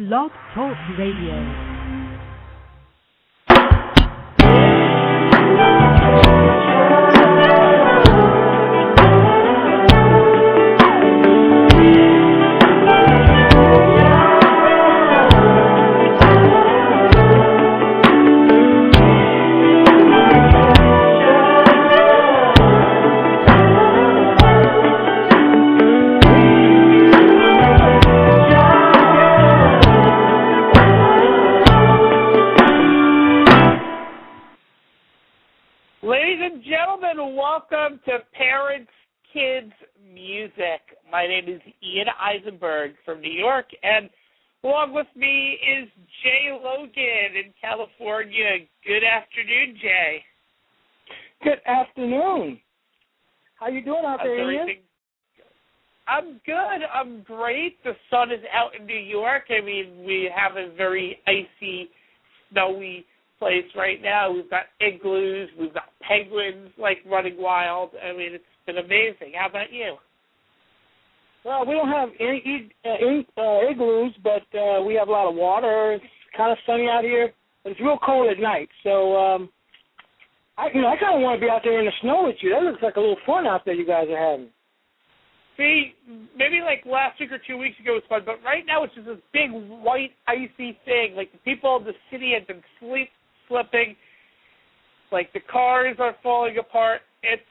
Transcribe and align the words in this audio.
Blog 0.00 0.30
Talk 0.54 0.78
Radio. 0.96 1.69
I'm 56.20 56.40
good. 56.44 56.86
I'm 56.94 57.22
great. 57.22 57.82
The 57.84 57.92
sun 58.10 58.30
is 58.30 58.40
out 58.52 58.78
in 58.78 58.86
New 58.86 58.98
York. 58.98 59.44
I 59.48 59.64
mean, 59.64 60.04
we 60.04 60.30
have 60.34 60.56
a 60.56 60.74
very 60.76 61.18
icy, 61.26 61.88
snowy 62.50 63.06
place 63.38 63.64
right 63.76 64.02
now. 64.02 64.30
We've 64.30 64.50
got 64.50 64.64
igloos. 64.80 65.48
We've 65.58 65.72
got 65.72 65.84
penguins 66.06 66.70
like 66.78 66.98
running 67.10 67.36
wild. 67.38 67.90
I 68.02 68.12
mean, 68.12 68.34
it's 68.34 68.44
been 68.66 68.78
amazing. 68.78 69.32
How 69.38 69.48
about 69.48 69.72
you? 69.72 69.96
Well, 71.44 71.64
we 71.64 71.72
don't 71.72 71.88
have 71.88 72.10
any, 72.20 72.70
uh, 72.84 72.88
any 73.00 73.26
uh, 73.38 73.70
igloos, 73.70 74.12
but 74.22 74.58
uh, 74.58 74.82
we 74.82 74.94
have 74.94 75.08
a 75.08 75.12
lot 75.12 75.28
of 75.28 75.34
water. 75.34 75.92
It's 75.94 76.04
kind 76.36 76.52
of 76.52 76.58
sunny 76.66 76.86
out 76.86 77.02
here, 77.02 77.32
but 77.64 77.72
it's 77.72 77.80
real 77.80 77.98
cold 78.04 78.30
at 78.30 78.38
night. 78.38 78.68
So, 78.84 79.16
um, 79.16 79.48
I 80.58 80.68
you 80.74 80.82
know 80.82 80.88
I 80.88 80.96
kind 81.00 81.16
of 81.16 81.22
want 81.22 81.40
to 81.40 81.46
be 81.46 81.50
out 81.50 81.62
there 81.64 81.80
in 81.80 81.86
the 81.86 81.92
snow 82.02 82.24
with 82.26 82.36
you. 82.42 82.50
That 82.50 82.62
looks 82.62 82.82
like 82.82 82.96
a 82.96 83.00
little 83.00 83.16
fun 83.24 83.46
out 83.46 83.64
there 83.64 83.72
you 83.72 83.86
guys 83.86 84.08
are 84.10 84.32
having. 84.32 84.48
See, 85.56 85.92
maybe 86.36 86.60
like 86.64 86.84
last 86.86 87.20
week 87.20 87.32
or 87.32 87.40
two 87.46 87.58
weeks 87.58 87.78
ago 87.80 87.94
was 87.94 88.02
fun, 88.08 88.22
but 88.24 88.42
right 88.44 88.64
now 88.66 88.84
it's 88.84 88.94
just 88.94 89.06
this 89.06 89.18
big 89.32 89.50
white 89.52 90.12
icy 90.26 90.78
thing. 90.84 91.14
Like 91.16 91.32
the 91.32 91.38
people 91.44 91.76
in 91.76 91.84
the 91.84 91.92
city 92.10 92.32
have 92.38 92.46
been 92.46 92.62
sleep 92.78 93.10
slipping. 93.48 93.96
Like 95.12 95.32
the 95.32 95.40
cars 95.40 95.96
are 95.98 96.14
falling 96.22 96.56
apart. 96.58 97.02
It's 97.22 97.42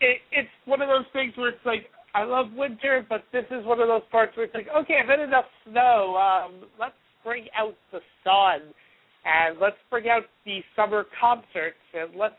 it, 0.00 0.18
it's 0.32 0.50
one 0.66 0.82
of 0.82 0.88
those 0.88 1.06
things 1.12 1.32
where 1.36 1.48
it's 1.48 1.64
like 1.64 1.86
I 2.14 2.24
love 2.24 2.46
winter, 2.54 3.06
but 3.08 3.24
this 3.32 3.44
is 3.50 3.64
one 3.64 3.80
of 3.80 3.88
those 3.88 4.02
parts 4.10 4.36
where 4.36 4.44
it's 4.46 4.54
like 4.54 4.68
okay, 4.82 4.98
I've 5.02 5.08
had 5.08 5.20
enough 5.20 5.46
snow. 5.64 6.16
Um, 6.16 6.68
let's 6.78 6.94
bring 7.24 7.46
out 7.56 7.74
the 7.92 8.00
sun, 8.24 8.74
and 9.24 9.58
let's 9.60 9.76
bring 9.90 10.08
out 10.08 10.24
the 10.44 10.60
summer 10.76 11.06
concerts, 11.18 11.80
and 11.94 12.10
let's 12.18 12.34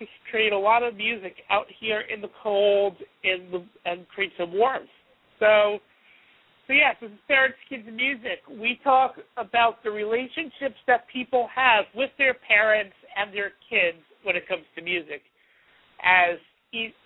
create 0.30 0.52
a 0.52 0.58
lot 0.58 0.82
of 0.82 0.96
music 0.96 1.36
out 1.50 1.66
here 1.78 2.02
in 2.12 2.20
the 2.20 2.30
cold 2.42 2.96
the, 3.22 3.64
and 3.84 4.08
create 4.08 4.32
some 4.38 4.52
warmth. 4.52 4.88
So, 5.38 5.78
so 6.66 6.72
yes, 6.72 6.96
this 7.00 7.10
is 7.10 7.18
Parents, 7.26 7.56
Kids, 7.68 7.84
Music. 7.92 8.40
We 8.48 8.78
talk 8.84 9.14
about 9.36 9.82
the 9.82 9.90
relationships 9.90 10.76
that 10.86 11.06
people 11.12 11.48
have 11.54 11.84
with 11.94 12.10
their 12.18 12.34
parents 12.34 12.94
and 13.16 13.34
their 13.34 13.52
kids 13.68 13.98
when 14.22 14.36
it 14.36 14.46
comes 14.48 14.64
to 14.76 14.82
music. 14.82 15.22
As 16.02 16.38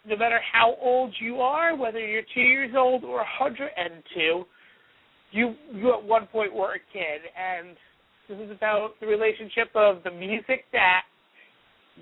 no 0.06 0.16
matter 0.16 0.40
how 0.52 0.76
old 0.80 1.14
you 1.20 1.40
are, 1.40 1.76
whether 1.76 1.98
you're 1.98 2.22
two 2.34 2.40
years 2.40 2.74
old 2.76 3.04
or 3.04 3.16
102, 3.16 4.44
you 5.30 5.54
you 5.72 5.92
at 5.92 6.04
one 6.04 6.26
point 6.26 6.54
were 6.54 6.74
a 6.74 6.78
kid, 6.92 7.22
and 7.34 7.76
this 8.28 8.38
is 8.38 8.50
about 8.50 8.90
the 9.00 9.06
relationship 9.06 9.68
of 9.74 10.02
the 10.04 10.10
music 10.10 10.64
that 10.72 11.02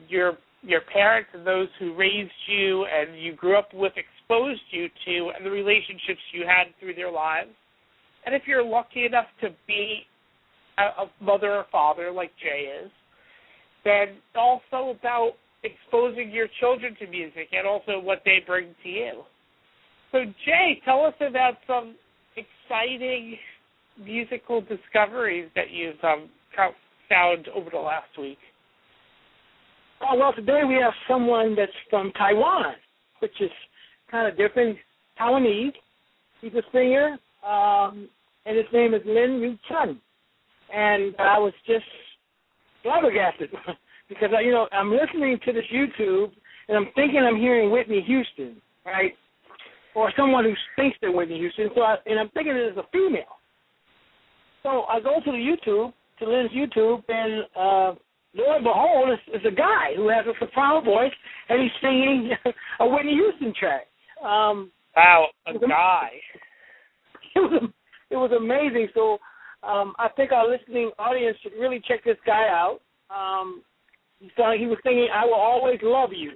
your 0.09 0.39
your 0.63 0.81
parents 0.93 1.31
and 1.35 1.47
those 1.47 1.69
who 1.79 1.95
raised 1.95 2.31
you 2.47 2.85
and 2.87 3.21
you 3.21 3.35
grew 3.35 3.59
up 3.59 3.69
with 3.75 3.93
exposed 3.97 4.63
you 4.71 4.89
to 5.05 5.33
and 5.37 5.45
the 5.45 5.51
relationships 5.51 6.21
you 6.33 6.45
had 6.47 6.73
through 6.79 6.95
their 6.95 7.11
lives. 7.11 7.51
And 8.25 8.35
if 8.35 8.43
you're 8.47 8.65
lucky 8.65 9.05
enough 9.05 9.27
to 9.41 9.49
be 9.67 10.03
a, 10.79 11.03
a 11.03 11.11
mother 11.21 11.53
or 11.53 11.67
father 11.73 12.13
like 12.13 12.31
Jay 12.41 12.71
is, 12.85 12.91
then 13.85 14.19
also 14.37 14.97
about 14.97 15.33
exposing 15.65 16.31
your 16.31 16.47
children 16.61 16.97
to 17.01 17.07
music 17.09 17.49
and 17.53 17.67
also 17.67 18.01
what 18.01 18.23
they 18.25 18.39
bring 18.47 18.75
to 18.83 18.89
you. 18.89 19.23
So 20.13 20.25
Jay, 20.45 20.81
tell 20.85 21.05
us 21.05 21.15
about 21.21 21.55
some 21.67 21.97
exciting 22.37 23.37
musical 24.03 24.61
discoveries 24.61 25.51
that 25.55 25.71
you've 25.71 26.03
um, 26.05 26.29
found 27.09 27.49
over 27.49 27.71
the 27.71 27.79
last 27.79 28.19
week. 28.19 28.39
Oh 30.05 30.17
well, 30.17 30.33
today 30.33 30.63
we 30.67 30.75
have 30.75 30.93
someone 31.09 31.55
that's 31.55 31.73
from 31.89 32.13
Taiwan, 32.13 32.75
which 33.21 33.41
is 33.41 33.51
kind 34.11 34.27
of 34.27 34.37
different. 34.37 34.77
Taiwanese. 35.21 35.73
He's 36.41 36.55
a 36.55 36.63
singer, 36.73 37.19
um, 37.47 38.09
and 38.45 38.57
his 38.57 38.67
name 38.73 38.95
is 38.95 39.03
Lin 39.07 39.41
Yu 39.41 39.57
Chun. 39.69 40.01
And 40.75 41.15
I 41.19 41.39
was 41.39 41.53
just 41.67 41.85
flabbergasted 42.83 43.51
because 44.09 44.31
I, 44.37 44.41
you 44.41 44.51
know 44.51 44.67
I'm 44.73 44.91
listening 44.91 45.39
to 45.45 45.53
this 45.53 45.65
YouTube 45.73 46.33
and 46.69 46.77
I'm 46.77 46.89
thinking 46.97 47.19
I'm 47.21 47.37
hearing 47.37 47.71
Whitney 47.71 48.03
Houston, 48.05 48.57
right, 48.85 49.13
or 49.95 50.13
someone 50.17 50.45
who 50.45 50.55
thinks 50.75 50.97
they're 51.01 51.13
Whitney 51.13 51.39
Houston. 51.39 51.69
So 51.77 51.83
I, 51.83 51.97
and 52.07 52.19
I'm 52.19 52.31
thinking 52.31 52.57
it 52.57 52.73
is 52.73 52.77
a 52.77 52.85
female. 52.93 53.39
So 54.65 54.83
I 54.91 54.99
go 54.99 55.21
to 55.25 55.31
the 55.31 55.39
YouTube 55.39 55.93
to 56.19 56.29
Lin's 56.29 56.51
YouTube 56.51 57.03
and. 57.09 57.45
uh 57.57 57.99
lo 58.35 58.55
and 58.57 58.65
behold, 58.65 59.11
it's, 59.11 59.23
it's 59.29 59.47
a 59.47 59.57
guy 59.57 59.95
who 59.97 60.09
has 60.09 60.27
a 60.27 60.33
soprano 60.39 60.81
voice, 60.81 61.13
and 61.49 61.63
he's 61.63 61.73
singing 61.81 62.31
a 62.81 62.87
Whitney 62.87 63.13
Houston 63.15 63.53
track. 63.59 63.87
Um, 64.25 64.71
Wow, 64.97 65.29
a 65.47 65.59
guy. 65.59 66.11
it 67.35 67.39
was 67.39 67.71
it 68.11 68.17
was 68.17 68.31
amazing. 68.37 68.89
So 68.95 69.19
um, 69.67 69.95
I 69.99 70.09
think 70.17 70.33
our 70.33 70.49
listening 70.49 70.91
audience 70.99 71.37
should 71.43 71.53
really 71.59 71.81
check 71.87 72.05
this 72.05 72.19
guy 72.27 72.49
out. 72.49 72.81
Um, 73.11 73.63
he 74.19 74.29
he 74.59 74.67
was 74.67 74.79
singing 74.85 75.09
"I 75.13 75.25
Will 75.25 75.35
Always 75.35 75.81
Love 75.83 76.11
You," 76.13 76.33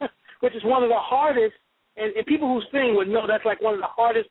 which 0.40 0.54
is 0.54 0.64
one 0.64 0.82
of 0.82 0.88
the 0.88 0.98
hardest. 0.98 1.54
And, 1.96 2.14
and 2.14 2.26
people 2.26 2.46
who 2.46 2.60
sing 2.70 2.94
would 2.94 3.08
know 3.08 3.26
that's 3.26 3.44
like 3.44 3.60
one 3.62 3.74
of 3.74 3.80
the 3.80 3.86
hardest. 3.86 4.28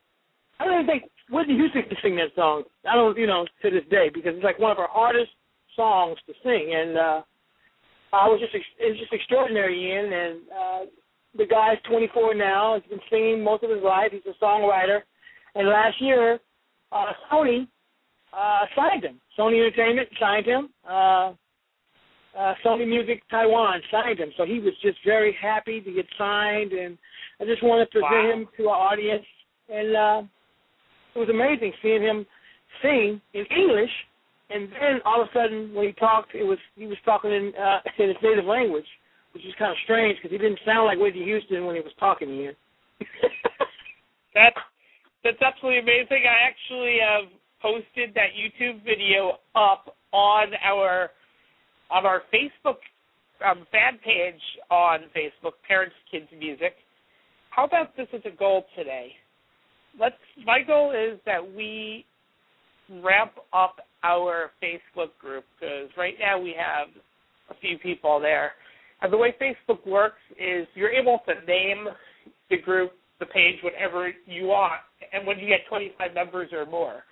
I 0.58 0.64
don't 0.64 0.74
even 0.74 0.86
think 0.86 1.10
Whitney 1.30 1.56
Houston 1.56 1.82
can 1.82 1.96
sing 2.00 2.16
that 2.16 2.34
song. 2.34 2.62
I 2.88 2.94
don't, 2.94 3.18
you 3.18 3.26
know, 3.26 3.44
to 3.62 3.70
this 3.70 3.84
day 3.90 4.08
because 4.14 4.34
it's 4.36 4.44
like 4.44 4.58
one 4.58 4.70
of 4.70 4.78
her 4.78 4.88
hardest 4.88 5.32
songs 5.76 6.18
to 6.26 6.32
sing. 6.42 6.72
And 6.74 6.96
uh, 6.96 7.22
I 8.12 8.26
was 8.28 8.40
just, 8.40 8.54
it 8.54 8.88
was 8.90 8.98
just 8.98 9.12
extraordinary, 9.12 9.78
Ian. 9.92 10.12
And 10.12 10.40
uh, 10.50 10.80
the 11.36 11.46
guy's 11.46 11.76
24 11.88 12.34
now. 12.34 12.80
He's 12.80 12.90
been 12.90 13.00
singing 13.10 13.44
most 13.44 13.62
of 13.62 13.70
his 13.70 13.82
life. 13.82 14.10
He's 14.12 14.22
a 14.26 14.44
songwriter. 14.44 15.00
And 15.54 15.68
last 15.68 16.00
year, 16.00 16.38
uh, 16.92 17.12
Sony 17.30 17.66
uh, 18.36 18.60
signed 18.74 19.04
him. 19.04 19.20
Sony 19.38 19.60
Entertainment 19.60 20.08
signed 20.18 20.46
him. 20.46 20.68
Uh, 20.88 21.32
uh, 22.38 22.54
Sony 22.64 22.86
Music 22.86 23.22
Taiwan 23.30 23.80
signed 23.90 24.18
him. 24.18 24.30
So 24.36 24.44
he 24.44 24.60
was 24.60 24.74
just 24.82 24.98
very 25.04 25.36
happy 25.40 25.80
to 25.80 25.92
get 25.92 26.06
signed. 26.18 26.72
And 26.72 26.98
I 27.40 27.44
just 27.44 27.62
want 27.62 27.86
to 27.88 27.92
present 27.92 28.12
Wow. 28.12 28.32
him 28.32 28.48
to 28.58 28.68
our 28.68 28.92
audience. 28.92 29.24
And 29.68 29.96
uh, 29.96 30.22
it 31.14 31.18
was 31.18 31.28
amazing 31.30 31.72
seeing 31.82 32.02
him 32.02 32.26
sing 32.82 33.20
in 33.32 33.44
English. 33.56 33.90
And 34.48 34.68
then 34.70 35.00
all 35.04 35.22
of 35.22 35.28
a 35.28 35.32
sudden, 35.32 35.74
when 35.74 35.86
he 35.86 35.92
talked, 35.92 36.34
it 36.34 36.44
was 36.44 36.58
he 36.76 36.86
was 36.86 36.98
talking 37.04 37.32
in 37.32 37.52
uh, 37.58 37.80
in 37.98 38.08
his 38.08 38.16
native 38.22 38.44
language, 38.44 38.86
which 39.32 39.44
is 39.44 39.52
kind 39.58 39.72
of 39.72 39.76
strange 39.84 40.18
because 40.18 40.30
he 40.30 40.38
didn't 40.38 40.60
sound 40.64 40.86
like 40.86 40.98
Whitney 40.98 41.24
Houston 41.24 41.66
when 41.66 41.74
he 41.74 41.82
was 41.82 41.92
talking 41.98 42.28
here. 42.28 42.54
That's 44.34 44.56
that's 45.24 45.40
absolutely 45.42 45.80
amazing. 45.80 46.22
I 46.28 46.46
actually 46.46 46.98
have 47.00 47.32
posted 47.60 48.14
that 48.14 48.36
YouTube 48.36 48.84
video 48.84 49.38
up 49.56 49.96
on 50.12 50.48
our 50.62 51.10
on 51.90 52.06
our 52.06 52.22
Facebook 52.32 52.78
um, 53.44 53.66
fan 53.72 53.98
page 54.04 54.40
on 54.70 55.00
Facebook, 55.16 55.52
Parents 55.66 55.94
Kids 56.10 56.26
Music. 56.38 56.74
How 57.50 57.64
about 57.64 57.96
this 57.96 58.08
as 58.14 58.20
a 58.24 58.36
goal 58.36 58.66
today? 58.76 59.08
Let's. 59.98 60.16
My 60.44 60.60
goal 60.62 60.92
is 60.92 61.18
that 61.24 61.40
we 61.40 62.04
ramp 63.02 63.32
up 63.52 63.80
our 64.06 64.50
Facebook 64.62 65.10
group 65.20 65.44
because 65.58 65.88
right 65.96 66.14
now 66.20 66.40
we 66.40 66.54
have 66.56 66.88
a 67.50 67.58
few 67.60 67.78
people 67.78 68.20
there. 68.20 68.52
And 69.02 69.12
the 69.12 69.16
way 69.16 69.34
Facebook 69.40 69.86
works 69.86 70.20
is 70.38 70.66
you're 70.74 70.90
able 70.90 71.20
to 71.26 71.34
name 71.46 71.88
the 72.50 72.58
group, 72.58 72.92
the 73.20 73.26
page, 73.26 73.56
whatever 73.62 74.12
you 74.26 74.46
want, 74.46 74.80
and 75.12 75.26
when 75.26 75.38
you 75.38 75.46
get 75.46 75.60
25 75.68 76.14
members 76.14 76.50
or 76.52 76.66
more. 76.66 77.02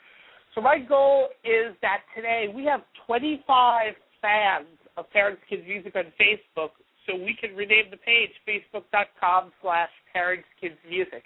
So 0.54 0.60
my 0.60 0.78
goal 0.78 1.28
is 1.44 1.74
that 1.82 1.98
today 2.14 2.46
we 2.54 2.64
have 2.64 2.80
25 3.06 3.94
fans 4.22 4.66
of 4.96 5.10
Parents 5.10 5.42
Kids 5.50 5.62
Music 5.66 5.94
on 5.96 6.04
Facebook, 6.20 6.70
so 7.06 7.16
we 7.16 7.36
can 7.38 7.56
rename 7.56 7.86
the 7.90 7.98
page 7.98 8.30
facebook.com 8.48 9.52
slash 9.60 9.90
Parents 10.12 10.46
Kids 10.60 10.76
Music. 10.88 11.24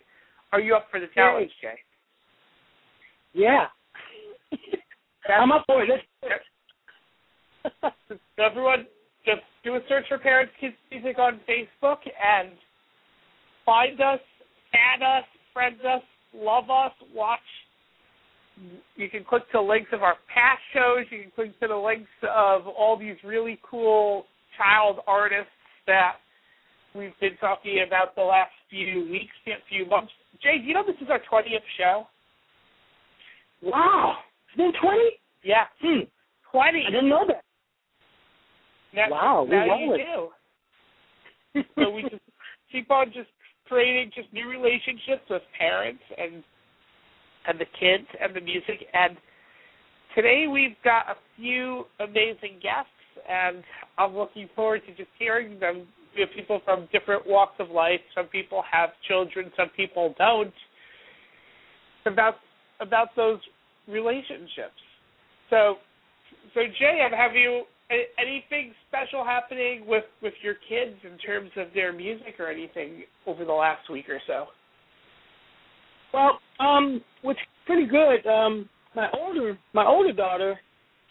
Are 0.52 0.60
you 0.60 0.74
up 0.74 0.86
for 0.90 0.98
the 0.98 1.06
challenge, 1.14 1.50
Jay? 1.60 1.78
Yeah. 3.34 3.66
I'm 5.34 5.52
up 5.52 5.64
for 5.66 5.82
it. 5.82 5.90
So 8.08 8.44
everyone, 8.44 8.86
just 9.26 9.42
do 9.64 9.74
a 9.74 9.80
search 9.88 10.04
for 10.08 10.16
Parents 10.16 10.52
Kids 10.60 10.76
Music 10.90 11.18
on 11.18 11.40
Facebook 11.48 11.98
and 12.06 12.50
find 13.66 14.00
us, 14.00 14.20
add 14.72 15.02
us, 15.02 15.24
friend 15.52 15.76
us, 15.80 16.02
love 16.34 16.70
us, 16.70 16.92
watch. 17.14 17.40
You 18.96 19.10
can 19.10 19.24
click 19.24 19.42
to 19.52 19.60
links 19.60 19.90
of 19.92 20.02
our 20.02 20.14
past 20.32 20.62
shows. 20.72 21.04
You 21.10 21.22
can 21.22 21.32
click 21.34 21.60
to 21.60 21.68
the 21.68 21.76
links 21.76 22.10
of 22.22 22.66
all 22.66 22.96
these 22.98 23.16
really 23.24 23.58
cool 23.68 24.24
child 24.56 25.00
artists 25.06 25.50
that 25.86 26.14
we've 26.94 27.18
been 27.20 27.36
talking 27.40 27.84
about 27.86 28.14
the 28.14 28.22
last 28.22 28.52
few 28.70 29.08
weeks, 29.10 29.34
few 29.68 29.86
months. 29.86 30.12
Jay, 30.42 30.58
do 30.58 30.64
you 30.64 30.74
know 30.74 30.84
this 30.86 30.96
is 31.02 31.08
our 31.10 31.20
20th 31.30 31.58
show? 31.76 32.06
Wow. 33.62 34.18
It's 34.48 34.56
been 34.56 34.72
20? 34.80 34.98
Yeah. 35.44 35.64
Hmm. 35.80 36.04
20. 36.52 36.84
I 36.86 36.90
didn't 36.90 37.08
know 37.08 37.24
that. 37.26 37.42
Now, 38.94 39.10
wow. 39.10 39.46
Now 39.48 39.78
you 39.78 39.98
do. 41.54 41.62
so 41.78 41.90
we 41.90 42.02
just 42.02 42.22
keep 42.72 42.90
on 42.90 43.06
just 43.08 43.28
creating 43.66 44.10
just 44.14 44.32
new 44.32 44.48
relationships 44.48 45.28
with 45.28 45.42
parents 45.58 46.02
and 46.16 46.42
and 47.46 47.58
the 47.58 47.66
kids 47.80 48.06
and 48.20 48.34
the 48.34 48.40
music. 48.40 48.86
And 48.92 49.16
today 50.14 50.46
we've 50.50 50.76
got 50.84 51.08
a 51.08 51.16
few 51.36 51.84
amazing 52.00 52.60
guests, 52.62 52.90
and 53.28 53.62
I'm 53.96 54.14
looking 54.14 54.48
forward 54.54 54.82
to 54.86 54.94
just 54.94 55.10
hearing 55.18 55.58
them. 55.58 55.86
We 56.14 56.22
have 56.22 56.30
people 56.34 56.60
from 56.64 56.88
different 56.92 57.26
walks 57.26 57.54
of 57.58 57.70
life. 57.70 58.00
Some 58.14 58.26
people 58.26 58.62
have 58.70 58.90
children, 59.06 59.50
some 59.56 59.70
people 59.76 60.14
don't. 60.18 60.52
About 62.06 62.34
about 62.80 63.08
those 63.16 63.40
relationships. 63.88 64.78
So, 65.50 65.76
so 66.54 66.60
Jay, 66.78 67.00
have 67.10 67.34
you 67.34 67.64
anything 67.90 68.74
special 68.88 69.24
happening 69.24 69.84
with 69.86 70.04
with 70.22 70.34
your 70.42 70.54
kids 70.68 70.96
in 71.04 71.18
terms 71.18 71.50
of 71.56 71.68
their 71.74 71.92
music 71.92 72.34
or 72.38 72.50
anything 72.50 73.04
over 73.26 73.44
the 73.44 73.52
last 73.52 73.90
week 73.90 74.08
or 74.08 74.20
so? 74.26 74.46
Well, 76.12 76.38
um, 76.60 77.02
what's 77.22 77.38
pretty 77.66 77.86
good. 77.86 78.26
Um, 78.26 78.68
my 78.94 79.08
older 79.18 79.58
my 79.72 79.86
older 79.86 80.12
daughter, 80.12 80.58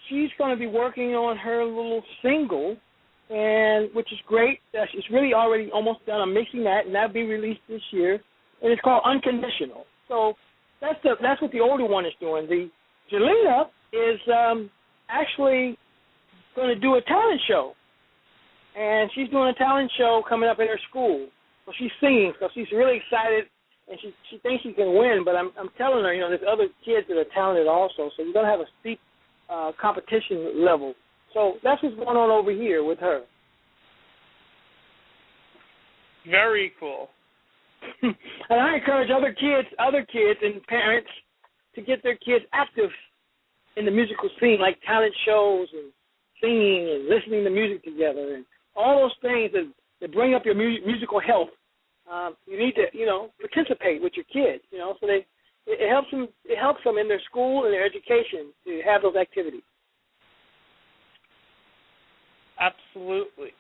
she's 0.10 0.30
going 0.38 0.52
to 0.52 0.60
be 0.60 0.68
working 0.68 1.16
on 1.16 1.38
her 1.38 1.64
little 1.64 2.04
single, 2.22 2.78
and 3.30 3.90
which 3.94 4.12
is 4.12 4.20
great. 4.28 4.60
Uh, 4.74 4.86
she's 4.92 5.04
really 5.12 5.34
already 5.34 5.70
almost 5.74 6.06
done. 6.06 6.22
I'm 6.22 6.34
mixing 6.34 6.64
that, 6.64 6.86
and 6.86 6.96
that'll 6.96 7.14
be 7.14 7.24
released 7.24 7.62
this 7.68 7.82
year, 7.92 8.14
and 8.62 8.72
it's 8.72 8.82
called 8.82 9.04
Unconditional. 9.06 9.86
So 10.08 10.34
that's 10.82 11.00
the 11.04 11.16
that's 11.22 11.42
what 11.42 11.52
the 11.52 11.60
older 11.60 11.86
one 11.86 12.06
is 12.06 12.14
doing. 12.20 12.48
The 12.48 12.70
Jelena 13.12 13.66
is 13.94 14.20
um, 14.28 14.70
actually 15.10 15.78
going 16.56 16.70
to 16.70 16.80
do 16.80 16.96
a 16.96 17.02
talent 17.02 17.42
show, 17.48 17.74
and 18.78 19.10
she's 19.16 19.30
doing 19.30 19.50
a 19.50 19.58
talent 19.58 19.92
show 19.98 20.22
coming 20.28 20.50
up 20.50 20.60
in 20.60 20.68
her 20.68 20.80
school. 20.90 21.28
So 21.66 21.72
she's 21.78 21.92
singing, 22.00 22.34
so 22.40 22.48
she's 22.54 22.68
really 22.72 22.98
excited, 22.98 23.46
and 23.90 23.98
she 24.02 24.14
she 24.30 24.38
thinks 24.40 24.64
she 24.64 24.74
can 24.74 24.98
win. 24.98 25.24
But 25.26 25.36
I'm 25.36 25.52
I'm 25.60 25.70
telling 25.78 26.04
her, 26.04 26.14
you 26.14 26.22
know, 26.22 26.30
there's 26.30 26.42
other 26.48 26.68
kids 26.86 27.08
that 27.10 27.18
are 27.18 27.32
talented 27.34 27.68
also, 27.68 28.10
so 28.16 28.24
you're 28.24 28.34
to 28.34 28.46
have 28.46 28.60
a 28.60 28.70
steep 28.82 29.00
uh, 29.50 29.72
competition 29.80 30.64
level. 30.64 30.94
So 31.34 31.56
that's 31.64 31.82
what's 31.84 31.96
going 31.96 32.18
on 32.18 32.30
over 32.30 32.52
here 32.52 32.84
with 32.84 33.00
her. 33.00 33.22
Very 36.30 36.74
cool. 36.80 37.10
and 38.50 38.62
I 38.62 38.76
encourage 38.76 39.10
other 39.12 39.34
kids, 39.34 39.68
other 39.80 40.06
kids 40.06 40.40
and 40.42 40.66
parents 40.68 41.10
to 41.76 41.82
get 41.82 42.02
their 42.04 42.18
kids 42.18 42.46
active 42.54 42.90
in 43.76 43.86
the 43.86 43.92
musical 43.92 44.30
scene, 44.40 44.60
like 44.60 44.78
talent 44.86 45.14
shows 45.26 45.68
and 45.74 45.92
singing 46.42 46.90
and 46.90 47.08
listening 47.08 47.44
to 47.44 47.50
music 47.50 47.84
together 47.84 48.36
and 48.36 48.46
all 48.76 49.02
those 49.02 49.16
things 49.22 49.52
that, 49.54 49.72
that 50.02 50.14
bring 50.14 50.34
up 50.34 50.46
your 50.46 50.56
mu- 50.56 50.86
musical 50.86 51.20
health. 51.20 51.50
Um, 52.12 52.36
you 52.46 52.58
need 52.58 52.74
to, 52.76 52.86
you 52.94 53.06
know, 53.06 53.32
participate 53.40 54.02
with 54.02 54.14
your 54.16 54.26
kids, 54.26 54.64
you 54.72 54.78
know, 54.78 54.96
so 55.00 55.08
they 55.08 55.26
it, 55.68 55.82
it 55.82 55.90
helps 55.90 56.10
them 56.12 56.28
it 56.46 56.58
helps 56.58 56.84
them 56.84 56.98
in 56.98 57.08
their 57.08 57.22
school 57.30 57.66
and 57.66 57.74
their 57.74 57.86
education 57.86 58.54
to 58.66 58.82
have 58.86 59.02
those 59.02 59.16
activities. 59.16 59.62
Absolutely, 62.60 63.52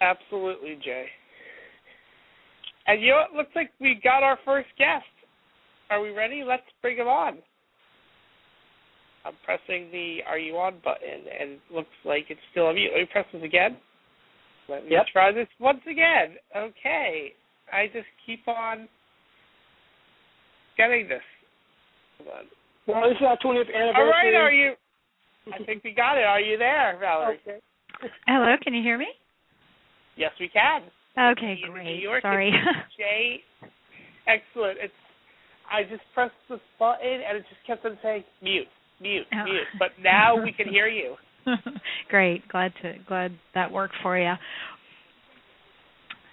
absolutely, 0.00 0.78
Jay. 0.84 1.06
And 2.86 3.02
you 3.02 3.10
know, 3.10 3.22
it 3.30 3.36
looks 3.36 3.50
like 3.54 3.70
we 3.80 4.00
got 4.02 4.22
our 4.22 4.38
first 4.44 4.68
guest. 4.78 5.04
Are 5.90 6.00
we 6.00 6.10
ready? 6.10 6.42
Let's 6.46 6.62
bring 6.82 6.96
him 6.96 7.08
on. 7.08 7.38
I'm 9.24 9.34
pressing 9.44 9.90
the 9.90 10.18
"Are 10.26 10.38
you 10.38 10.56
on?" 10.56 10.74
button, 10.84 11.26
and 11.40 11.50
it 11.52 11.60
looks 11.72 11.94
like 12.04 12.26
it's 12.28 12.40
still 12.52 12.66
on 12.66 12.76
mute. 12.76 12.90
Let 12.92 13.00
me 13.00 13.08
press 13.10 13.26
this 13.32 13.42
again. 13.42 13.76
Let 14.68 14.84
me 14.84 14.92
yep. 14.92 15.06
try 15.12 15.32
this 15.32 15.48
once 15.58 15.80
again. 15.90 16.36
Okay, 16.56 17.32
I 17.72 17.86
just 17.86 18.06
keep 18.24 18.46
on 18.46 18.88
getting 20.76 21.08
this. 21.08 21.22
Hold 22.18 22.30
on. 22.38 22.44
Well, 22.86 23.08
this 23.08 23.18
is 23.18 23.26
our 23.26 23.36
20th 23.38 23.66
anniversary. 23.66 24.02
All 24.02 24.10
right, 24.10 24.34
are 24.34 24.52
you? 24.52 24.74
I 25.52 25.62
think 25.64 25.82
we 25.84 25.92
got 25.92 26.18
it. 26.18 26.24
Are 26.24 26.40
you 26.40 26.58
there, 26.58 26.96
Valerie? 27.00 27.40
Okay. 27.98 28.12
Hello, 28.26 28.54
can 28.62 28.74
you 28.74 28.82
hear 28.82 28.98
me? 28.98 29.06
Yes, 30.16 30.32
we 30.38 30.50
can. 30.50 30.82
Okay, 31.18 31.58
great. 31.70 31.84
New 31.84 31.94
York, 32.02 32.22
Sorry. 32.22 32.52
Jay, 32.98 33.40
excellent. 34.26 34.78
It's 34.82 34.92
I 35.70 35.82
just 35.82 36.02
pressed 36.14 36.32
this 36.48 36.60
button 36.78 37.20
and 37.28 37.38
it 37.38 37.44
just 37.48 37.66
kept 37.66 37.84
on 37.84 37.98
saying 38.02 38.24
mute, 38.42 38.66
mute, 39.00 39.26
Oh. 39.32 39.44
mute. 39.44 39.66
But 39.78 39.88
now 40.02 40.36
we 40.42 40.52
can 40.52 40.68
hear 40.68 40.86
you. 40.88 41.16
Great. 42.10 42.46
Glad 42.48 42.72
to 42.82 42.94
glad 43.06 43.32
that 43.54 43.70
worked 43.72 43.94
for 44.02 44.18
you. 44.18 44.32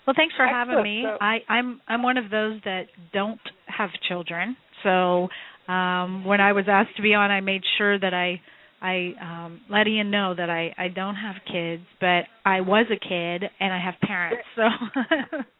Well, 0.05 0.13
thanks 0.17 0.35
for 0.35 0.45
having 0.45 0.83
me. 0.83 1.03
So- 1.05 1.17
I, 1.21 1.37
I'm 1.49 1.81
I'm 1.87 2.03
one 2.03 2.17
of 2.17 2.29
those 2.29 2.59
that 2.65 2.83
don't 3.13 3.39
have 3.67 3.89
children, 4.07 4.57
so 4.83 5.29
um, 5.71 6.25
when 6.25 6.41
I 6.41 6.51
was 6.51 6.65
asked 6.67 6.95
to 6.97 7.01
be 7.01 7.13
on, 7.13 7.31
I 7.31 7.39
made 7.39 7.61
sure 7.77 7.97
that 7.97 8.13
I 8.13 8.41
I 8.83 9.13
um, 9.21 9.61
let 9.69 9.87
Ian 9.87 10.11
know 10.11 10.35
that 10.35 10.49
I 10.49 10.73
I 10.77 10.89
don't 10.89 11.15
have 11.15 11.35
kids, 11.51 11.83
but 11.99 12.25
I 12.45 12.61
was 12.61 12.85
a 12.91 12.99
kid 12.99 13.49
and 13.59 13.73
I 13.73 13.79
have 13.79 13.95
parents. 14.01 14.43
So 14.55 14.63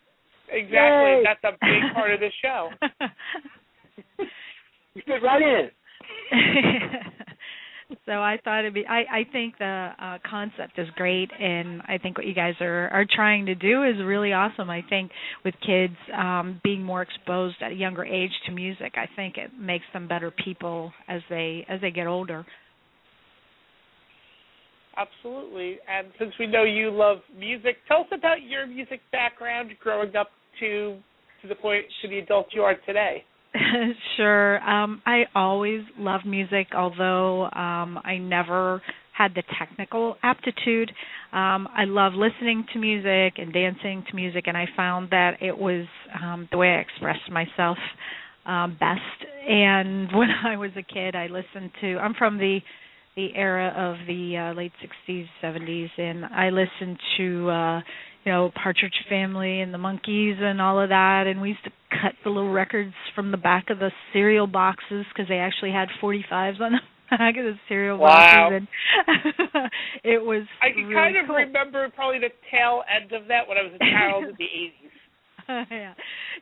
Exactly. 0.53 0.77
Yay. 0.77 1.23
That's 1.23 1.43
a 1.43 1.57
big 1.59 1.93
part 1.95 2.13
of 2.13 2.19
the 2.19 2.29
show. 2.41 2.69
You 4.95 5.01
fit 5.07 5.23
right 5.23 5.41
in. 5.41 5.71
so 8.05 8.11
I 8.11 8.37
thought 8.43 8.59
it'd 8.59 8.75
be. 8.75 8.85
I 8.85 8.99
I 8.99 9.23
think 9.31 9.57
the 9.57 9.89
uh, 9.99 10.19
concept 10.29 10.77
is 10.77 10.87
great, 10.95 11.31
and 11.39 11.81
I 11.87 11.97
think 11.97 12.15
what 12.15 12.27
you 12.27 12.35
guys 12.35 12.53
are 12.61 12.89
are 12.89 13.05
trying 13.11 13.47
to 13.47 13.55
do 13.55 13.83
is 13.83 13.95
really 14.03 14.33
awesome. 14.33 14.69
I 14.69 14.83
think 14.87 15.09
with 15.43 15.55
kids 15.65 15.95
um, 16.15 16.61
being 16.63 16.83
more 16.83 17.01
exposed 17.01 17.55
at 17.61 17.71
a 17.71 17.75
younger 17.75 18.05
age 18.05 18.29
to 18.45 18.51
music, 18.51 18.93
I 18.97 19.07
think 19.15 19.37
it 19.37 19.49
makes 19.59 19.85
them 19.93 20.07
better 20.07 20.29
people 20.29 20.93
as 21.07 21.21
they 21.27 21.65
as 21.67 21.81
they 21.81 21.89
get 21.89 22.05
older. 22.05 22.45
Absolutely. 24.95 25.77
And 25.89 26.07
since 26.19 26.31
we 26.39 26.47
know 26.47 26.63
you 26.63 26.91
love 26.91 27.17
music, 27.37 27.77
tell 27.87 28.01
us 28.01 28.07
about 28.11 28.41
your 28.47 28.67
music 28.67 29.01
background 29.11 29.71
growing 29.81 30.15
up 30.15 30.29
to 30.59 30.97
to 31.41 31.47
the 31.47 31.55
point 31.55 31.85
to 32.01 32.07
the 32.07 32.19
adult 32.19 32.47
you 32.53 32.61
are 32.61 32.75
today. 32.85 33.23
sure. 34.17 34.59
Um, 34.67 35.01
I 35.05 35.23
always 35.35 35.81
loved 35.97 36.25
music, 36.25 36.67
although 36.75 37.43
um, 37.45 37.99
I 38.03 38.17
never 38.19 38.81
had 39.15 39.33
the 39.35 39.43
technical 39.59 40.15
aptitude. 40.23 40.91
Um, 41.31 41.67
I 41.75 41.85
love 41.85 42.13
listening 42.13 42.65
to 42.73 42.79
music 42.79 43.35
and 43.37 43.53
dancing 43.53 44.03
to 44.09 44.15
music, 44.15 44.45
and 44.47 44.57
I 44.57 44.65
found 44.75 45.09
that 45.11 45.37
it 45.41 45.55
was 45.55 45.85
um, 46.21 46.47
the 46.51 46.57
way 46.57 46.69
I 46.69 46.79
expressed 46.79 47.29
myself 47.31 47.77
um, 48.45 48.77
best. 48.79 49.01
And 49.47 50.09
when 50.15 50.29
I 50.45 50.57
was 50.57 50.71
a 50.77 50.83
kid, 50.83 51.15
I 51.15 51.27
listened 51.27 51.71
to. 51.81 51.97
I'm 51.97 52.13
from 52.15 52.37
the 52.37 52.59
the 53.15 53.29
era 53.35 53.69
of 53.75 54.05
the 54.07 54.37
uh, 54.37 54.53
late 54.57 54.71
60s, 55.09 55.25
70s, 55.43 55.89
and 55.97 56.25
I 56.25 56.49
listened 56.49 56.97
to. 57.17 57.49
uh 57.49 57.81
you 58.25 58.31
know 58.31 58.51
Partridge 58.55 58.95
Family 59.09 59.59
and 59.59 59.73
the 59.73 59.77
Monkees 59.77 60.39
and 60.41 60.61
all 60.61 60.79
of 60.79 60.87
that, 60.87 61.25
and 61.27 61.41
we 61.41 61.49
used 61.49 61.63
to 61.65 61.71
cut 61.89 62.13
the 62.23 62.29
little 62.29 62.53
records 62.53 62.93
from 63.15 63.31
the 63.31 63.37
back 63.37 63.69
of 63.69 63.79
the 63.79 63.91
cereal 64.13 64.47
boxes 64.47 65.03
because 65.11 65.27
they 65.27 65.39
actually 65.39 65.71
had 65.73 65.89
45s 66.01 66.61
on 66.61 66.71
the 66.71 66.79
back 67.17 67.35
of 67.35 67.43
the 67.43 67.55
cereal 67.67 67.97
Wow. 67.97 68.47
boxes, 68.49 68.65
and 69.11 69.69
it 70.05 70.23
was 70.23 70.43
I 70.61 70.69
can 70.71 70.85
really 70.85 70.95
kind 70.95 71.17
of 71.17 71.27
cool. 71.27 71.35
remember 71.35 71.89
probably 71.93 72.19
the 72.19 72.31
tail 72.49 72.83
end 72.87 73.11
of 73.11 73.27
that 73.27 73.43
when 73.45 73.57
I 73.57 73.63
was 73.63 73.73
a 73.75 73.83
child 73.91 74.23
in 74.31 74.35
the 74.39 74.45
eighties. 74.47 74.91
yeah, 75.71 75.93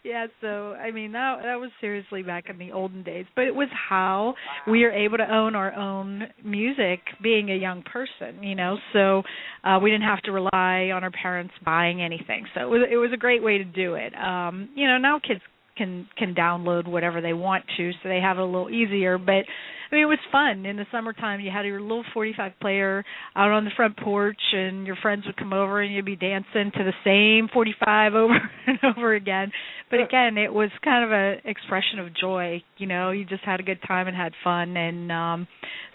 yeah. 0.03 0.27
So 0.41 0.73
I 0.73 0.91
mean, 0.91 1.11
that 1.13 1.39
that 1.43 1.55
was 1.55 1.71
seriously 1.79 2.23
back 2.23 2.45
in 2.49 2.57
the 2.57 2.71
olden 2.71 3.03
days, 3.03 3.25
but 3.35 3.45
it 3.45 3.55
was 3.55 3.67
how 3.89 4.35
we 4.67 4.83
are 4.83 4.91
able 4.91 5.17
to 5.17 5.33
own 5.33 5.55
our 5.55 5.73
own 5.73 6.23
music, 6.43 6.99
being 7.21 7.51
a 7.51 7.55
young 7.55 7.83
person, 7.83 8.43
you 8.43 8.55
know. 8.55 8.77
So 8.93 9.23
uh 9.63 9.79
we 9.81 9.91
didn't 9.91 10.07
have 10.07 10.21
to 10.23 10.31
rely 10.31 10.91
on 10.93 11.03
our 11.03 11.11
parents 11.11 11.53
buying 11.63 12.01
anything. 12.01 12.45
So 12.53 12.61
it 12.61 12.69
was 12.69 12.81
it 12.91 12.97
was 12.97 13.11
a 13.13 13.17
great 13.17 13.43
way 13.43 13.57
to 13.57 13.65
do 13.65 13.95
it. 13.95 14.13
Um, 14.15 14.69
you 14.75 14.87
know, 14.87 14.97
now 14.97 15.19
kids 15.19 15.41
can 15.77 16.07
can 16.17 16.35
download 16.35 16.87
whatever 16.87 17.21
they 17.21 17.33
want 17.33 17.65
to, 17.77 17.91
so 17.91 18.09
they 18.09 18.19
have 18.19 18.37
it 18.37 18.41
a 18.41 18.45
little 18.45 18.69
easier. 18.69 19.17
But 19.17 19.45
I 19.91 19.95
mean, 19.95 20.03
it 20.03 20.05
was 20.05 20.19
fun 20.31 20.65
in 20.65 20.77
the 20.77 20.85
summertime. 20.91 21.39
You 21.39 21.51
had 21.51 21.65
your 21.65 21.81
little 21.81 22.05
45 22.13 22.53
player 22.61 23.03
out 23.35 23.51
on 23.51 23.65
the 23.65 23.71
front 23.75 23.97
porch, 23.97 24.39
and 24.53 24.87
your 24.87 24.95
friends 24.97 25.25
would 25.25 25.37
come 25.37 25.53
over, 25.53 25.81
and 25.81 25.93
you'd 25.93 26.05
be 26.05 26.15
dancing 26.15 26.71
to 26.75 26.83
the 26.83 26.93
same 27.03 27.49
45 27.53 28.13
over 28.15 28.51
and 28.67 28.79
over 28.83 29.13
again. 29.15 29.51
But 29.89 30.01
again, 30.01 30.37
it 30.37 30.53
was 30.53 30.69
kind 30.83 31.03
of 31.03 31.11
a 31.11 31.49
expression 31.49 31.99
of 31.99 32.15
joy. 32.15 32.63
You 32.77 32.87
know, 32.87 33.11
you 33.11 33.25
just 33.25 33.43
had 33.43 33.59
a 33.59 33.63
good 33.63 33.79
time 33.87 34.07
and 34.07 34.15
had 34.15 34.33
fun, 34.43 34.77
and 34.77 35.11
um 35.11 35.47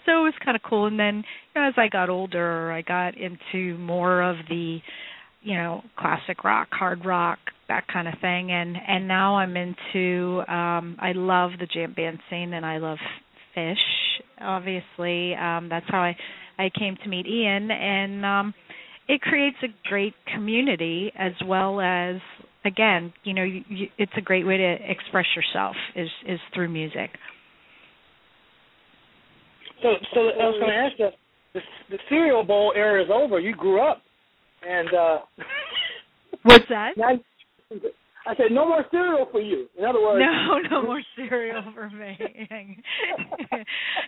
so 0.05 0.21
it 0.21 0.23
was 0.23 0.33
kind 0.43 0.55
of 0.55 0.63
cool. 0.63 0.85
And 0.87 0.97
then, 0.97 1.17
you 1.53 1.61
know, 1.61 1.67
as 1.67 1.73
I 1.75 1.89
got 1.89 2.09
older, 2.09 2.71
I 2.71 2.81
got 2.81 3.15
into 3.17 3.77
more 3.77 4.21
of 4.21 4.37
the 4.49 4.79
you 5.47 5.55
know 5.55 5.81
classic 5.97 6.43
rock 6.43 6.67
hard 6.71 7.05
rock 7.05 7.39
that 7.69 7.85
kind 7.91 8.07
of 8.07 8.15
thing. 8.19 8.51
And 8.51 8.75
and 8.75 9.07
now 9.07 9.37
i'm 9.37 9.55
into 9.55 10.39
um 10.51 10.97
i 10.99 11.13
love 11.13 11.51
the 11.59 11.65
jam 11.65 11.93
band 11.95 12.19
scene 12.29 12.53
and 12.53 12.65
i 12.65 12.77
love 12.77 12.97
Phish 13.55 13.75
obviously. 14.41 15.35
Um 15.35 15.69
that's 15.69 15.85
how 15.87 15.99
i 15.99 16.15
i 16.59 16.69
came 16.77 16.97
to 17.01 17.09
meet 17.09 17.25
ian. 17.25 17.71
And 17.71 18.25
um 18.25 18.53
it 19.07 19.21
creates 19.21 19.55
a 19.63 19.67
great 19.87 20.13
community 20.33 21.13
as 21.17 21.31
well 21.45 21.79
as 21.79 22.17
again 22.65 23.13
you 23.23 23.33
know 23.33 23.43
you, 23.43 23.63
you, 23.69 23.87
it's 23.97 24.11
a 24.17 24.21
great 24.21 24.45
way 24.45 24.57
to 24.57 24.77
express 24.89 25.27
yourself 25.33 25.77
is 25.95 26.09
is 26.27 26.39
through 26.53 26.67
music. 26.67 27.11
So 29.81 29.93
so 30.13 30.19
i 30.19 30.45
was 30.45 30.59
going 30.59 30.71
to 30.71 30.77
ask 30.77 30.99
you 30.99 31.09
the, 31.53 31.61
the 31.89 31.99
cereal 32.09 32.43
bowl 32.43 32.73
era 32.75 33.01
is 33.01 33.09
over. 33.09 33.39
You 33.39 33.55
grew 33.55 33.81
up 33.81 34.01
and 34.67 34.93
uh 34.93 35.17
what's 36.43 36.65
that 36.69 36.93
I 38.27 38.35
said 38.35 38.51
no 38.51 38.67
more 38.67 38.83
cereal 38.91 39.27
for 39.31 39.39
you. 39.39 39.67
In 39.79 39.85
other 39.85 40.01
words, 40.01 40.19
no, 40.19 40.59
no 40.69 40.83
more 40.83 41.01
cereal 41.15 41.63
for 41.73 41.89
me. 41.89 42.17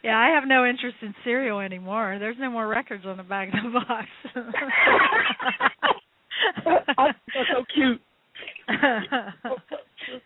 yeah, 0.03 0.17
I 0.17 0.27
have 0.35 0.43
no 0.45 0.65
interest 0.65 0.97
in 1.01 1.15
cereal 1.23 1.59
anymore. 1.59 2.17
There's 2.19 2.35
no 2.37 2.51
more 2.51 2.67
records 2.67 3.05
on 3.05 3.15
the 3.15 3.23
back 3.23 3.47
of 3.47 3.71
the 3.71 3.79
box. 3.79 4.07
That's 6.65 7.17
so 7.53 7.63
cute. 7.73 8.01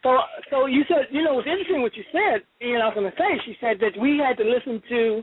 so, 0.02 0.18
so 0.50 0.66
you 0.66 0.84
said, 0.88 1.08
you 1.12 1.24
know, 1.24 1.38
it's 1.40 1.48
interesting 1.48 1.84
what 1.84 1.96
you 1.96 2.04
said. 2.12 2.42
And 2.62 2.82
I 2.82 2.88
was 2.88 2.96
going 2.96 3.12
to 3.12 3.18
say, 3.18 3.40
she 3.46 3.56
said 3.62 3.78
that 3.82 4.00
we 4.00 4.18
had 4.18 4.38
to 4.38 4.44
listen 4.44 4.82
to 4.90 5.22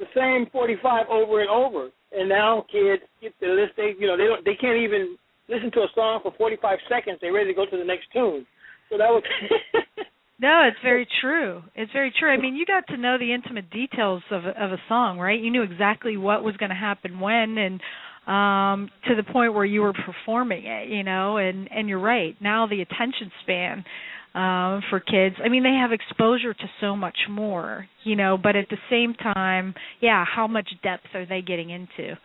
the 0.00 0.06
same 0.16 0.46
45 0.50 1.08
over 1.10 1.40
and 1.40 1.50
over, 1.50 1.90
and 2.16 2.28
now 2.28 2.66
kids 2.70 3.02
get 3.20 3.32
the 3.40 3.48
list. 3.48 3.72
They, 3.76 3.94
you 3.98 4.06
know, 4.06 4.16
they 4.16 4.24
don't, 4.24 4.44
they 4.44 4.54
can't 4.54 4.78
even 4.78 5.16
listen 5.48 5.70
to 5.72 5.80
a 5.80 5.88
song 5.94 6.20
for 6.22 6.32
45 6.36 6.78
seconds, 6.88 7.18
they're 7.20 7.32
ready 7.32 7.52
to 7.52 7.54
go 7.54 7.66
to 7.66 7.76
the 7.76 7.84
next 7.84 8.06
tune. 8.12 8.46
So 8.90 8.98
that 8.98 9.08
was. 9.08 9.22
no, 10.40 10.68
it's 10.68 10.80
very 10.82 11.06
true. 11.20 11.62
It's 11.74 11.92
very 11.92 12.12
true. 12.18 12.30
I 12.30 12.36
mean, 12.36 12.54
you 12.54 12.66
got 12.66 12.86
to 12.88 12.96
know 12.96 13.18
the 13.18 13.32
intimate 13.32 13.70
details 13.70 14.22
of 14.30 14.44
of 14.44 14.72
a 14.72 14.78
song, 14.88 15.18
right? 15.18 15.40
You 15.40 15.50
knew 15.50 15.62
exactly 15.62 16.16
what 16.16 16.44
was 16.44 16.56
going 16.56 16.70
to 16.70 16.76
happen 16.76 17.20
when, 17.20 17.58
and 17.58 17.80
um 18.24 18.88
to 19.08 19.16
the 19.16 19.24
point 19.32 19.52
where 19.52 19.64
you 19.64 19.80
were 19.80 19.92
performing 19.92 20.64
it, 20.64 20.88
you 20.88 21.02
know. 21.02 21.38
And 21.38 21.70
and 21.72 21.88
you're 21.88 21.98
right. 21.98 22.36
Now 22.40 22.66
the 22.66 22.82
attention 22.82 23.32
span 23.42 23.84
um 24.34 24.82
for 24.90 25.00
kids 25.00 25.36
i 25.44 25.48
mean 25.48 25.62
they 25.62 25.78
have 25.80 25.92
exposure 25.92 26.54
to 26.54 26.64
so 26.80 26.96
much 26.96 27.18
more 27.28 27.86
you 28.04 28.16
know 28.16 28.38
but 28.40 28.56
at 28.56 28.68
the 28.70 28.78
same 28.90 29.14
time 29.14 29.74
yeah 30.00 30.24
how 30.24 30.46
much 30.46 30.68
depth 30.82 31.06
are 31.14 31.26
they 31.26 31.42
getting 31.42 31.70
into 31.70 32.16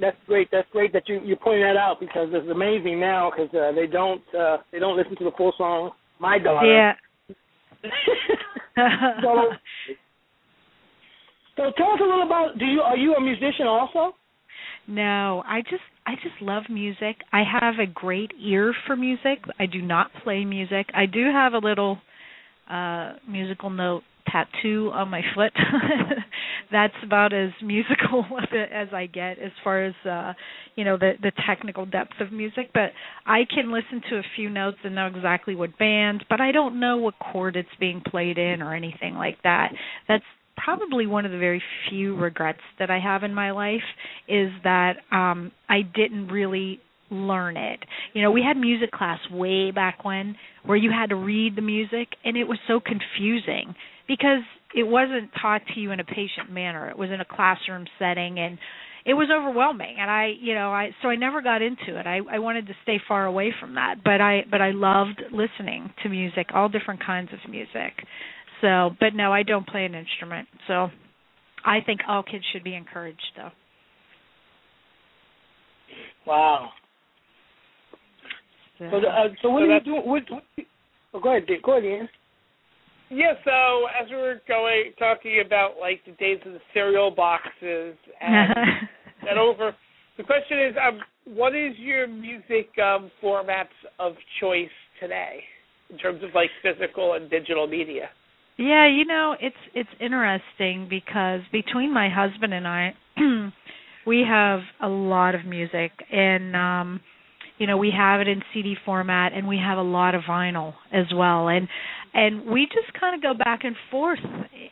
that's 0.00 0.16
great. 0.26 0.48
That's 0.52 0.68
great 0.70 0.92
that 0.92 1.08
you 1.08 1.20
you 1.24 1.36
pointing 1.36 1.62
that 1.62 1.76
out 1.76 1.98
because 1.98 2.28
it's 2.32 2.48
amazing 2.50 3.00
now 3.00 3.30
because 3.30 3.52
uh, 3.54 3.72
they 3.72 3.86
don't 3.86 4.22
uh, 4.38 4.58
they 4.70 4.78
don't 4.78 4.96
listen 4.96 5.16
to 5.16 5.24
the 5.24 5.32
full 5.36 5.52
song. 5.58 5.90
My 6.20 6.38
daughter. 6.38 6.66
Yeah. 6.66 6.92
so, 9.22 9.52
so 11.56 11.62
tell 11.76 11.92
us 11.92 12.00
a 12.00 12.04
little 12.04 12.22
about. 12.24 12.58
Do 12.58 12.64
you 12.64 12.80
are 12.80 12.96
you 12.96 13.14
a 13.14 13.20
musician 13.20 13.66
also? 13.66 14.14
No, 14.88 15.42
I 15.46 15.60
just 15.60 15.82
I 16.06 16.14
just 16.14 16.40
love 16.40 16.64
music. 16.70 17.16
I 17.30 17.42
have 17.44 17.74
a 17.78 17.86
great 17.86 18.32
ear 18.42 18.74
for 18.86 18.96
music. 18.96 19.38
I 19.60 19.66
do 19.66 19.82
not 19.82 20.10
play 20.24 20.44
music. 20.46 20.86
I 20.94 21.04
do 21.06 21.24
have 21.30 21.52
a 21.52 21.58
little 21.58 21.98
uh 22.70 23.12
musical 23.28 23.68
note 23.70 24.02
tattoo 24.26 24.90
on 24.94 25.10
my 25.10 25.20
foot. 25.34 25.52
That's 26.72 26.94
about 27.04 27.34
as 27.34 27.50
musical 27.62 28.24
as 28.72 28.88
I 28.94 29.06
get 29.06 29.38
as 29.38 29.52
far 29.62 29.84
as 29.84 29.94
uh 30.08 30.32
you 30.74 30.84
know 30.84 30.96
the 30.96 31.12
the 31.20 31.32
technical 31.46 31.84
depth 31.84 32.18
of 32.20 32.32
music, 32.32 32.70
but 32.72 32.92
I 33.26 33.42
can 33.54 33.70
listen 33.70 34.00
to 34.08 34.16
a 34.16 34.22
few 34.36 34.48
notes 34.48 34.78
and 34.84 34.94
know 34.94 35.06
exactly 35.06 35.54
what 35.54 35.76
band, 35.78 36.24
but 36.30 36.40
I 36.40 36.50
don't 36.50 36.80
know 36.80 36.96
what 36.96 37.14
chord 37.18 37.56
it's 37.56 37.68
being 37.78 38.00
played 38.08 38.38
in 38.38 38.62
or 38.62 38.74
anything 38.74 39.16
like 39.16 39.36
that. 39.42 39.72
That's 40.08 40.24
probably 40.56 41.06
one 41.06 41.24
of 41.24 41.30
the 41.32 41.38
very 41.38 41.62
few 41.88 42.16
regrets 42.16 42.60
that 42.78 42.90
I 42.90 42.98
have 42.98 43.22
in 43.22 43.34
my 43.34 43.52
life 43.52 43.82
is 44.28 44.50
that 44.64 44.94
um 45.10 45.52
I 45.68 45.82
didn't 45.82 46.28
really 46.28 46.80
learn 47.10 47.56
it. 47.56 47.80
You 48.12 48.22
know, 48.22 48.30
we 48.30 48.42
had 48.42 48.56
music 48.56 48.90
class 48.90 49.18
way 49.30 49.70
back 49.70 50.04
when 50.04 50.36
where 50.64 50.76
you 50.76 50.90
had 50.90 51.10
to 51.10 51.16
read 51.16 51.56
the 51.56 51.62
music 51.62 52.08
and 52.24 52.36
it 52.36 52.44
was 52.44 52.58
so 52.68 52.80
confusing 52.80 53.74
because 54.06 54.42
it 54.74 54.82
wasn't 54.82 55.30
taught 55.40 55.62
to 55.74 55.80
you 55.80 55.92
in 55.92 56.00
a 56.00 56.04
patient 56.04 56.50
manner. 56.50 56.90
It 56.90 56.98
was 56.98 57.10
in 57.10 57.20
a 57.20 57.24
classroom 57.24 57.86
setting 57.98 58.38
and 58.38 58.58
it 59.06 59.14
was 59.14 59.28
overwhelming 59.34 59.96
and 59.98 60.10
I, 60.10 60.32
you 60.38 60.54
know, 60.54 60.70
I 60.70 60.90
so 61.02 61.08
I 61.08 61.16
never 61.16 61.40
got 61.40 61.62
into 61.62 61.98
it. 61.98 62.06
I 62.06 62.20
I 62.30 62.38
wanted 62.40 62.66
to 62.66 62.74
stay 62.82 63.00
far 63.08 63.24
away 63.24 63.54
from 63.58 63.74
that, 63.76 63.96
but 64.04 64.20
I 64.20 64.44
but 64.50 64.60
I 64.60 64.72
loved 64.72 65.22
listening 65.32 65.90
to 66.02 66.08
music, 66.08 66.48
all 66.54 66.68
different 66.68 67.04
kinds 67.04 67.30
of 67.32 67.50
music. 67.50 67.94
So, 68.60 68.90
but 69.00 69.14
no, 69.14 69.32
I 69.32 69.44
don't 69.44 69.66
play 69.66 69.84
an 69.84 69.94
instrument. 69.94 70.48
So, 70.66 70.88
I 71.64 71.80
think 71.80 72.00
all 72.08 72.24
kids 72.24 72.44
should 72.52 72.64
be 72.64 72.74
encouraged 72.74 73.32
though. 73.36 73.50
Wow. 76.26 76.70
So, 78.78 78.86
uh, 78.86 78.90
so 79.42 79.50
what 79.50 79.60
so 79.60 79.64
are 79.64 79.74
you 79.74 79.80
doing? 79.80 80.02
What, 80.04 80.22
what, 80.30 80.42
oh, 81.14 81.20
go 81.20 81.36
ahead, 81.36 81.48
Go 81.62 81.72
ahead, 81.72 81.84
Ian. 81.84 82.08
Yeah, 83.10 83.32
so 83.42 83.86
as 84.00 84.08
we 84.10 84.16
were 84.16 84.40
going 84.46 84.92
talking 84.98 85.42
about 85.44 85.74
like 85.80 86.04
the 86.04 86.12
days 86.12 86.38
of 86.44 86.52
the 86.52 86.60
cereal 86.74 87.10
boxes 87.10 87.96
and 88.20 88.52
and 89.28 89.38
over, 89.38 89.74
the 90.18 90.24
question 90.24 90.58
is, 90.58 90.74
um, 90.76 91.00
what 91.24 91.54
is 91.54 91.72
your 91.78 92.06
music 92.06 92.68
um, 92.82 93.10
formats 93.22 93.74
of 93.98 94.12
choice 94.40 94.68
today 95.00 95.40
in 95.90 95.96
terms 95.96 96.22
of 96.22 96.30
like 96.34 96.50
physical 96.62 97.14
and 97.14 97.30
digital 97.30 97.66
media? 97.66 98.10
Yeah, 98.58 98.88
you 98.88 99.06
know, 99.06 99.36
it's 99.40 99.56
it's 99.74 99.88
interesting 100.00 100.86
because 100.90 101.40
between 101.50 101.94
my 101.94 102.08
husband 102.10 102.52
and 102.52 102.66
I, 102.68 102.94
we 104.08 104.24
have 104.26 104.60
a 104.82 104.88
lot 104.88 105.34
of 105.34 105.44
music 105.44 105.92
and 106.10 106.56
um 106.56 107.00
you 107.58 107.66
know 107.66 107.76
we 107.76 107.92
have 107.94 108.20
it 108.22 108.26
in 108.26 108.42
CD 108.54 108.74
format 108.86 109.32
and 109.34 109.46
we 109.46 109.58
have 109.58 109.76
a 109.76 109.82
lot 109.82 110.14
of 110.14 110.22
vinyl 110.22 110.72
as 110.92 111.06
well. 111.14 111.48
And 111.48 111.68
and 112.14 112.46
we 112.46 112.66
just 112.66 112.98
kind 112.98 113.14
of 113.14 113.22
go 113.22 113.34
back 113.34 113.60
and 113.64 113.76
forth. 113.90 114.18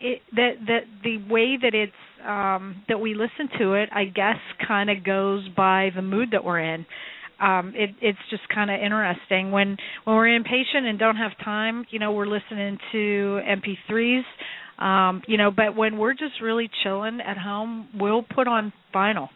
It, 0.00 0.22
that 0.34 0.52
that 0.66 0.80
the 1.04 1.18
way 1.30 1.58
that 1.60 1.74
it's 1.74 1.92
um 2.26 2.82
that 2.88 2.98
we 2.98 3.14
listen 3.14 3.48
to 3.58 3.74
it 3.74 3.90
I 3.92 4.04
guess 4.06 4.38
kind 4.66 4.88
of 4.88 5.04
goes 5.04 5.46
by 5.54 5.90
the 5.94 6.02
mood 6.02 6.30
that 6.32 6.42
we're 6.42 6.60
in. 6.60 6.86
Um 7.40 7.72
it 7.76 7.90
it's 8.00 8.18
just 8.30 8.48
kind 8.48 8.70
of 8.70 8.80
interesting. 8.80 9.50
When 9.50 9.76
when 10.04 10.16
we're 10.16 10.34
impatient 10.34 10.86
and 10.86 10.98
don't 10.98 11.16
have 11.16 11.32
time 11.44 11.84
you 11.90 11.98
know 11.98 12.12
we're 12.12 12.26
listening 12.26 12.78
to 12.92 13.40
mp3s 13.44 14.22
um 14.78 15.22
you 15.26 15.36
know 15.36 15.50
but 15.50 15.76
when 15.76 15.98
we're 15.98 16.14
just 16.14 16.40
really 16.42 16.68
chilling 16.82 17.20
at 17.20 17.38
home 17.38 17.88
we'll 17.94 18.22
put 18.22 18.46
on 18.46 18.72
vinyl 18.94 19.28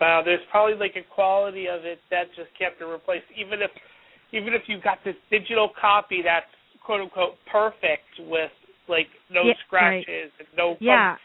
Wow, 0.00 0.22
there's 0.24 0.44
probably 0.50 0.74
like 0.74 0.96
a 0.96 1.14
quality 1.14 1.66
of 1.66 1.84
it 1.84 1.98
that 2.10 2.24
just 2.36 2.50
can't 2.58 2.78
be 2.78 2.84
replaced. 2.84 3.24
Even 3.38 3.62
if 3.62 3.70
even 4.32 4.52
if 4.52 4.62
you 4.66 4.76
got 4.82 4.98
this 5.04 5.14
digital 5.30 5.70
copy 5.80 6.20
that's 6.22 6.50
quote 6.84 7.00
unquote 7.00 7.40
perfect 7.50 8.10
with 8.18 8.50
like 8.88 9.06
no 9.30 9.42
yeah, 9.44 9.54
scratches 9.66 10.28
right. 10.36 10.44
and 10.44 10.48
no 10.58 10.76
yeah. 10.80 11.16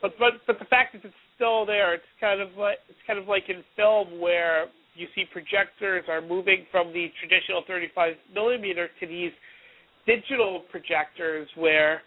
But 0.00 0.12
but 0.18 0.40
but 0.46 0.58
the 0.58 0.64
fact 0.66 0.94
that 0.94 1.04
it's 1.04 1.22
still 1.34 1.66
there, 1.66 1.94
it's 1.94 2.08
kind 2.20 2.40
of 2.40 2.56
like 2.56 2.78
it's 2.88 2.98
kind 3.06 3.18
of 3.18 3.26
like 3.26 3.44
in 3.48 3.64
film 3.76 4.20
where 4.20 4.66
you 4.94 5.08
see 5.14 5.24
projectors 5.30 6.04
are 6.08 6.20
moving 6.20 6.64
from 6.70 6.92
the 6.92 7.08
traditional 7.18 7.64
35 7.66 8.14
millimeter 8.32 8.88
to 9.00 9.06
these 9.06 9.32
digital 10.06 10.62
projectors 10.70 11.48
where 11.56 12.02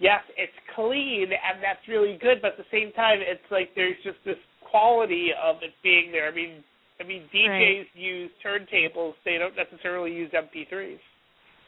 yes, 0.00 0.20
it's 0.36 0.52
clean 0.74 1.30
and 1.30 1.62
that's 1.62 1.86
really 1.88 2.18
good, 2.20 2.42
but 2.42 2.52
at 2.52 2.58
the 2.58 2.70
same 2.72 2.92
time, 2.92 3.18
it's 3.20 3.44
like 3.50 3.70
there's 3.74 3.96
just 4.04 4.18
this 4.24 4.36
quality 4.70 5.30
of 5.42 5.56
it 5.62 5.72
being 5.82 6.10
there. 6.10 6.28
I 6.28 6.34
mean, 6.34 6.64
I 7.00 7.04
mean, 7.04 7.28
DJs 7.32 7.48
Right. 7.48 7.86
use 7.94 8.30
turntables; 8.44 9.14
they 9.24 9.38
don't 9.38 9.56
necessarily 9.56 10.12
use 10.12 10.30
MP3s. 10.32 10.98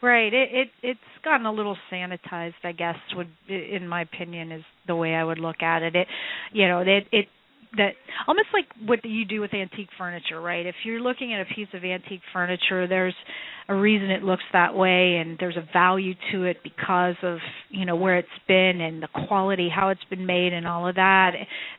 Right. 0.01 0.33
It 0.33 0.49
it 0.51 0.67
it's 0.83 0.99
gotten 1.23 1.45
a 1.45 1.51
little 1.51 1.77
sanitized, 1.91 2.61
I 2.63 2.73
guess, 2.73 2.97
would 3.15 3.29
in 3.47 3.87
my 3.87 4.01
opinion 4.01 4.51
is 4.51 4.63
the 4.87 4.95
way 4.95 5.15
I 5.15 5.23
would 5.23 5.39
look 5.39 5.61
at 5.61 5.81
it. 5.81 5.95
It 5.95 6.07
you 6.51 6.67
know, 6.67 6.81
it 6.81 7.07
it 7.11 7.27
that 7.77 7.93
almost 8.27 8.47
like 8.53 8.65
what 8.87 9.03
you 9.03 9.25
do 9.25 9.41
with 9.41 9.53
antique 9.53 9.89
furniture, 9.97 10.39
right? 10.39 10.65
If 10.65 10.75
you're 10.83 11.01
looking 11.01 11.33
at 11.33 11.41
a 11.41 11.45
piece 11.45 11.67
of 11.73 11.83
antique 11.83 12.21
furniture, 12.33 12.87
there's 12.87 13.15
a 13.67 13.75
reason 13.75 14.11
it 14.11 14.23
looks 14.23 14.43
that 14.53 14.75
way 14.75 15.17
and 15.17 15.37
there's 15.39 15.57
a 15.57 15.67
value 15.73 16.13
to 16.31 16.43
it 16.43 16.57
because 16.63 17.15
of, 17.23 17.37
you 17.69 17.85
know, 17.85 17.95
where 17.95 18.17
it's 18.17 18.27
been 18.47 18.79
and 18.81 19.01
the 19.01 19.07
quality, 19.27 19.69
how 19.73 19.89
it's 19.89 20.03
been 20.09 20.25
made 20.25 20.53
and 20.53 20.67
all 20.67 20.87
of 20.87 20.95
that. 20.95 21.31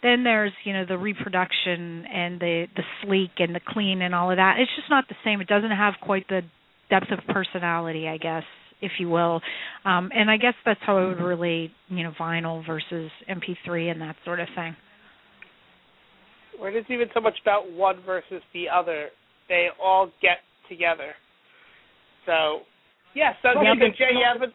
Then 0.02 0.24
there's, 0.24 0.52
you 0.64 0.72
know, 0.72 0.84
the 0.86 0.98
reproduction 0.98 2.04
and 2.06 2.40
the 2.40 2.66
the 2.76 2.82
sleek 3.02 3.30
and 3.38 3.54
the 3.54 3.60
clean 3.68 4.02
and 4.02 4.14
all 4.14 4.30
of 4.30 4.36
that. 4.36 4.56
It's 4.58 4.70
just 4.76 4.90
not 4.90 5.04
the 5.08 5.16
same. 5.24 5.40
It 5.40 5.48
doesn't 5.48 5.70
have 5.70 5.94
quite 6.02 6.28
the 6.28 6.42
depth 6.90 7.10
of 7.10 7.18
personality, 7.32 8.08
I 8.08 8.18
guess, 8.18 8.44
if 8.80 8.92
you 8.98 9.08
will. 9.08 9.40
Um, 9.84 10.10
and 10.14 10.30
I 10.30 10.36
guess 10.36 10.54
that's 10.64 10.80
how 10.82 10.98
I 10.98 11.06
would 11.06 11.20
relate, 11.20 11.70
you 11.88 12.02
know, 12.02 12.12
vinyl 12.18 12.66
versus 12.66 13.10
MP3 13.28 13.90
and 13.90 14.00
that 14.00 14.16
sort 14.24 14.40
of 14.40 14.48
thing. 14.54 14.76
Or 16.60 16.68
it 16.68 16.76
isn't 16.76 16.92
even 16.92 17.08
so 17.14 17.20
much 17.20 17.36
about 17.42 17.70
one 17.72 18.02
versus 18.04 18.42
the 18.52 18.68
other; 18.68 19.08
they 19.48 19.68
all 19.82 20.10
get 20.22 20.38
together. 20.68 21.12
So, 22.24 22.60
yeah. 23.14 23.32
So, 23.42 23.60
Yeah, 23.62 23.74
you, 23.74 23.92
Jay, 23.96 24.10
you 24.12 24.24
haven't. 24.26 24.52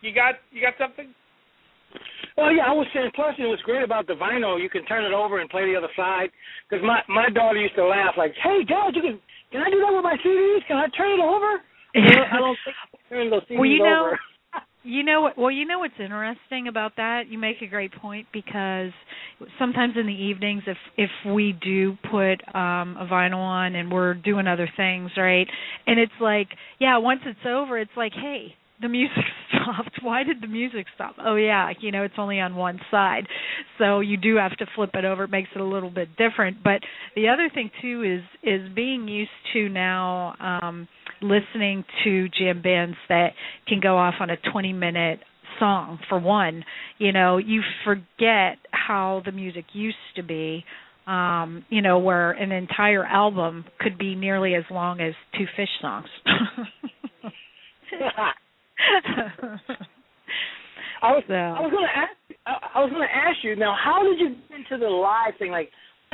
You 0.00 0.14
got 0.14 0.34
you 0.52 0.60
got 0.60 0.74
something? 0.78 1.12
Well, 2.36 2.52
yeah, 2.52 2.68
I 2.68 2.72
was 2.72 2.86
saying. 2.92 3.10
Plus, 3.14 3.34
it 3.38 3.48
was 3.48 3.60
great 3.64 3.82
about 3.82 4.06
the 4.06 4.12
vinyl. 4.14 4.60
You 4.60 4.68
can 4.68 4.84
turn 4.84 5.04
it 5.04 5.12
over 5.12 5.40
and 5.40 5.48
play 5.48 5.64
the 5.64 5.76
other 5.76 5.92
side. 5.96 6.28
Because 6.68 6.84
my 6.84 7.00
my 7.08 7.28
daughter 7.30 7.58
used 7.58 7.74
to 7.76 7.86
laugh 7.86 8.14
like, 8.18 8.34
"Hey, 8.42 8.64
Dad, 8.64 8.94
you 8.94 9.02
can 9.02 9.20
can 9.52 9.62
I 9.62 9.70
do 9.70 9.80
that 9.80 9.92
with 9.92 10.04
my 10.04 10.16
CDs? 10.24 10.66
Can 10.68 10.76
I 10.76 10.88
turn 10.96 11.18
it 11.18 11.22
over?" 11.22 11.62
I 11.96 12.38
don't 12.38 12.58
think 12.64 12.76
turn 13.08 13.30
those 13.30 13.42
CDs 13.48 13.58
Well, 13.58 13.68
you 13.68 13.82
know- 13.82 14.06
over. 14.06 14.20
You 14.86 15.02
know 15.02 15.22
what? 15.22 15.36
Well, 15.36 15.50
you 15.50 15.66
know 15.66 15.80
what's 15.80 15.98
interesting 15.98 16.68
about 16.68 16.92
that. 16.96 17.22
You 17.28 17.38
make 17.38 17.56
a 17.60 17.66
great 17.66 17.92
point 17.92 18.28
because 18.32 18.92
sometimes 19.58 19.94
in 19.98 20.06
the 20.06 20.12
evenings, 20.12 20.62
if 20.68 20.76
if 20.96 21.10
we 21.26 21.58
do 21.60 21.98
put 22.08 22.36
um 22.54 22.96
a 22.96 23.08
vinyl 23.10 23.38
on 23.38 23.74
and 23.74 23.90
we're 23.90 24.14
doing 24.14 24.46
other 24.46 24.70
things, 24.76 25.10
right? 25.16 25.48
And 25.88 25.98
it's 25.98 26.12
like, 26.20 26.46
yeah, 26.78 26.98
once 26.98 27.20
it's 27.26 27.44
over, 27.44 27.76
it's 27.78 27.90
like, 27.96 28.12
hey, 28.12 28.54
the 28.80 28.88
music 28.88 29.24
stopped. 29.50 29.98
Why 30.02 30.22
did 30.22 30.40
the 30.40 30.46
music 30.46 30.86
stop? 30.94 31.16
Oh 31.24 31.36
yeah, 31.36 31.70
you 31.80 31.90
know, 31.92 32.02
it's 32.02 32.14
only 32.18 32.40
on 32.40 32.56
one 32.56 32.80
side, 32.90 33.26
so 33.78 34.00
you 34.00 34.16
do 34.16 34.36
have 34.36 34.56
to 34.58 34.66
flip 34.74 34.90
it 34.94 35.04
over. 35.04 35.24
It 35.24 35.30
makes 35.30 35.48
it 35.54 35.60
a 35.60 35.64
little 35.64 35.90
bit 35.90 36.08
different. 36.16 36.62
But 36.62 36.80
the 37.14 37.28
other 37.28 37.50
thing 37.52 37.70
too 37.80 38.02
is 38.02 38.22
is 38.42 38.68
being 38.74 39.08
used 39.08 39.30
to 39.54 39.68
now. 39.68 40.34
um 40.40 40.88
listening 41.22 41.82
to 42.04 42.28
jam 42.28 42.60
bands 42.62 42.96
that 43.08 43.28
can 43.66 43.80
go 43.80 43.96
off 43.96 44.14
on 44.20 44.28
a 44.30 44.36
20 44.52 44.72
minute 44.74 45.20
song 45.58 45.98
for 46.08 46.18
one 46.18 46.62
you 46.98 47.12
know 47.12 47.38
you 47.38 47.62
forget 47.84 48.58
how 48.70 49.22
the 49.24 49.32
music 49.32 49.64
used 49.72 49.96
to 50.14 50.22
be 50.22 50.62
um 51.06 51.64
you 51.70 51.80
know 51.80 51.98
where 51.98 52.32
an 52.32 52.52
entire 52.52 53.04
album 53.04 53.64
could 53.80 53.96
be 53.96 54.14
nearly 54.14 54.54
as 54.54 54.64
long 54.70 55.00
as 55.00 55.14
two 55.38 55.46
Phish 55.58 55.80
songs 55.80 56.08
I 61.02 61.12
was 61.12 61.24
So- 61.28 61.34
I 61.34 61.60
was 61.60 61.72
gonna 61.72 61.86
ask 61.94 62.12
I, 62.46 62.80
was 62.80 62.90
gonna 62.92 63.04
ask 63.12 63.42
you 63.42 63.56
now. 63.56 63.74
How 63.74 64.02
did 64.02 64.20
you 64.20 64.36
get 64.48 64.58
into 64.58 64.78
the 64.78 64.88
live 64.90 65.34
thing? 65.38 65.50
Like, 65.50 65.70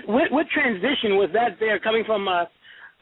what 0.06 0.30
what 0.32 0.46
transition 0.48 1.16
was 1.16 1.30
that 1.34 1.58
there 1.60 1.78
coming 1.78 2.04
from 2.04 2.26
uh, 2.28 2.44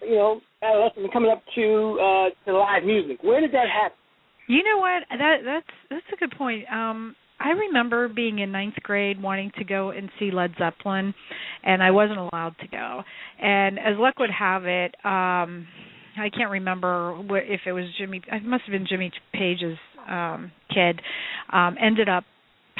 you 0.02 0.16
know, 0.16 0.40
adolescent 0.62 1.04
and 1.04 1.12
coming 1.12 1.30
up 1.30 1.42
to 1.54 1.98
uh 2.00 2.30
to 2.46 2.56
live 2.56 2.84
music? 2.84 3.18
Where 3.22 3.40
did 3.40 3.52
that 3.52 3.68
happen? 3.68 3.96
You 4.48 4.62
know 4.64 4.78
what? 4.78 5.04
That 5.18 5.38
that's 5.44 5.66
that's 5.90 6.06
a 6.12 6.16
good 6.16 6.32
point. 6.36 6.64
Um 6.72 7.14
I 7.38 7.50
remember 7.50 8.08
being 8.08 8.40
in 8.40 8.52
ninth 8.52 8.74
grade 8.82 9.20
wanting 9.22 9.50
to 9.56 9.64
go 9.64 9.90
and 9.90 10.10
see 10.18 10.30
Led 10.30 10.54
Zeppelin 10.58 11.14
and 11.64 11.82
I 11.82 11.90
wasn't 11.90 12.18
allowed 12.18 12.54
to 12.60 12.68
go. 12.68 13.02
And 13.40 13.78
as 13.78 13.96
luck 13.96 14.18
would 14.18 14.30
have 14.30 14.66
it, 14.66 14.94
um 15.04 15.66
I 16.18 16.30
can't 16.30 16.50
remember 16.50 17.14
wh- 17.28 17.48
if 17.50 17.60
it 17.66 17.72
was 17.72 17.84
Jimmy 17.98 18.22
it 18.30 18.44
must 18.44 18.64
have 18.64 18.72
been 18.72 18.86
Jimmy 18.88 19.10
Page's 19.32 19.78
um 20.08 20.52
kid 20.72 21.00
um 21.52 21.76
ended 21.80 22.08
up 22.08 22.24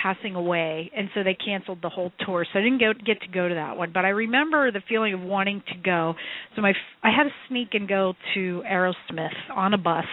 passing 0.01 0.35
away 0.35 0.91
and 0.97 1.11
so 1.15 1.23
they 1.23 1.35
canceled 1.35 1.79
the 1.83 1.89
whole 1.91 2.11
tour. 2.25 2.47
So 2.51 2.59
i 2.59 2.63
didn't 2.63 2.79
go, 2.81 2.93
get 2.95 3.21
to 3.21 3.29
go 3.29 3.49
to 3.49 3.55
that 3.55 3.77
one 3.77 3.91
but 3.93 4.05
i 4.05 4.09
remember 4.09 4.71
the 4.73 4.81
feeling 4.89 5.13
of 5.15 5.21
wanting 5.21 5.63
to 5.69 5.75
go. 5.85 6.15
So 6.57 6.63
my 6.63 6.73
i 7.03 7.11
had 7.11 7.25
to 7.25 7.31
sneak 7.49 7.69
and 7.73 7.87
go 7.89 8.15
to 8.35 8.63
aerosmith 8.71 9.29
on 9.55 9.75
a 9.75 9.79
bus 9.79 10.05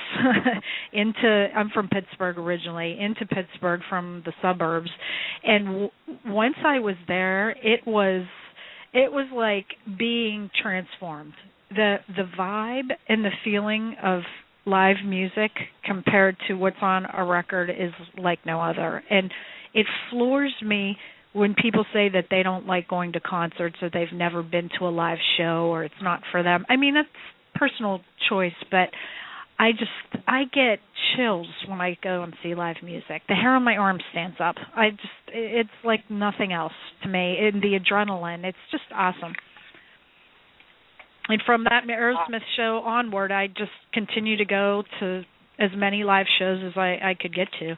into 0.94 1.48
i'm 1.56 1.70
from 1.70 1.88
pittsburgh 1.88 2.38
originally 2.38 2.98
into 3.00 3.26
pittsburgh 3.26 3.82
from 3.90 4.24
the 4.26 4.34
suburbs. 4.42 4.90
And 5.44 5.66
w- 5.66 5.90
once 6.26 6.56
i 6.66 6.80
was 6.80 6.96
there 7.08 7.52
it 7.52 7.82
was 7.86 8.26
it 8.94 9.12
was 9.12 9.28
like 9.34 9.68
being 9.98 10.50
transformed 10.62 11.34
the 11.70 11.98
the 12.08 12.24
vibe 12.38 12.92
and 13.08 13.24
the 13.24 13.32
feeling 13.44 13.96
of 14.04 14.22
live 14.66 14.98
music 15.06 15.52
compared 15.86 16.36
to 16.48 16.56
what's 16.56 16.78
on 16.82 17.06
a 17.14 17.24
record 17.24 17.70
is 17.70 17.92
like 18.18 18.40
no 18.46 18.62
other 18.62 19.04
and 19.10 19.32
it 19.74 19.86
floors 20.10 20.54
me 20.62 20.98
when 21.34 21.54
people 21.54 21.86
say 21.94 22.10
that 22.10 22.26
they 22.32 22.42
don't 22.42 22.66
like 22.66 22.88
going 22.88 23.14
to 23.14 23.20
concerts 23.20 23.76
or 23.82 23.90
they've 23.94 24.14
never 24.14 24.42
been 24.42 24.70
to 24.80 24.88
a 24.88 24.90
live 24.90 25.20
show 25.38 25.68
or 25.68 25.84
it's 25.84 26.02
not 26.02 26.22
for 26.32 26.42
them. 26.42 26.66
I 26.70 26.78
mean 26.78 26.96
that's 26.96 27.08
personal 27.56 28.02
choice, 28.30 28.56
but 28.72 28.90
I 29.60 29.72
just 29.72 30.24
I 30.28 30.44
get 30.46 30.80
chills 31.16 31.48
when 31.68 31.82
I 31.82 31.98
go 32.04 32.24
and 32.24 32.34
see 32.44 32.56
live 32.56 32.78
music. 32.84 33.24
The 33.28 33.36
hair 33.36 33.56
on 33.56 33.64
my 33.64 33.78
arm 33.78 34.00
stands 34.12 34.38
up. 34.40 34.56
I 34.76 34.92
just 34.92 35.02
it's 35.28 35.70
like 35.84 36.10
nothing 36.10 36.54
else 36.54 36.74
to 37.04 37.10
me. 37.10 37.38
And 37.40 37.62
the 37.62 37.78
adrenaline, 37.80 38.44
it's 38.44 38.58
just 38.72 38.84
awesome. 38.94 39.34
And 41.30 41.42
from 41.46 41.64
that 41.66 41.84
ah. 41.84 41.92
Aerosmith 41.92 42.42
show 42.56 42.82
onward, 42.86 43.32
I 43.32 43.48
just 43.48 43.72
continue 43.94 44.38
to 44.38 44.46
go 44.46 44.84
to 45.00 45.24
as 45.60 45.72
many 45.76 46.04
live 46.04 46.28
shows 46.40 46.60
as 46.66 46.74
I 46.78 46.98
I 47.04 47.16
could 47.20 47.34
get 47.34 47.48
to. 47.60 47.78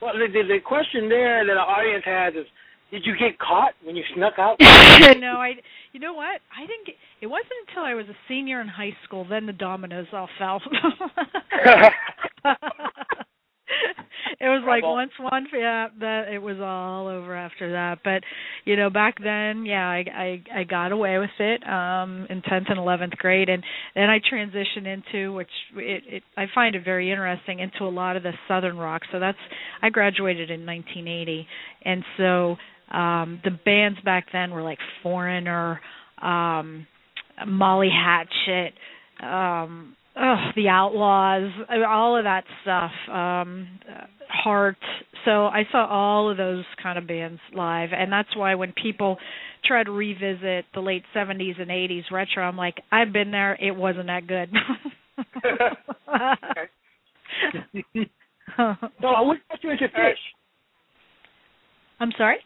Well, 0.00 0.12
the, 0.14 0.26
the 0.32 0.42
the 0.54 0.58
question 0.64 1.08
there 1.08 1.44
that 1.46 1.56
our 1.56 1.80
audience 1.80 2.04
has 2.04 2.34
is, 2.34 2.46
did 2.90 3.02
you 3.06 3.14
get 3.18 3.38
caught 3.38 3.72
when 3.82 3.96
you 3.96 4.04
snuck 4.14 4.34
out? 4.38 4.56
no, 4.60 5.38
I. 5.38 5.54
You 5.92 6.00
know 6.00 6.12
what? 6.14 6.40
I 6.54 6.60
didn't 6.60 6.86
get. 6.86 6.96
It 7.22 7.26
wasn't 7.28 7.52
until 7.68 7.84
I 7.84 7.94
was 7.94 8.06
a 8.06 8.16
senior 8.28 8.60
in 8.60 8.68
high 8.68 8.94
school 9.04 9.26
then 9.28 9.46
the 9.46 9.52
dominoes 9.52 10.06
all 10.12 10.28
fell. 10.38 10.60
it 14.38 14.48
was 14.48 14.62
like 14.66 14.82
once 14.82 15.12
one, 15.18 15.46
yeah, 15.52 15.88
that 16.00 16.28
it 16.28 16.38
was 16.38 16.56
all 16.60 17.08
over 17.08 17.34
after 17.34 17.72
that. 17.72 18.00
But 18.04 18.22
you 18.64 18.76
know, 18.76 18.90
back 18.90 19.16
then, 19.22 19.64
yeah, 19.64 19.88
I 19.88 20.04
I, 20.14 20.60
I 20.60 20.64
got 20.64 20.92
away 20.92 21.18
with 21.18 21.30
it 21.38 21.66
um 21.66 22.26
in 22.28 22.42
tenth 22.42 22.66
and 22.68 22.78
eleventh 22.78 23.14
grade, 23.14 23.48
and 23.48 23.62
then 23.94 24.10
I 24.10 24.18
transitioned 24.18 24.86
into 24.86 25.32
which 25.32 25.48
it, 25.76 26.02
it 26.06 26.22
I 26.36 26.46
find 26.54 26.74
it 26.74 26.84
very 26.84 27.10
interesting 27.10 27.60
into 27.60 27.84
a 27.84 27.90
lot 27.92 28.16
of 28.16 28.22
the 28.22 28.32
southern 28.46 28.76
rock. 28.76 29.02
So 29.10 29.18
that's 29.18 29.38
I 29.82 29.88
graduated 29.90 30.50
in 30.50 30.66
1980, 30.66 31.46
and 31.84 32.04
so 32.18 32.56
um 32.94 33.40
the 33.44 33.58
bands 33.64 33.98
back 34.04 34.26
then 34.32 34.50
were 34.50 34.62
like 34.62 34.78
Foreigner, 35.02 35.80
um 36.20 36.86
Molly 37.46 37.90
Hatchet, 37.90 38.74
um 39.22 39.96
oh, 40.16 40.50
the 40.54 40.68
Outlaws, 40.68 41.50
all 41.88 42.16
of 42.16 42.24
that 42.24 42.44
stuff. 42.62 42.92
Um 43.08 43.68
uh, 43.88 44.06
Heart. 44.28 44.76
So 45.24 45.46
I 45.46 45.62
saw 45.70 45.86
all 45.86 46.28
of 46.30 46.36
those 46.36 46.64
kind 46.82 46.98
of 46.98 47.06
bands 47.06 47.40
live 47.54 47.90
and 47.96 48.12
that's 48.12 48.34
why 48.36 48.54
when 48.54 48.72
people 48.72 49.18
try 49.64 49.82
to 49.82 49.90
revisit 49.90 50.64
the 50.74 50.80
late 50.80 51.04
70s 51.14 51.60
and 51.60 51.70
80s 51.70 52.10
retro, 52.12 52.42
I'm 52.44 52.56
like, 52.56 52.82
I've 52.92 53.12
been 53.12 53.30
there, 53.30 53.54
it 53.54 53.74
wasn't 53.74 54.06
that 54.06 54.26
good. 54.26 54.52
no, 58.58 58.74
what 59.00 59.38
got 59.48 59.62
you 59.62 59.70
into 59.70 59.88
Phish? 59.88 60.14
I'm 62.00 62.12
sorry? 62.18 62.38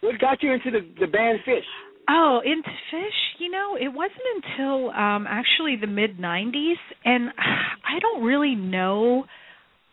What 0.00 0.18
got 0.18 0.42
you 0.42 0.52
into 0.52 0.70
the 0.70 0.80
the 0.98 1.06
band 1.06 1.38
Phish? 1.46 1.60
Oh, 2.08 2.40
into 2.44 2.68
Phish, 2.92 3.38
you 3.38 3.50
know, 3.50 3.76
it 3.76 3.88
wasn't 3.88 4.44
until 4.44 4.90
um 4.90 5.26
actually 5.28 5.76
the 5.80 5.86
mid 5.86 6.18
90s 6.18 6.74
and 7.04 7.30
I 7.38 7.98
don't 8.00 8.22
really 8.24 8.54
know 8.54 9.24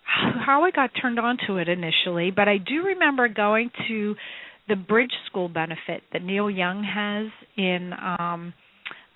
how 0.04 0.64
I 0.64 0.72
got 0.72 0.92
turned 1.02 1.20
on 1.20 1.38
to 1.48 1.58
it 1.58 1.68
initially, 1.68 2.32
but 2.32 2.48
I 2.48 2.58
do 2.58 2.84
remember 2.84 3.28
going 3.28 3.70
to 3.88 4.16
the 4.68 4.76
bridge 4.76 5.12
school 5.28 5.50
benefit 5.50 6.02
that 6.14 6.22
Neil 6.24 6.50
Young 6.50 6.84
has 6.84 7.28
in 7.58 7.94
um 7.94 8.54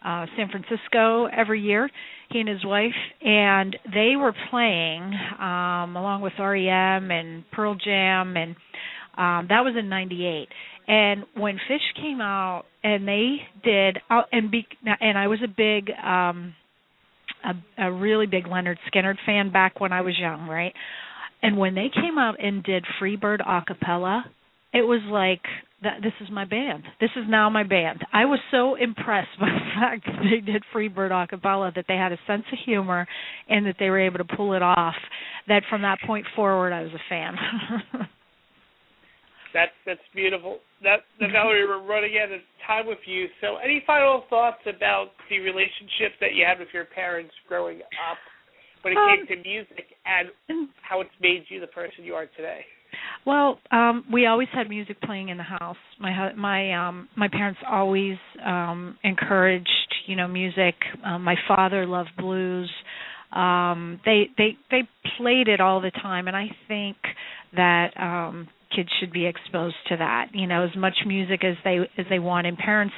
uh 0.04 0.26
San 0.36 0.50
Francisco 0.50 1.26
every 1.26 1.62
year, 1.62 1.90
he 2.30 2.40
and 2.40 2.50
his 2.50 2.66
wife, 2.66 2.92
and 3.24 3.76
they 3.94 4.16
were 4.18 4.34
playing 4.50 5.14
um 5.40 5.96
along 5.96 6.22
with 6.22 6.34
REM 6.40 7.12
and 7.12 7.50
Pearl 7.52 7.76
Jam 7.76 8.36
and 8.38 8.56
um 9.18 9.48
that 9.50 9.64
was 9.64 9.76
in 9.78 9.90
98. 9.90 10.48
And 10.88 11.24
when 11.36 11.60
Phish 11.70 12.02
came 12.02 12.22
out 12.22 12.64
and 12.84 13.08
they 13.08 13.38
did 13.64 14.00
uh, 14.10 14.24
and 14.32 14.52
be 14.52 14.68
and 15.00 15.18
I 15.18 15.28
was 15.28 15.40
a 15.44 15.48
big 15.48 15.90
um 15.92 16.56
a, 17.44 17.86
a 17.86 17.92
really 17.92 18.28
big 18.28 18.46
Lynyrd 18.46 18.78
Skynyrd 18.92 19.18
fan 19.26 19.52
back 19.52 19.80
when 19.80 19.92
I 19.94 20.02
was 20.02 20.18
young, 20.20 20.48
right? 20.48 20.74
And 21.42 21.58
when 21.58 21.76
they 21.76 21.90
came 21.94 22.18
out 22.18 22.44
and 22.44 22.64
did 22.64 22.86
Freebird 23.02 23.40
a 23.40 23.64
cappella, 23.66 24.26
it 24.74 24.82
was 24.82 25.02
like 25.10 25.42
that 25.82 26.02
this 26.04 26.14
is 26.22 26.30
my 26.32 26.46
band. 26.46 26.84
This 27.00 27.10
is 27.16 27.24
now 27.28 27.50
my 27.50 27.64
band. 27.64 28.06
I 28.14 28.26
was 28.26 28.40
so 28.52 28.76
impressed 28.76 29.30
by 29.40 29.48
the 29.48 29.80
fact 29.80 30.06
that 30.06 30.24
they 30.24 30.40
did 30.40 30.64
Freebird 30.74 31.12
a 31.12 31.28
cappella 31.28 31.72
that 31.76 31.86
they 31.88 31.96
had 31.96 32.12
a 32.12 32.20
sense 32.28 32.44
of 32.52 32.60
humor 32.66 33.08
and 33.50 33.66
that 33.66 33.76
they 33.80 33.90
were 33.90 34.00
able 34.00 34.20
to 34.20 34.36
pull 34.36 34.54
it 34.54 34.62
off 34.62 34.96
that 35.48 35.64
from 35.70 35.82
that 35.82 36.00
point 36.06 36.28
forward 36.36 36.74
I 36.74 36.84
was 36.84 36.92
a 36.94 37.10
fan. 37.10 37.36
that's 39.54 39.76
that's 39.86 40.02
beautiful. 40.14 40.60
That 40.84 41.08
the 41.20 41.28
Valerie 41.28 41.68
we're 41.68 41.86
running 41.86 42.18
out 42.22 42.32
of 42.32 42.42
time 42.66 42.88
with 42.88 43.00
you. 43.06 43.28
So 43.42 43.58
any 43.58 43.84
final 43.86 44.24
thoughts 44.30 44.62
about 44.66 45.12
the 45.30 45.40
relationship 45.40 46.18
that 46.20 46.34
you 46.34 46.46
had 46.48 46.60
with 46.60 46.70
your 46.74 46.86
parents 46.86 47.34
growing 47.48 47.80
up 47.80 48.18
when 48.82 48.94
it 48.94 48.98
um, 48.98 49.28
came 49.28 49.28
to 49.28 49.48
music 49.48 49.86
and 50.06 50.68
how 50.82 51.02
it's 51.02 51.12
made 51.22 51.44
you 51.50 51.60
the 51.60 51.68
person 51.68 52.04
you 52.04 52.14
are 52.14 52.26
today? 52.38 52.62
Well, 53.26 53.60
um 53.72 54.06
we 54.12 54.26
always 54.26 54.48
had 54.54 54.70
music 54.70 55.00
playing 55.02 55.30
in 55.30 55.38
the 55.38 55.44
house. 55.44 55.78
My 56.00 56.34
my 56.34 56.74
um 56.74 57.10
my 57.16 57.28
parents 57.28 57.60
always 57.70 58.18
um 58.46 58.98
encouraged, 59.04 59.96
you 60.08 60.16
know, 60.16 60.28
music. 60.28 60.76
Um 61.06 61.24
my 61.24 61.36
father 61.48 61.86
loved 61.86 62.12
blues. 62.18 62.72
Um 63.32 64.00
they 64.06 64.30
they 64.38 64.58
they 64.70 64.82
played 65.18 65.48
it 65.48 65.62
all 65.62 65.82
the 65.82 65.92
time 65.92 66.28
and 66.28 66.36
I 66.36 66.48
think 66.68 66.98
that 67.56 67.92
um 67.98 68.48
kids 68.76 68.90
should 69.00 69.12
be 69.12 69.26
exposed 69.26 69.76
to 69.90 69.98
that. 69.98 70.28
You 70.34 70.48
know 70.48 70.64
as 70.64 70.76
much 70.76 70.96
music 71.06 71.44
as 71.44 71.56
they 71.64 71.80
as 71.98 72.06
they 72.10 72.20
want 72.20 72.48
and 72.48 72.58
parents 72.58 72.94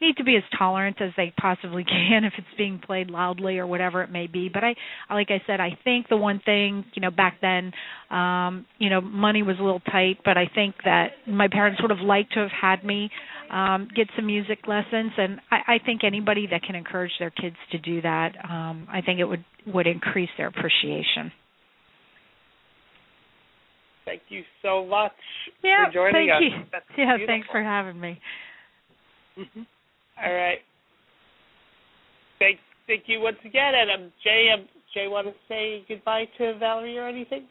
need 0.00 0.16
to 0.16 0.24
be 0.24 0.36
as 0.36 0.42
tolerant 0.58 1.00
as 1.00 1.10
they 1.16 1.32
possibly 1.40 1.84
can 1.84 2.24
if 2.24 2.32
it's 2.36 2.46
being 2.56 2.80
played 2.84 3.10
loudly 3.10 3.58
or 3.58 3.66
whatever 3.66 4.02
it 4.02 4.10
may 4.10 4.26
be. 4.26 4.48
But 4.52 4.64
i 4.64 4.74
like 5.12 5.28
i 5.30 5.42
said 5.46 5.60
i 5.60 5.76
think 5.84 6.08
the 6.08 6.16
one 6.16 6.40
thing 6.44 6.84
you 6.94 7.02
know 7.02 7.10
back 7.10 7.38
then 7.40 7.72
um 8.10 8.66
you 8.78 8.90
know 8.90 9.00
money 9.00 9.42
was 9.42 9.56
a 9.58 9.62
little 9.62 9.80
tight 9.80 10.18
but 10.24 10.36
i 10.36 10.44
think 10.54 10.74
that 10.84 11.12
my 11.26 11.48
parents 11.48 11.80
would 11.82 11.90
have 11.90 12.04
liked 12.04 12.32
to 12.34 12.40
have 12.40 12.50
had 12.50 12.84
me 12.84 13.10
um 13.50 13.88
get 13.94 14.08
some 14.16 14.26
music 14.26 14.58
lessons. 14.66 15.12
And 15.16 15.40
i 15.50 15.74
i 15.74 15.78
think 15.84 16.04
anybody 16.04 16.46
that 16.50 16.62
can 16.62 16.74
encourage 16.74 17.12
their 17.18 17.30
kids 17.30 17.56
to 17.72 17.78
do 17.78 18.02
that 18.02 18.32
um 18.48 18.86
i 18.90 19.00
think 19.00 19.20
it 19.20 19.24
would 19.24 19.44
would 19.66 19.86
increase 19.86 20.30
their 20.36 20.48
appreciation 20.48 21.32
Thank 24.06 24.22
you 24.28 24.42
so 24.62 24.86
much 24.86 25.12
yeah, 25.62 25.86
for 25.86 25.92
joining 25.92 26.14
thank 26.14 26.30
us. 26.30 26.40
You. 26.40 26.64
That's 26.72 26.84
yeah, 26.96 27.16
beautiful. 27.16 27.26
thanks 27.26 27.48
for 27.50 27.62
having 27.62 28.00
me. 28.00 28.18
Mm-hmm. 29.36 29.62
All 30.24 30.32
right. 30.32 30.58
Thank, 32.38 32.58
thank 32.86 33.02
you 33.06 33.20
once 33.20 33.36
again, 33.44 33.72
and 33.74 34.04
um, 34.04 34.12
Jay, 34.22 34.48
um, 34.54 34.66
Jay, 34.94 35.08
want 35.08 35.26
to 35.26 35.32
say 35.48 35.84
goodbye 35.88 36.24
to 36.38 36.56
Valerie 36.58 36.96
or 36.96 37.06
anything? 37.06 37.46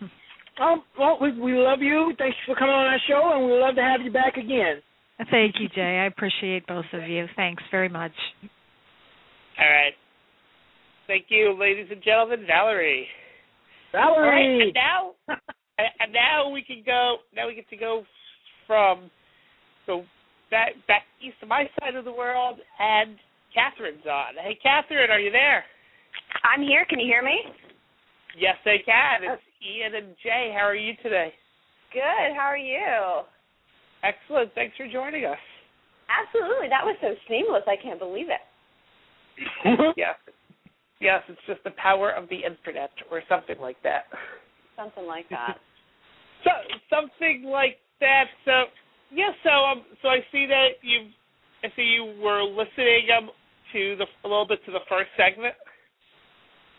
Um, 0.58 0.84
well, 0.98 1.18
we 1.20 1.38
we 1.38 1.52
love 1.52 1.80
you. 1.82 2.14
Thanks 2.16 2.34
for 2.46 2.54
coming 2.54 2.74
on 2.74 2.86
our 2.86 2.98
show, 3.06 3.30
and 3.34 3.44
we 3.44 3.60
love 3.60 3.74
to 3.74 3.82
have 3.82 4.00
you 4.00 4.10
back 4.10 4.38
again. 4.38 4.80
Thank 5.30 5.56
you, 5.60 5.68
Jay. 5.68 6.00
I 6.02 6.06
appreciate 6.06 6.66
both 6.66 6.86
of 6.94 7.06
you. 7.06 7.26
Thanks 7.36 7.62
very 7.70 7.90
much. 7.90 8.12
All 9.58 9.68
right. 9.68 9.92
Thank 11.06 11.26
you, 11.28 11.54
ladies 11.60 11.88
and 11.90 12.02
gentlemen. 12.02 12.46
Valerie. 12.46 13.06
Valerie. 13.92 14.28
Right, 14.28 14.62
and 14.62 14.74
now 14.74 15.12
and 15.78 16.12
now 16.12 16.48
we 16.48 16.62
can 16.62 16.82
go. 16.84 17.16
Now 17.34 17.46
we 17.46 17.54
get 17.54 17.68
to 17.70 17.76
go 17.76 18.04
from 18.66 19.10
so 19.86 20.02
back 20.50 20.72
back 20.88 21.02
east 21.20 21.36
to 21.40 21.46
my 21.46 21.68
side 21.80 21.94
of 21.94 22.04
the 22.04 22.12
world, 22.12 22.58
and 22.78 23.16
Catherine's 23.54 24.06
on. 24.06 24.34
Hey, 24.42 24.58
Catherine, 24.62 25.10
are 25.10 25.20
you 25.20 25.30
there? 25.30 25.64
I'm 26.44 26.62
here. 26.62 26.84
Can 26.88 26.98
you 26.98 27.06
hear 27.06 27.22
me? 27.22 27.38
Yes, 28.38 28.56
I 28.64 28.76
can. 28.84 29.32
It's 29.32 29.42
Ian 29.64 29.94
and 29.94 30.16
Jay. 30.22 30.52
How 30.52 30.64
are 30.64 30.76
you 30.76 30.92
today? 31.02 31.32
Good. 31.92 32.36
How 32.36 32.44
are 32.44 32.58
you? 32.58 33.24
Excellent. 34.04 34.52
Thanks 34.54 34.76
for 34.76 34.86
joining 34.88 35.24
us. 35.24 35.40
Absolutely. 36.06 36.68
That 36.68 36.84
was 36.84 36.96
so 37.00 37.14
seamless. 37.28 37.64
I 37.66 37.76
can't 37.80 37.98
believe 37.98 38.26
it. 38.28 38.44
yes. 39.96 40.16
Yes, 41.00 41.22
it's 41.28 41.40
just 41.46 41.62
the 41.64 41.72
power 41.76 42.10
of 42.10 42.28
the 42.28 42.36
internet 42.36 42.90
or 43.10 43.22
something 43.28 43.56
like 43.60 43.76
that. 43.82 44.04
Something 44.76 45.06
like 45.06 45.28
that. 45.30 45.56
So 46.46 46.52
something 46.88 47.44
like 47.44 47.78
that. 48.00 48.30
So 48.44 48.70
yeah. 49.10 49.34
So 49.42 49.50
um. 49.50 49.82
So 50.02 50.08
I 50.08 50.22
see 50.30 50.46
that 50.46 50.78
you. 50.82 51.10
I 51.64 51.68
see 51.74 51.82
you 51.82 52.14
were 52.22 52.42
listening 52.42 53.10
um 53.16 53.30
to 53.72 53.96
the 53.96 54.06
a 54.24 54.28
little 54.28 54.46
bit 54.46 54.64
to 54.66 54.72
the 54.72 54.84
first 54.88 55.10
segment. 55.16 55.54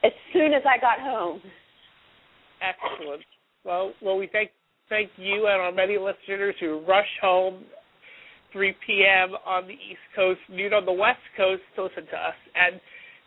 As 0.04 0.12
soon 0.32 0.54
as 0.54 0.64
I 0.64 0.80
got 0.80 1.00
home. 1.00 1.42
Excellent. 2.62 3.24
Well, 3.64 3.94
well, 4.02 4.18
we 4.18 4.30
thank 4.32 4.52
thank 4.90 5.10
you 5.18 5.48
and 5.48 5.62
our 5.62 5.72
many 5.72 5.98
listeners 5.98 6.56
who 6.60 6.82
rush 6.88 7.10
home 7.22 7.66
3 8.54 8.74
p.m. 8.86 9.36
on 9.46 9.64
the 9.68 9.74
East 9.74 10.08
Coast, 10.16 10.40
noon 10.50 10.74
on 10.74 10.86
the 10.86 10.94
West 10.94 11.20
Coast 11.36 11.62
to 11.76 11.84
listen 11.84 12.06
to 12.06 12.16
us 12.16 12.38
and 12.56 12.80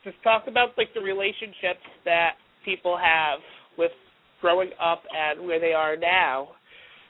just 0.03 0.17
talk 0.23 0.45
about 0.49 0.71
like 0.79 0.89
the 0.95 1.01
relationships 1.01 1.85
that 2.05 2.33
people 2.65 2.97
have 2.97 3.41
with 3.77 3.93
growing 4.41 4.71
up 4.83 5.03
and 5.15 5.47
where 5.47 5.61
they 5.61 5.73
are 5.73 5.97
now. 5.97 6.49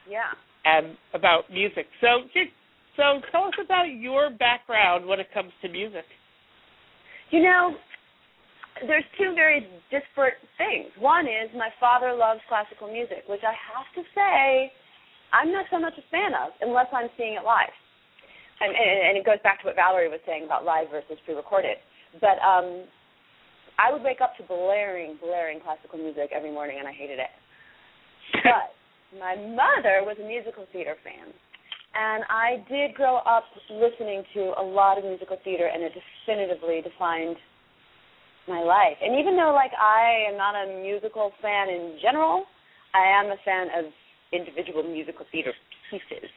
Yeah. 0.09 0.33
And 0.65 0.97
about 1.15 1.51
music. 1.51 1.87
So, 2.01 2.29
so 2.97 3.21
tell 3.33 3.45
us 3.45 3.55
about 3.65 3.87
your 3.97 4.31
background 4.31 5.07
when 5.07 5.21
it 5.21 5.29
comes 5.33 5.53
to 5.63 5.69
music. 5.69 6.05
You 7.31 7.43
know, 7.43 7.77
there's 8.87 9.05
two 9.17 9.35
very 9.35 9.67
disparate 9.91 10.41
things. 10.59 10.91
One 10.99 11.27
is 11.27 11.49
my 11.57 11.71
father 11.79 12.13
loves 12.13 12.41
classical 12.49 12.91
music, 12.93 13.25
which 13.29 13.43
I 13.47 13.55
have 13.55 13.89
to 13.97 14.03
say 14.15 14.73
I'm 15.33 15.53
not 15.53 15.67
so 15.71 15.79
much 15.79 15.95
a 15.95 16.05
fan 16.11 16.35
of 16.35 16.51
unless 16.61 16.91
I'm 16.93 17.09
seeing 17.17 17.39
it 17.39 17.45
live. 17.47 17.73
And, 18.61 18.75
and, 18.75 18.99
and 19.09 19.15
it 19.17 19.25
goes 19.25 19.41
back 19.43 19.63
to 19.63 19.71
what 19.71 19.77
Valerie 19.77 20.11
was 20.11 20.21
saying 20.27 20.45
about 20.45 20.65
live 20.65 20.91
versus 20.91 21.17
pre-recorded. 21.25 21.79
But 22.21 22.37
um 22.43 22.85
I 23.81 23.93
would 23.93 24.03
wake 24.03 24.21
up 24.21 24.37
to 24.37 24.43
blaring, 24.45 25.17
blaring 25.23 25.61
classical 25.61 25.99
music 25.99 26.31
every 26.37 26.53
morning, 26.53 26.77
and 26.79 26.87
I 26.87 26.93
hated 26.93 27.19
it. 27.19 27.33
but 28.45 28.77
my 29.17 29.35
mother 29.35 30.05
was 30.05 30.17
a 30.21 30.27
musical 30.27 30.67
theater 30.73 30.97
fan, 31.03 31.33
and 31.97 32.25
I 32.29 32.61
did 32.69 32.95
grow 32.95 33.25
up 33.25 33.45
listening 33.73 34.23
to 34.35 34.53
a 34.61 34.63
lot 34.63 34.99
of 34.99 35.05
musical 35.05 35.39
theater, 35.43 35.67
and 35.73 35.83
it 35.83 35.93
definitively 35.97 36.83
defined 36.85 37.37
my 38.47 38.61
life. 38.61 39.01
And 39.01 39.19
even 39.19 39.37
though, 39.37 39.57
like, 39.57 39.73
I 39.81 40.29
am 40.29 40.37
not 40.37 40.55
a 40.55 40.77
musical 40.83 41.33
fan 41.41 41.69
in 41.71 41.97
general, 42.03 42.45
I 42.93 43.09
am 43.09 43.33
a 43.33 43.41
fan 43.45 43.69
of 43.81 43.89
individual 44.33 44.83
musical 44.85 45.25
theater 45.33 45.55
pieces 45.91 46.29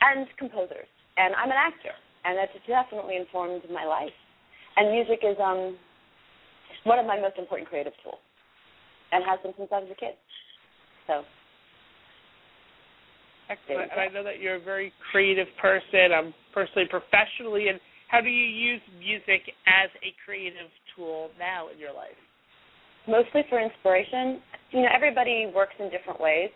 and 0.00 0.26
composers, 0.38 0.88
and 1.16 1.34
I'm 1.34 1.50
an 1.50 1.60
actor, 1.60 1.92
and 2.24 2.38
that's 2.38 2.56
definitely 2.66 3.16
informed 3.16 3.62
my 3.70 3.84
life. 3.84 4.16
And 4.76 4.90
music 4.90 5.20
is 5.22 5.36
um 5.38 5.76
one 6.84 6.98
of 6.98 7.06
my 7.06 7.20
most 7.20 7.38
important 7.38 7.68
creative 7.68 7.92
tools, 8.02 8.20
and 9.12 9.24
has 9.24 9.38
been 9.42 9.52
since 9.56 9.68
I 9.72 9.80
was 9.80 9.88
a 9.90 9.98
kid. 9.98 10.14
So. 11.06 11.22
Excellent. 13.50 13.90
And 13.90 14.00
I 14.00 14.06
know 14.14 14.22
that 14.22 14.38
you're 14.38 14.62
a 14.62 14.62
very 14.62 14.92
creative 15.10 15.48
person, 15.60 16.14
um, 16.16 16.34
personally, 16.54 16.86
professionally. 16.86 17.66
And 17.66 17.80
how 18.06 18.20
do 18.20 18.30
you 18.30 18.46
use 18.46 18.80
music 18.96 19.42
as 19.66 19.90
a 20.06 20.14
creative 20.24 20.70
tool 20.94 21.30
now 21.36 21.66
in 21.66 21.78
your 21.78 21.92
life? 21.92 22.14
Mostly 23.08 23.42
for 23.50 23.58
inspiration. 23.58 24.38
You 24.70 24.86
know, 24.86 24.92
everybody 24.94 25.50
works 25.50 25.74
in 25.80 25.90
different 25.90 26.20
ways. 26.20 26.50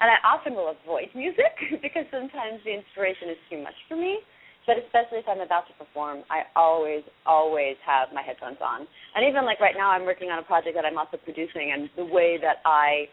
And 0.00 0.08
I 0.08 0.16
often 0.24 0.54
will 0.54 0.72
avoid 0.72 1.12
music 1.14 1.52
because 1.82 2.08
sometimes 2.08 2.64
the 2.64 2.72
inspiration 2.72 3.28
is 3.28 3.40
too 3.50 3.60
much 3.60 3.76
for 3.88 3.96
me 3.96 4.24
but 4.68 4.76
especially 4.76 5.24
if 5.24 5.24
I'm 5.24 5.40
about 5.40 5.64
to 5.72 5.74
perform, 5.80 6.28
I 6.28 6.44
always, 6.52 7.00
always 7.24 7.80
have 7.88 8.12
my 8.12 8.20
headphones 8.20 8.60
on. 8.60 8.84
And 9.16 9.24
even 9.24 9.48
like 9.48 9.64
right 9.64 9.72
now, 9.74 9.90
I'm 9.90 10.04
working 10.04 10.28
on 10.28 10.38
a 10.38 10.44
project 10.44 10.76
that 10.76 10.84
I'm 10.84 11.00
also 11.00 11.16
producing, 11.16 11.72
and 11.72 11.88
the 11.96 12.04
way 12.04 12.36
that 12.36 12.60
I 12.68 13.08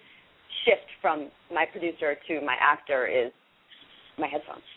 shift 0.67 0.83
from 1.01 1.31
my 1.47 1.63
producer 1.63 2.19
to 2.27 2.41
my 2.43 2.59
actor 2.59 3.07
is 3.07 3.31
my 4.19 4.27
headphones. 4.27 4.67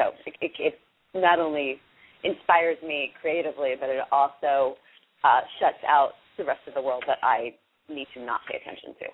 So 0.00 0.16
it, 0.24 0.34
it, 0.40 0.52
it 0.58 0.74
not 1.12 1.38
only 1.38 1.76
inspires 2.24 2.78
me 2.80 3.12
creatively, 3.20 3.74
but 3.78 3.90
it 3.90 4.00
also 4.10 4.80
uh, 5.24 5.40
shuts 5.60 5.84
out 5.86 6.16
the 6.38 6.44
rest 6.44 6.60
of 6.66 6.72
the 6.72 6.80
world 6.80 7.04
that 7.06 7.18
I 7.22 7.52
need 7.92 8.08
to 8.14 8.24
not 8.24 8.40
pay 8.48 8.56
attention 8.56 8.96
to. 9.00 9.06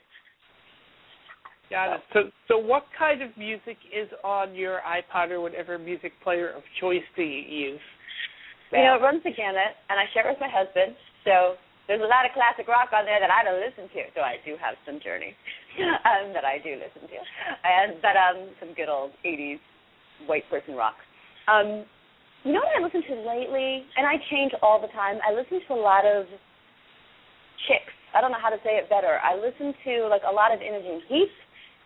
Got 1.73 1.97
it. 1.97 2.05
So, 2.13 2.21
so 2.53 2.55
what 2.61 2.85
kind 2.93 3.25
of 3.25 3.33
music 3.41 3.81
is 3.89 4.05
on 4.21 4.53
your 4.55 4.85
iPod 4.85 5.33
or 5.33 5.41
whatever 5.41 5.81
music 5.81 6.13
player 6.21 6.53
of 6.53 6.61
choice 6.77 7.01
do 7.17 7.25
you 7.25 7.41
use? 7.73 7.81
You 8.77 8.85
know, 8.85 9.01
it 9.01 9.05
runs 9.05 9.25
the 9.25 9.33
gamut, 9.33 9.73
and 9.89 9.97
I 9.97 10.05
share 10.13 10.29
it 10.29 10.37
with 10.37 10.45
my 10.45 10.53
husband. 10.53 10.93
So 11.25 11.57
there's 11.89 12.05
a 12.05 12.13
lot 12.13 12.29
of 12.29 12.37
classic 12.37 12.69
rock 12.69 12.93
on 12.93 13.09
there 13.09 13.17
that 13.25 13.33
I 13.33 13.41
don't 13.41 13.57
listen 13.57 13.89
to. 13.89 14.01
So 14.13 14.21
I 14.21 14.37
do 14.45 14.61
have 14.61 14.77
some 14.85 15.01
Journey 15.01 15.33
um, 16.09 16.37
that 16.37 16.45
I 16.45 16.61
do 16.61 16.77
listen 16.77 17.09
to, 17.09 17.19
and 17.65 18.05
but 18.05 18.21
um, 18.21 18.53
some 18.61 18.77
good 18.77 18.93
old 18.93 19.17
'80s 19.25 19.61
white 20.29 20.45
person 20.53 20.77
rock. 20.77 21.01
Um, 21.49 21.89
you 22.45 22.53
know 22.53 22.61
what 22.61 22.77
I 22.77 22.85
listen 22.85 23.01
to 23.01 23.17
lately, 23.25 23.89
and 23.97 24.05
I 24.05 24.21
change 24.29 24.53
all 24.61 24.77
the 24.77 24.93
time. 24.93 25.25
I 25.25 25.33
listen 25.33 25.57
to 25.57 25.73
a 25.73 25.81
lot 25.81 26.05
of 26.05 26.29
chicks. 27.65 27.97
I 28.13 28.21
don't 28.21 28.29
know 28.29 28.43
how 28.45 28.53
to 28.53 28.61
say 28.61 28.77
it 28.77 28.93
better. 28.93 29.21
I 29.25 29.41
listen 29.41 29.73
to 29.73 30.13
like 30.13 30.29
a 30.29 30.33
lot 30.33 30.53
of 30.53 30.61
Imogen 30.61 31.01
Heap 31.09 31.33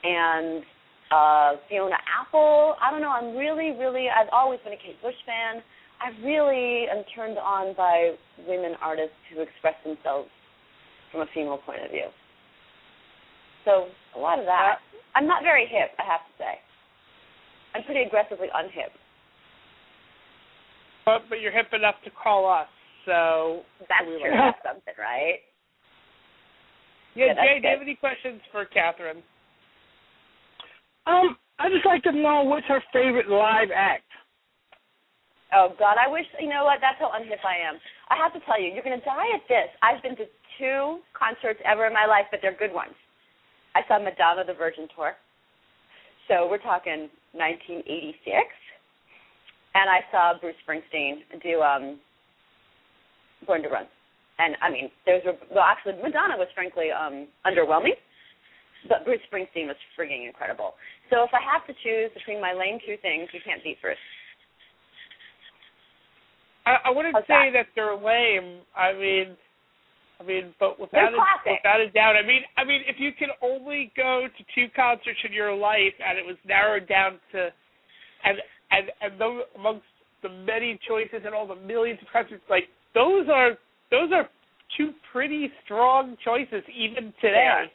and 0.06 0.62
uh 1.10 1.58
Fiona 1.68 1.98
Apple. 2.06 2.74
I 2.82 2.90
don't 2.90 3.00
know. 3.00 3.10
I'm 3.10 3.36
really, 3.36 3.74
really. 3.78 4.06
I've 4.08 4.30
always 4.32 4.60
been 4.64 4.72
a 4.72 4.76
Kate 4.76 5.00
Bush 5.02 5.18
fan. 5.26 5.62
I 5.98 6.12
really 6.24 6.86
am 6.88 7.04
turned 7.14 7.38
on 7.38 7.74
by 7.76 8.14
women 8.46 8.74
artists 8.82 9.16
who 9.32 9.40
express 9.40 9.74
themselves 9.84 10.28
from 11.10 11.22
a 11.22 11.26
female 11.34 11.58
point 11.58 11.82
of 11.84 11.90
view. 11.90 12.08
So 13.64 13.88
a 14.14 14.18
lot 14.18 14.38
of 14.38 14.44
that. 14.46 14.78
I'm 15.14 15.26
not 15.26 15.42
very 15.42 15.66
hip, 15.66 15.90
I 15.98 16.04
have 16.04 16.20
to 16.20 16.32
say. 16.38 16.54
I'm 17.74 17.82
pretty 17.84 18.02
aggressively 18.02 18.48
unhip. 18.54 18.92
But 21.04 21.22
but 21.28 21.40
you're 21.40 21.52
hip 21.52 21.72
enough 21.72 21.96
to 22.04 22.10
call 22.10 22.50
us, 22.50 22.68
so 23.06 23.62
that's 23.88 24.04
true. 24.04 24.30
That's 24.30 24.58
something, 24.66 24.94
right? 24.98 25.38
Yeah, 27.14 27.26
yeah 27.26 27.34
Jay, 27.34 27.60
do 27.62 27.68
you 27.68 27.74
have 27.74 27.82
any 27.82 27.94
questions 27.94 28.40
for 28.52 28.64
Catherine? 28.66 29.22
Um, 31.06 31.36
I 31.58 31.70
just 31.70 31.86
like 31.86 32.02
to 32.04 32.12
know 32.12 32.42
what's 32.42 32.66
her 32.66 32.82
favorite 32.92 33.28
live 33.28 33.68
act. 33.74 34.04
Oh 35.54 35.72
God, 35.78 35.96
I 35.96 36.10
wish 36.10 36.26
you 36.40 36.48
know 36.48 36.64
what? 36.64 36.78
That's 36.80 36.98
how 36.98 37.14
unhip 37.14 37.40
I 37.46 37.56
am. 37.62 37.78
I 38.10 38.16
have 38.16 38.34
to 38.34 38.40
tell 38.44 38.60
you, 38.60 38.74
you're 38.74 38.82
gonna 38.82 39.02
die 39.04 39.30
at 39.34 39.46
this. 39.48 39.70
I've 39.82 40.02
been 40.02 40.16
to 40.16 40.26
two 40.58 40.98
concerts 41.14 41.60
ever 41.64 41.86
in 41.86 41.94
my 41.94 42.06
life, 42.06 42.26
but 42.30 42.40
they're 42.42 42.56
good 42.56 42.74
ones. 42.74 42.94
I 43.74 43.80
saw 43.86 43.98
Madonna 43.98 44.44
the 44.44 44.54
Virgin 44.54 44.88
tour. 44.94 45.14
So 46.28 46.48
we're 46.50 46.58
talking 46.58 47.08
1986, 47.32 48.18
and 49.74 49.86
I 49.86 50.00
saw 50.10 50.34
Bruce 50.40 50.58
Springsteen 50.66 51.22
do 51.42 51.62
um, 51.62 52.00
Born 53.46 53.62
to 53.62 53.68
Run. 53.68 53.86
And 54.38 54.56
I 54.60 54.70
mean, 54.70 54.90
there's 55.04 55.24
a, 55.24 55.38
well, 55.54 55.64
actually, 55.64 56.02
Madonna 56.02 56.36
was 56.36 56.48
frankly 56.54 56.90
um, 56.90 57.28
underwhelming, 57.46 57.96
but 58.88 59.04
Bruce 59.04 59.20
Springsteen 59.30 59.66
was 59.66 59.76
frigging 59.98 60.26
incredible. 60.26 60.74
So 61.10 61.22
if 61.22 61.30
I 61.32 61.42
have 61.42 61.66
to 61.66 61.74
choose 61.82 62.10
between 62.14 62.40
my 62.40 62.52
lame 62.52 62.78
two 62.86 62.96
things, 63.02 63.28
you 63.32 63.40
can't 63.44 63.62
beat 63.62 63.80
Bruce. 63.80 63.98
I, 66.66 66.76
I 66.86 66.90
wouldn't 66.90 67.14
How's 67.14 67.24
say 67.30 67.52
that? 67.54 67.66
that 67.66 67.66
they're 67.74 67.94
lame. 67.94 68.60
I 68.74 68.92
mean, 68.92 69.36
I 70.20 70.24
mean, 70.24 70.54
but 70.58 70.80
without 70.80 71.12
a, 71.12 71.20
without 71.46 71.80
a 71.80 71.90
doubt, 71.90 72.16
I 72.16 72.26
mean, 72.26 72.42
I 72.56 72.64
mean, 72.64 72.82
if 72.88 72.96
you 72.98 73.12
can 73.12 73.28
only 73.42 73.92
go 73.96 74.26
to 74.26 74.44
two 74.54 74.66
concerts 74.74 75.20
in 75.24 75.32
your 75.32 75.54
life, 75.54 75.94
and 76.00 76.18
it 76.18 76.24
was 76.24 76.36
narrowed 76.46 76.88
down 76.88 77.20
to, 77.32 77.48
and 78.24 78.38
and 78.70 78.90
and 79.00 79.20
those 79.20 79.42
amongst 79.54 79.86
the 80.22 80.28
many 80.28 80.78
choices 80.88 81.22
and 81.24 81.34
all 81.34 81.46
the 81.46 81.54
millions 81.54 82.00
of 82.02 82.08
concerts, 82.12 82.42
like 82.48 82.64
those 82.94 83.28
are 83.28 83.50
those 83.90 84.10
are 84.12 84.28
two 84.76 84.90
pretty 85.12 85.50
strong 85.64 86.16
choices 86.24 86.64
even 86.74 87.12
today. 87.20 87.34
They 87.36 87.68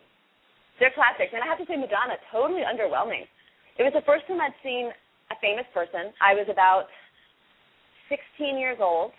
are 0.88 0.96
classics, 0.98 1.34
and 1.34 1.44
I 1.44 1.48
have 1.48 1.62
to 1.62 1.68
say, 1.68 1.78
Madonna 1.78 2.18
totally 2.32 2.66
underwhelming. 2.66 3.30
It 3.78 3.84
was 3.84 3.94
the 3.94 4.06
first 4.06 4.26
time 4.28 4.42
I'd 4.42 4.56
seen 4.64 4.90
a 5.30 5.38
famous 5.40 5.66
person. 5.74 6.12
I 6.20 6.34
was 6.34 6.48
about 6.50 6.90
16 8.12 8.58
years 8.58 8.78
old. 8.82 9.12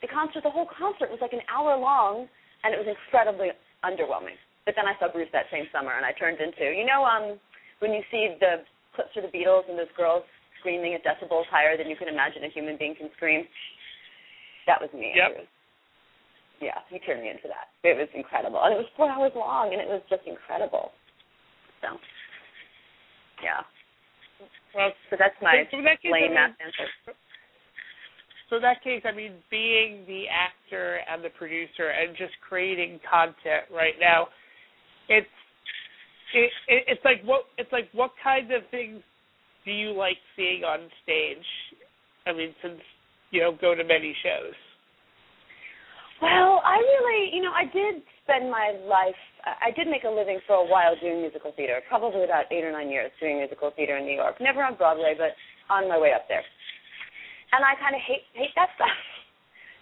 The 0.00 0.08
concert, 0.08 0.46
the 0.46 0.54
whole 0.54 0.68
concert 0.68 1.10
was 1.10 1.18
like 1.20 1.34
an 1.34 1.44
hour 1.50 1.76
long, 1.76 2.30
and 2.64 2.72
it 2.72 2.78
was 2.78 2.88
incredibly 2.88 3.52
underwhelming. 3.84 4.38
But 4.64 4.76
then 4.76 4.86
I 4.86 4.94
saw 5.00 5.10
Bruce 5.10 5.32
that 5.32 5.48
same 5.50 5.68
summer, 5.72 5.92
and 5.96 6.04
I 6.04 6.12
turned 6.12 6.40
into, 6.40 6.70
you 6.72 6.84
know, 6.84 7.04
um, 7.04 7.40
when 7.80 7.92
you 7.92 8.02
see 8.10 8.36
the 8.40 8.64
clips 8.94 9.14
of 9.16 9.24
the 9.24 9.32
Beatles 9.32 9.68
and 9.68 9.78
those 9.78 9.92
girls 9.96 10.24
screaming 10.60 10.94
at 10.94 11.04
decibels 11.06 11.46
higher 11.50 11.76
than 11.76 11.88
you 11.88 11.96
can 11.96 12.08
imagine 12.08 12.44
a 12.44 12.50
human 12.50 12.76
being 12.76 12.94
can 12.94 13.10
scream. 13.16 13.46
That 14.66 14.80
was 14.80 14.90
me. 14.92 15.14
Yep. 15.14 15.30
Was, 15.38 15.48
yeah, 16.60 16.82
he 16.90 16.98
turned 16.98 17.22
me 17.22 17.30
into 17.30 17.46
that. 17.46 17.70
It 17.86 17.96
was 17.96 18.08
incredible, 18.14 18.60
and 18.62 18.74
it 18.74 18.78
was 18.82 18.90
four 18.96 19.08
hours 19.10 19.32
long, 19.34 19.72
and 19.72 19.80
it 19.80 19.88
was 19.88 20.02
just 20.10 20.26
incredible. 20.26 20.90
So, 21.80 21.96
yeah. 23.42 23.62
Well, 24.74 24.92
so 25.10 25.16
that's 25.18 25.34
my 25.40 25.64
so 25.70 25.78
that 25.82 25.98
lame 26.04 26.34
math 26.34 26.54
answer 26.60 27.14
so 28.48 28.56
in 28.56 28.62
that 28.62 28.82
case, 28.82 29.02
I 29.04 29.14
mean, 29.14 29.32
being 29.50 30.04
the 30.06 30.24
actor 30.32 31.00
and 31.10 31.22
the 31.22 31.28
producer 31.28 31.92
and 31.92 32.16
just 32.16 32.32
creating 32.46 32.98
content 33.04 33.68
right 33.72 33.94
now, 34.00 34.28
it's 35.08 35.28
it, 36.34 36.50
it, 36.68 36.84
it's 36.88 37.04
like 37.04 37.22
what 37.24 37.44
it's 37.58 37.72
like 37.72 37.88
what 37.92 38.12
kinds 38.22 38.50
of 38.54 38.68
things 38.70 39.00
do 39.64 39.72
you 39.72 39.92
like 39.92 40.16
seeing 40.34 40.64
on 40.64 40.88
stage? 41.02 41.44
I 42.26 42.32
mean, 42.32 42.54
since 42.62 42.80
you 43.30 43.40
know 43.42 43.52
go 43.52 43.74
to 43.74 43.84
many 43.84 44.16
shows. 44.24 44.56
Well, 46.20 46.60
I 46.64 46.76
really, 46.82 47.07
know, 47.48 47.56
I 47.56 47.64
did 47.64 48.04
spend 48.24 48.52
my 48.52 48.76
life. 48.84 49.16
I 49.48 49.72
did 49.72 49.88
make 49.88 50.04
a 50.04 50.12
living 50.12 50.40
for 50.46 50.60
a 50.60 50.66
while 50.68 50.92
doing 51.00 51.24
musical 51.24 51.52
theater, 51.56 51.80
probably 51.88 52.24
about 52.24 52.44
eight 52.52 52.64
or 52.64 52.72
nine 52.72 52.90
years 52.92 53.10
doing 53.18 53.38
musical 53.38 53.72
theater 53.72 53.96
in 53.96 54.04
New 54.04 54.14
York. 54.14 54.36
Never 54.40 54.62
on 54.62 54.76
Broadway, 54.76 55.16
but 55.16 55.32
on 55.72 55.88
my 55.88 55.96
way 55.96 56.12
up 56.12 56.28
there 56.28 56.44
and 57.52 57.64
I 57.64 57.74
kind 57.80 57.94
of 57.96 58.02
hate 58.04 58.26
hate 58.34 58.54
that 58.56 58.70
stuff. 58.76 58.92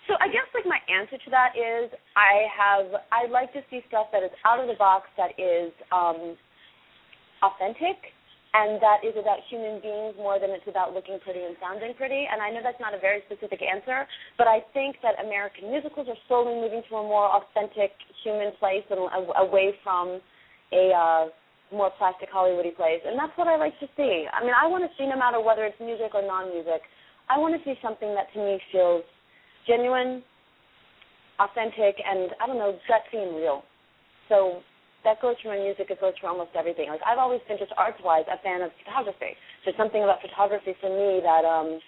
So 0.06 0.14
I 0.22 0.30
guess 0.30 0.46
like 0.54 0.62
my 0.70 0.78
answer 0.86 1.18
to 1.18 1.30
that 1.34 1.58
is 1.58 1.90
I 2.14 2.46
have 2.54 3.02
I 3.10 3.26
like 3.26 3.50
to 3.58 3.60
see 3.66 3.82
stuff 3.90 4.06
that 4.14 4.22
is 4.22 4.30
out 4.46 4.62
of 4.62 4.70
the 4.70 4.78
box 4.78 5.10
that 5.18 5.34
is 5.34 5.74
um 5.90 6.38
authentic 7.42 8.14
and 8.54 8.80
that 8.80 9.04
is 9.04 9.12
about 9.18 9.42
human 9.50 9.80
beings 9.80 10.14
more 10.16 10.38
than 10.38 10.50
it's 10.50 10.66
about 10.68 10.94
looking 10.94 11.18
pretty 11.20 11.42
and 11.44 11.56
sounding 11.60 11.92
pretty. 11.94 12.24
And 12.30 12.40
I 12.40 12.48
know 12.50 12.60
that's 12.62 12.80
not 12.80 12.94
a 12.94 13.00
very 13.00 13.20
specific 13.26 13.60
answer, 13.60 14.06
but 14.38 14.46
I 14.46 14.64
think 14.72 14.96
that 15.02 15.20
American 15.20 15.70
musicals 15.70 16.08
are 16.08 16.20
slowly 16.28 16.56
moving 16.56 16.80
to 16.88 16.92
a 16.96 17.04
more 17.04 17.28
authentic 17.36 17.92
human 18.24 18.52
place 18.56 18.86
and 18.88 19.10
away 19.36 19.76
from 19.84 20.20
a 20.72 20.84
uh, 20.94 21.24
more 21.74 21.90
plastic 21.98 22.32
Hollywoody 22.32 22.74
place. 22.74 23.04
And 23.04 23.18
that's 23.18 23.36
what 23.36 23.46
I 23.46 23.60
like 23.60 23.76
to 23.80 23.88
see. 23.96 24.24
I 24.30 24.40
mean, 24.40 24.54
I 24.56 24.66
want 24.66 24.88
to 24.88 24.92
see 24.96 25.04
no 25.04 25.18
matter 25.18 25.42
whether 25.42 25.66
it's 25.66 25.78
music 25.78 26.14
or 26.14 26.22
non-music 26.22 26.80
I 27.28 27.38
want 27.38 27.58
to 27.58 27.62
see 27.64 27.78
something 27.82 28.14
that 28.14 28.32
to 28.34 28.38
me 28.38 28.58
feels 28.70 29.02
genuine, 29.66 30.22
authentic, 31.40 31.96
and 31.98 32.30
I 32.40 32.46
don't 32.46 32.58
know, 32.58 32.78
gutsy 32.88 33.26
and 33.26 33.36
real. 33.36 33.62
So 34.28 34.60
that 35.06 35.22
goes 35.22 35.38
for 35.38 35.54
my 35.54 35.62
music. 35.62 35.86
It 35.88 36.02
goes 36.02 36.18
for 36.18 36.26
almost 36.26 36.50
everything. 36.58 36.90
Like 36.90 37.00
I've 37.06 37.22
always 37.22 37.40
been 37.46 37.56
just 37.56 37.70
arts-wise 37.78 38.26
a 38.26 38.42
fan 38.42 38.60
of 38.60 38.74
photography. 38.82 39.38
There's 39.62 39.78
something 39.78 40.02
about 40.02 40.18
photography 40.20 40.74
for 40.82 40.90
me 40.90 41.22
that 41.22 41.46
um 41.46 41.78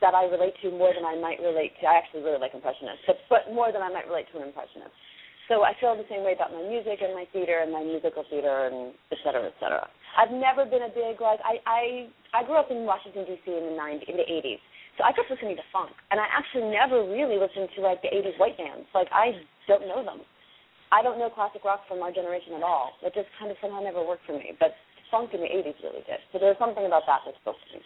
that 0.00 0.16
I 0.16 0.26
relate 0.26 0.56
to 0.64 0.72
more 0.72 0.90
than 0.90 1.04
I 1.04 1.14
might 1.20 1.38
relate 1.38 1.76
to. 1.80 1.86
I 1.86 2.00
actually 2.00 2.26
really 2.26 2.40
like 2.40 2.52
impressionists, 2.52 3.04
but, 3.06 3.20
but 3.30 3.42
more 3.54 3.70
than 3.70 3.80
I 3.80 3.88
might 3.88 4.08
relate 4.08 4.26
to 4.32 4.40
an 4.42 4.48
impressionist. 4.48 4.92
So 5.48 5.64
I 5.64 5.76
feel 5.80 5.92
the 5.96 6.08
same 6.08 6.24
way 6.24 6.32
about 6.32 6.52
my 6.52 6.64
music 6.64 7.04
and 7.04 7.12
my 7.12 7.28
theater 7.32 7.60
and 7.60 7.68
my 7.68 7.84
musical 7.84 8.24
theater 8.32 8.68
and 8.72 8.96
et 9.12 9.20
cetera, 9.20 9.44
et 9.44 9.56
cetera. 9.60 9.84
I've 10.16 10.32
never 10.32 10.64
been 10.64 10.88
a 10.88 10.92
big 10.92 11.20
like 11.20 11.40
I 11.44 11.60
I 11.68 11.82
I 12.32 12.40
grew 12.48 12.56
up 12.56 12.72
in 12.72 12.88
Washington 12.88 13.28
D.C. 13.28 13.44
in 13.52 13.64
the 13.72 13.76
90s, 13.76 14.08
in 14.08 14.16
the 14.16 14.24
80s, 14.24 14.60
so 14.96 15.04
I 15.04 15.12
up 15.12 15.28
listening 15.28 15.60
to 15.60 15.66
funk, 15.68 15.92
and 16.10 16.16
I 16.16 16.26
actually 16.32 16.72
never 16.72 17.04
really 17.04 17.36
listened 17.36 17.68
to 17.76 17.84
like 17.84 18.00
the 18.00 18.08
80s 18.08 18.40
white 18.40 18.56
bands. 18.56 18.88
Like 18.96 19.12
I 19.12 19.36
don't 19.68 19.84
know 19.84 20.00
them. 20.00 20.24
I 20.92 21.02
don't 21.02 21.18
know 21.18 21.30
classic 21.30 21.64
rock 21.64 21.86
from 21.88 22.02
our 22.02 22.12
generation 22.12 22.54
at 22.54 22.62
all. 22.62 22.92
It 23.02 23.14
just 23.14 23.28
kind 23.38 23.50
of 23.50 23.56
somehow 23.60 23.80
never 23.80 24.04
worked 24.04 24.26
for 24.26 24.34
me. 24.36 24.52
But 24.60 24.76
funk 25.10 25.30
in 25.32 25.40
the 25.40 25.50
80s 25.50 25.78
really 25.82 26.04
did. 26.04 26.20
So 26.32 26.38
there's 26.38 26.58
something 26.58 26.84
about 26.84 27.06
that 27.06 27.22
that 27.24 27.34
spoke 27.40 27.56
to 27.56 27.68
me. 27.78 27.82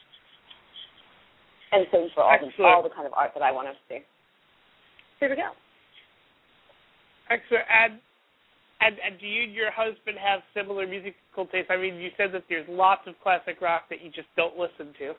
And 1.70 1.84
same 1.92 2.08
for 2.14 2.24
all 2.24 2.38
the 2.40 2.64
all 2.64 2.82
the 2.82 2.94
kind 2.94 3.06
of 3.06 3.12
art 3.12 3.32
that 3.34 3.44
I 3.44 3.52
want 3.52 3.68
to 3.68 3.76
see. 3.88 4.00
Here 5.20 5.28
we 5.28 5.36
go. 5.36 5.52
Excellent. 7.28 7.68
And 7.68 8.00
and, 8.80 8.96
and 9.04 9.20
do 9.20 9.26
you 9.26 9.42
and 9.44 9.52
your 9.52 9.70
husband 9.74 10.16
have 10.22 10.40
similar 10.54 10.86
musical 10.86 11.44
tastes? 11.50 11.68
I 11.68 11.76
mean, 11.76 11.96
you 11.96 12.10
said 12.16 12.30
that 12.32 12.44
there's 12.48 12.66
lots 12.70 13.02
of 13.06 13.14
classic 13.22 13.60
rock 13.60 13.90
that 13.90 14.00
you 14.00 14.10
just 14.10 14.28
don't 14.36 14.56
listen 14.56 14.94
to. 15.02 15.12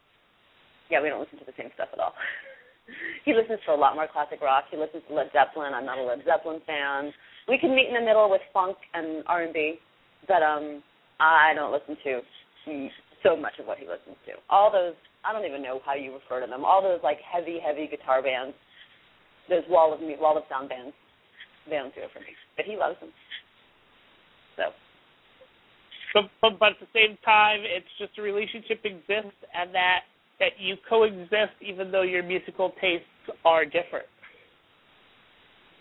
Yeah, 0.89 1.03
we 1.03 1.09
don't 1.09 1.19
listen 1.19 1.37
to 1.39 1.45
the 1.45 1.53
same 1.57 1.69
stuff 1.75 1.89
at 1.93 1.99
all. 1.99 2.13
he 3.25 3.33
listens 3.33 3.59
to 3.65 3.73
a 3.73 3.79
lot 3.79 3.95
more 3.95 4.07
classic 4.11 4.41
rock. 4.41 4.65
He 4.71 4.77
listens 4.77 5.03
to 5.07 5.13
Led 5.13 5.29
Zeppelin. 5.33 5.73
I'm 5.73 5.85
not 5.85 5.97
a 5.97 6.03
Led 6.03 6.23
Zeppelin 6.25 6.61
fan. 6.65 7.11
We 7.47 7.57
can 7.57 7.75
meet 7.75 7.87
in 7.87 7.93
the 7.93 8.05
middle 8.05 8.29
with 8.29 8.41
funk 8.53 8.77
and 8.93 9.23
R&B, 9.25 9.79
but 10.27 10.43
um, 10.43 10.83
I 11.19 11.53
don't 11.55 11.73
listen 11.73 11.97
to 12.03 12.21
so 13.23 13.35
much 13.35 13.53
of 13.59 13.65
what 13.65 13.77
he 13.77 13.85
listens 13.85 14.15
to. 14.25 14.33
All 14.49 14.71
those, 14.71 14.93
I 15.25 15.33
don't 15.33 15.45
even 15.45 15.63
know 15.63 15.81
how 15.85 15.95
you 15.95 16.13
refer 16.13 16.41
to 16.41 16.47
them. 16.47 16.63
All 16.63 16.81
those 16.81 16.99
like 17.03 17.17
heavy, 17.25 17.59
heavy 17.59 17.87
guitar 17.87 18.21
bands. 18.21 18.55
Those 19.49 19.63
wall 19.67 19.93
of 19.93 19.99
wall 20.21 20.37
of 20.37 20.43
sound 20.49 20.69
bands. 20.69 20.93
They 21.69 21.77
don't 21.77 21.93
do 21.93 22.01
it 22.01 22.13
for 22.13 22.19
me, 22.19 22.33
but 22.55 22.65
he 22.65 22.77
loves 22.77 22.99
them. 22.99 23.09
So. 24.55 24.63
But, 26.13 26.25
but, 26.41 26.59
but 26.59 26.69
at 26.73 26.81
the 26.81 26.89
same 26.93 27.17
time, 27.25 27.61
it's 27.61 27.89
just 27.97 28.17
a 28.17 28.21
relationship 28.21 28.81
exists, 28.83 29.37
and 29.53 29.73
that 29.73 30.09
that 30.39 30.57
you 30.57 30.75
coexist 30.87 31.55
even 31.61 31.91
though 31.91 32.01
your 32.01 32.23
musical 32.23 32.73
tastes 32.81 33.05
are 33.45 33.65
different. 33.65 34.05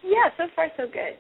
Yeah, 0.03 0.31
so 0.37 0.45
far 0.55 0.69
so 0.77 0.87
good. 0.87 1.19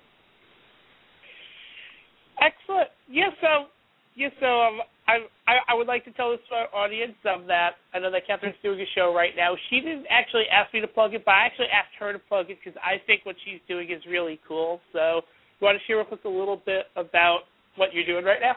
Excellent. 2.40 2.88
Yeah, 3.10 3.30
so 3.40 3.66
yeah, 4.14 4.28
so 4.40 4.46
um, 4.46 4.80
I, 5.06 5.26
I 5.46 5.54
I 5.70 5.74
would 5.74 5.86
like 5.86 6.04
to 6.04 6.12
tell 6.12 6.30
this 6.30 6.40
to 6.50 6.54
our 6.54 6.70
audience 6.74 7.14
um, 7.26 7.46
that 7.46 7.78
I 7.94 7.98
know 7.98 8.10
that 8.10 8.26
Catherine's 8.26 8.58
doing 8.62 8.80
a 8.80 8.88
show 8.94 9.14
right 9.14 9.34
now. 9.36 9.54
She 9.70 9.80
didn't 9.80 10.06
actually 10.10 10.46
ask 10.50 10.72
me 10.74 10.80
to 10.80 10.86
plug 10.86 11.14
it, 11.14 11.24
but 11.24 11.32
I 11.32 11.46
actually 11.46 11.70
asked 11.74 11.94
her 11.98 12.12
to 12.12 12.18
plug 12.18 12.50
it 12.50 12.58
because 12.62 12.78
I 12.82 13.02
think 13.06 13.26
what 13.26 13.36
she's 13.44 13.60
doing 13.66 13.90
is 13.90 14.02
really 14.08 14.38
cool. 14.46 14.80
So, 14.92 15.22
you 15.58 15.66
want 15.66 15.78
to 15.78 15.84
share 15.86 15.98
with 15.98 16.12
us 16.12 16.22
a 16.24 16.28
little 16.28 16.60
bit 16.64 16.86
about 16.94 17.50
what 17.74 17.94
you're 17.94 18.06
doing 18.06 18.24
right 18.24 18.42
now? 18.42 18.54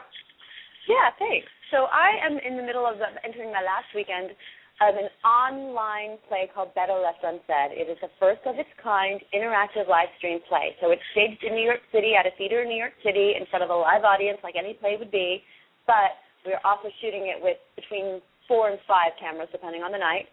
Yeah, 0.90 1.14
thanks. 1.18 1.46
So 1.70 1.86
I 1.88 2.18
am 2.20 2.38
in 2.42 2.58
the 2.58 2.62
middle 2.62 2.84
of 2.84 2.98
entering 3.24 3.50
my 3.50 3.62
last 3.62 3.88
weekend 3.94 4.34
of 4.80 4.96
an 4.96 5.10
online 5.22 6.18
play 6.26 6.48
called 6.50 6.74
Better 6.74 6.96
Left 6.96 7.20
Unsaid. 7.22 7.76
It 7.76 7.86
is 7.92 7.98
the 8.00 8.10
first 8.18 8.40
of 8.48 8.56
its 8.58 8.70
kind 8.82 9.20
interactive 9.30 9.86
live 9.86 10.08
stream 10.18 10.40
play. 10.48 10.74
So 10.80 10.90
it's 10.90 11.04
staged 11.12 11.44
in 11.44 11.54
New 11.54 11.66
York 11.66 11.84
City 11.92 12.16
at 12.18 12.26
a 12.26 12.32
theater 12.34 12.62
in 12.64 12.68
New 12.72 12.80
York 12.80 12.96
City 13.04 13.36
in 13.38 13.46
front 13.46 13.62
of 13.62 13.70
a 13.70 13.76
live 13.76 14.02
audience 14.02 14.40
like 14.42 14.56
any 14.58 14.74
play 14.74 14.96
would 14.98 15.12
be, 15.12 15.44
but 15.86 16.18
we're 16.42 16.62
also 16.64 16.90
shooting 16.98 17.30
it 17.30 17.38
with 17.38 17.60
between 17.76 18.18
four 18.48 18.70
and 18.70 18.78
five 18.88 19.14
cameras 19.20 19.52
depending 19.52 19.86
on 19.86 19.92
the 19.94 20.02
night, 20.02 20.26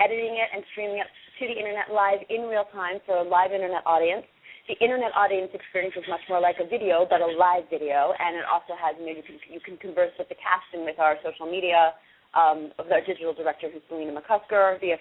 editing 0.00 0.38
it 0.40 0.48
and 0.54 0.64
streaming 0.72 1.02
it 1.02 1.08
to 1.40 1.44
the 1.44 1.56
internet 1.56 1.92
live 1.92 2.24
in 2.32 2.48
real 2.48 2.64
time 2.72 3.04
for 3.04 3.20
a 3.20 3.26
live 3.26 3.52
internet 3.52 3.84
audience. 3.84 4.24
The 4.68 4.78
internet 4.78 5.10
audience 5.18 5.50
experience 5.52 5.98
is 5.98 6.06
much 6.08 6.22
more 6.30 6.38
like 6.38 6.56
a 6.62 6.68
video, 6.68 7.04
but 7.04 7.20
a 7.20 7.26
live 7.26 7.66
video, 7.68 8.14
and 8.16 8.38
it 8.38 8.46
also 8.46 8.78
has 8.78 8.94
you 8.96 9.08
know 9.08 9.16
you 9.18 9.24
can 9.26 9.36
you 9.50 9.60
can 9.60 9.76
converse 9.76 10.14
with 10.14 10.30
the 10.30 10.38
cast 10.38 10.68
and 10.72 10.86
with 10.86 10.96
our 11.02 11.18
social 11.26 11.50
media 11.50 11.92
um, 12.34 12.70
of 12.78 12.86
our 12.90 13.02
digital 13.02 13.34
director, 13.34 13.68
who's 13.72 13.82
Selena 13.88 14.14
McCusker, 14.14 14.78
via 14.80 14.96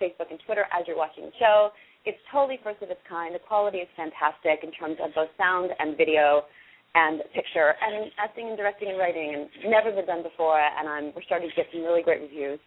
Facebook 0.00 0.30
and 0.30 0.38
Twitter 0.46 0.66
as 0.70 0.86
you're 0.86 0.96
watching 0.96 1.26
the 1.26 1.36
show. 1.38 1.70
It's 2.04 2.18
totally 2.30 2.58
first 2.62 2.80
of 2.82 2.90
its 2.90 3.02
kind. 3.08 3.34
The 3.34 3.42
quality 3.42 3.78
is 3.78 3.90
fantastic 3.96 4.62
in 4.62 4.70
terms 4.72 4.96
of 5.02 5.12
both 5.14 5.28
sound 5.36 5.70
and 5.78 5.96
video 5.96 6.46
and 6.94 7.20
picture, 7.34 7.74
and 7.82 8.10
acting 8.16 8.48
and 8.48 8.56
directing 8.56 8.88
and 8.88 8.98
writing, 8.98 9.34
and 9.34 9.70
never 9.70 9.92
been 9.92 10.06
done 10.06 10.22
before. 10.22 10.58
And 10.58 10.88
I'm 10.88 11.12
we're 11.14 11.26
starting 11.26 11.50
to 11.50 11.54
get 11.54 11.66
some 11.72 11.82
really 11.82 12.02
great 12.02 12.22
reviews, 12.22 12.60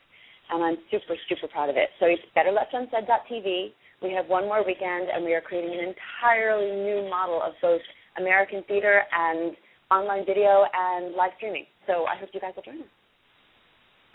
and 0.52 0.64
I'm 0.64 0.78
super 0.92 1.16
super 1.28 1.48
proud 1.48 1.70
of 1.70 1.76
it. 1.76 1.90
So 2.00 2.06
it's 2.06 2.22
betterleftunsaid.tv. 2.38 3.74
We 4.04 4.14
have 4.14 4.28
one 4.28 4.46
more 4.46 4.66
weekend, 4.66 5.10
and 5.10 5.26
we 5.26 5.34
are 5.34 5.42
creating 5.42 5.74
an 5.74 5.94
entirely 5.94 6.70
new 6.70 7.10
model 7.10 7.42
of 7.42 7.54
both 7.62 7.82
American 8.18 8.64
theater 8.68 9.04
and 9.12 9.56
online 9.90 10.26
video 10.26 10.66
and 10.70 11.16
live 11.16 11.32
streaming. 11.38 11.66
So 11.88 12.06
I 12.06 12.16
hope 12.20 12.30
you 12.34 12.40
guys 12.40 12.54
will 12.56 12.64
join 12.64 12.82
us. 12.82 13.01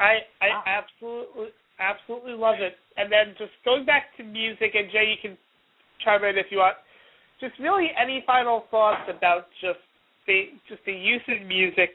I 0.01 0.25
I 0.41 0.49
wow. 0.51 0.65
absolutely 0.67 1.53
absolutely 1.79 2.33
love 2.33 2.57
it. 2.61 2.77
And 2.97 3.13
then 3.13 3.35
just 3.39 3.53
going 3.65 3.85
back 3.85 4.17
to 4.17 4.25
music, 4.25 4.73
and 4.75 4.91
Jay, 4.91 5.13
you 5.13 5.21
can 5.21 5.37
chime 6.05 6.25
in 6.25 6.37
if 6.37 6.47
you 6.51 6.59
want. 6.59 6.77
Just 7.41 7.59
really 7.61 7.93
any 8.01 8.25
final 8.27 8.65
thoughts 8.71 9.05
about 9.09 9.49
just 9.61 9.81
the 10.27 10.57
just 10.69 10.81
the 10.87 10.93
use 10.93 11.25
of 11.29 11.47
music 11.47 11.91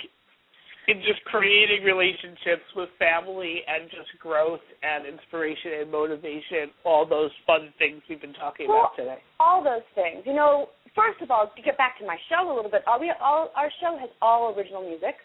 in 0.87 0.97
just 1.05 1.21
creating 1.25 1.83
relationships 1.85 2.65
with 2.75 2.89
family 2.97 3.61
and 3.69 3.89
just 3.89 4.09
growth 4.19 4.65
and 4.81 5.05
inspiration 5.05 5.81
and 5.81 5.91
motivation, 5.91 6.73
all 6.85 7.05
those 7.05 7.29
fun 7.45 7.69
things 7.77 8.01
we've 8.09 8.21
been 8.21 8.33
talking 8.33 8.67
well, 8.67 8.89
about 8.89 8.97
today. 8.97 9.21
All 9.39 9.63
those 9.63 9.85
things. 9.93 10.25
You 10.25 10.33
know, 10.33 10.73
first 10.95 11.21
of 11.21 11.29
all, 11.29 11.51
to 11.53 11.61
get 11.61 11.77
back 11.77 11.99
to 11.99 12.05
my 12.05 12.17
show 12.29 12.49
a 12.49 12.53
little 12.53 12.71
bit, 12.71 12.81
all 12.87 12.99
we 12.99 13.13
all 13.21 13.51
our 13.55 13.69
show 13.81 13.97
has 13.97 14.09
all 14.21 14.53
original 14.57 14.81
music 14.81 15.15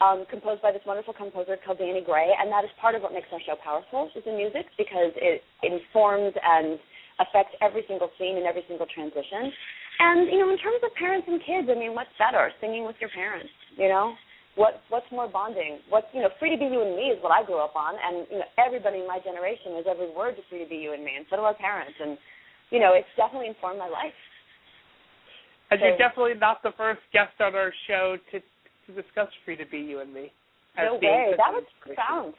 um, 0.00 0.26
composed 0.28 0.60
by 0.60 0.72
this 0.72 0.84
wonderful 0.84 1.14
composer 1.14 1.56
called 1.64 1.78
Danny 1.78 2.04
Gray, 2.04 2.28
and 2.28 2.52
that 2.52 2.64
is 2.64 2.70
part 2.80 2.94
of 2.94 3.02
what 3.02 3.12
makes 3.12 3.28
our 3.32 3.40
show 3.40 3.56
powerful 3.56 4.10
is 4.12 4.24
the 4.24 4.32
music 4.32 4.68
because 4.76 5.12
it, 5.16 5.40
it 5.62 5.72
informs 5.72 6.36
and 6.36 6.76
affects 7.16 7.56
every 7.64 7.80
single 7.88 8.12
scene 8.20 8.36
and 8.36 8.44
every 8.44 8.64
single 8.68 8.84
transition. 8.92 9.48
And 9.98 10.28
you 10.28 10.38
know, 10.44 10.52
in 10.52 10.60
terms 10.60 10.84
of 10.84 10.92
parents 11.00 11.24
and 11.24 11.40
kids, 11.40 11.68
I 11.72 11.76
mean, 11.78 11.96
what's 11.96 12.12
better? 12.20 12.52
Singing 12.60 12.84
with 12.84 12.96
your 13.00 13.08
parents, 13.16 13.48
you 13.76 13.88
know. 13.88 14.12
What 14.56 14.80
what's 14.88 15.08
more 15.12 15.28
bonding? 15.28 15.80
What's 15.88 16.08
you 16.12 16.20
know, 16.20 16.32
free 16.40 16.52
to 16.52 16.56
be 16.56 16.68
you 16.68 16.80
and 16.80 16.96
me 16.96 17.12
is 17.12 17.20
what 17.20 17.32
I 17.32 17.44
grew 17.44 17.60
up 17.60 17.76
on, 17.76 17.96
and 17.96 18.28
you 18.28 18.40
know, 18.40 18.48
everybody 18.60 19.00
in 19.00 19.08
my 19.08 19.20
generation 19.20 19.72
knows 19.76 19.88
every 19.88 20.12
word 20.12 20.36
to 20.36 20.42
free 20.48 20.64
to 20.64 20.68
be 20.68 20.76
you 20.76 20.92
and 20.92 21.04
me, 21.04 21.12
and 21.16 21.24
so 21.28 21.36
do 21.36 21.44
our 21.44 21.56
parents. 21.56 21.96
And 22.00 22.16
you 22.68 22.80
know, 22.80 22.92
it's 22.92 23.08
definitely 23.16 23.48
informed 23.48 23.80
my 23.80 23.88
life. 23.88 24.16
And 25.70 25.80
so, 25.80 25.88
you're 25.88 26.00
definitely 26.00 26.40
not 26.40 26.62
the 26.62 26.72
first 26.76 27.00
guest 27.12 27.36
on 27.40 27.56
our 27.56 27.72
show 27.88 28.16
to 28.32 28.40
to 28.86 28.92
discuss 28.92 29.28
Free 29.44 29.56
to 29.56 29.66
Be 29.66 29.78
You 29.78 30.00
and 30.00 30.12
Me. 30.12 30.32
No 30.76 30.94
way. 30.94 31.32
That 31.36 31.52
was 31.52 31.64
profound. 31.80 32.34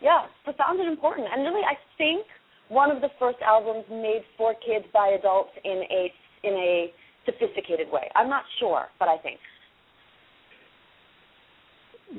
Yeah, 0.00 0.26
profound 0.44 0.80
and 0.80 0.88
important. 0.88 1.28
And 1.32 1.42
really, 1.42 1.62
I 1.62 1.74
think 1.98 2.24
one 2.68 2.90
of 2.90 3.02
the 3.02 3.08
first 3.18 3.38
albums 3.44 3.84
made 3.90 4.22
for 4.38 4.54
kids 4.54 4.86
by 4.92 5.16
adults 5.18 5.50
in 5.64 5.82
a 5.90 6.12
in 6.42 6.54
a 6.54 6.92
sophisticated 7.26 7.90
way. 7.92 8.08
I'm 8.14 8.28
not 8.28 8.44
sure, 8.58 8.86
but 8.98 9.08
I 9.08 9.18
think. 9.18 9.38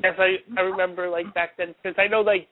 Yes, 0.04 0.13
I 0.19 0.36
I 0.58 0.62
remember 0.62 1.10
like 1.10 1.34
back 1.34 1.58
then 1.58 1.73
because 1.82 1.97
I 1.97 2.08
know 2.08 2.21
like 2.21 2.47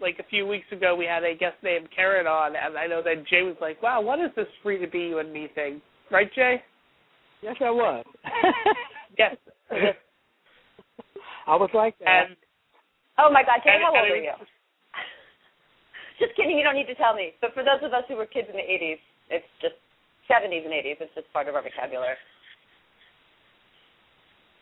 like 0.00 0.16
a 0.18 0.28
few 0.28 0.46
weeks 0.46 0.66
ago 0.72 0.96
we 0.96 1.04
had 1.04 1.22
a 1.22 1.36
guest 1.36 1.56
named 1.62 1.88
Karen 1.94 2.26
on, 2.26 2.54
and 2.56 2.76
I 2.76 2.86
know 2.86 3.02
that 3.02 3.26
Jay 3.28 3.42
was 3.42 3.56
like, 3.60 3.82
"Wow, 3.82 4.00
what 4.00 4.18
is 4.18 4.30
this 4.34 4.48
free 4.62 4.78
to 4.78 4.86
be 4.86 5.00
you 5.00 5.18
and 5.20 5.32
me 5.32 5.48
thing?" 5.54 5.80
Right, 6.10 6.32
Jay? 6.34 6.62
Yes, 7.42 7.56
I 7.60 7.70
was. 7.70 8.04
yes. 9.18 9.36
I 11.46 11.56
was 11.56 11.70
like 11.74 11.98
that. 11.98 12.30
And, 12.30 12.36
oh 13.18 13.30
my 13.32 13.42
God, 13.42 13.60
Jay, 13.64 13.74
and, 13.74 13.82
how 13.82 13.94
old 13.94 14.10
are 14.10 14.16
you? 14.16 14.32
just 16.22 16.36
kidding. 16.36 16.56
You 16.56 16.64
don't 16.64 16.78
need 16.78 16.90
to 16.90 16.98
tell 16.98 17.14
me. 17.14 17.34
But 17.40 17.54
for 17.54 17.62
those 17.62 17.82
of 17.82 17.92
us 17.92 18.04
who 18.06 18.16
were 18.16 18.26
kids 18.26 18.48
in 18.50 18.56
the 18.56 18.66
'80s, 18.66 19.02
it's 19.30 19.52
just 19.60 19.78
'70s 20.30 20.64
and 20.64 20.74
'80s. 20.74 21.02
It's 21.02 21.14
just 21.14 21.30
part 21.32 21.48
of 21.48 21.54
our 21.54 21.62
vocabulary. 21.62 22.16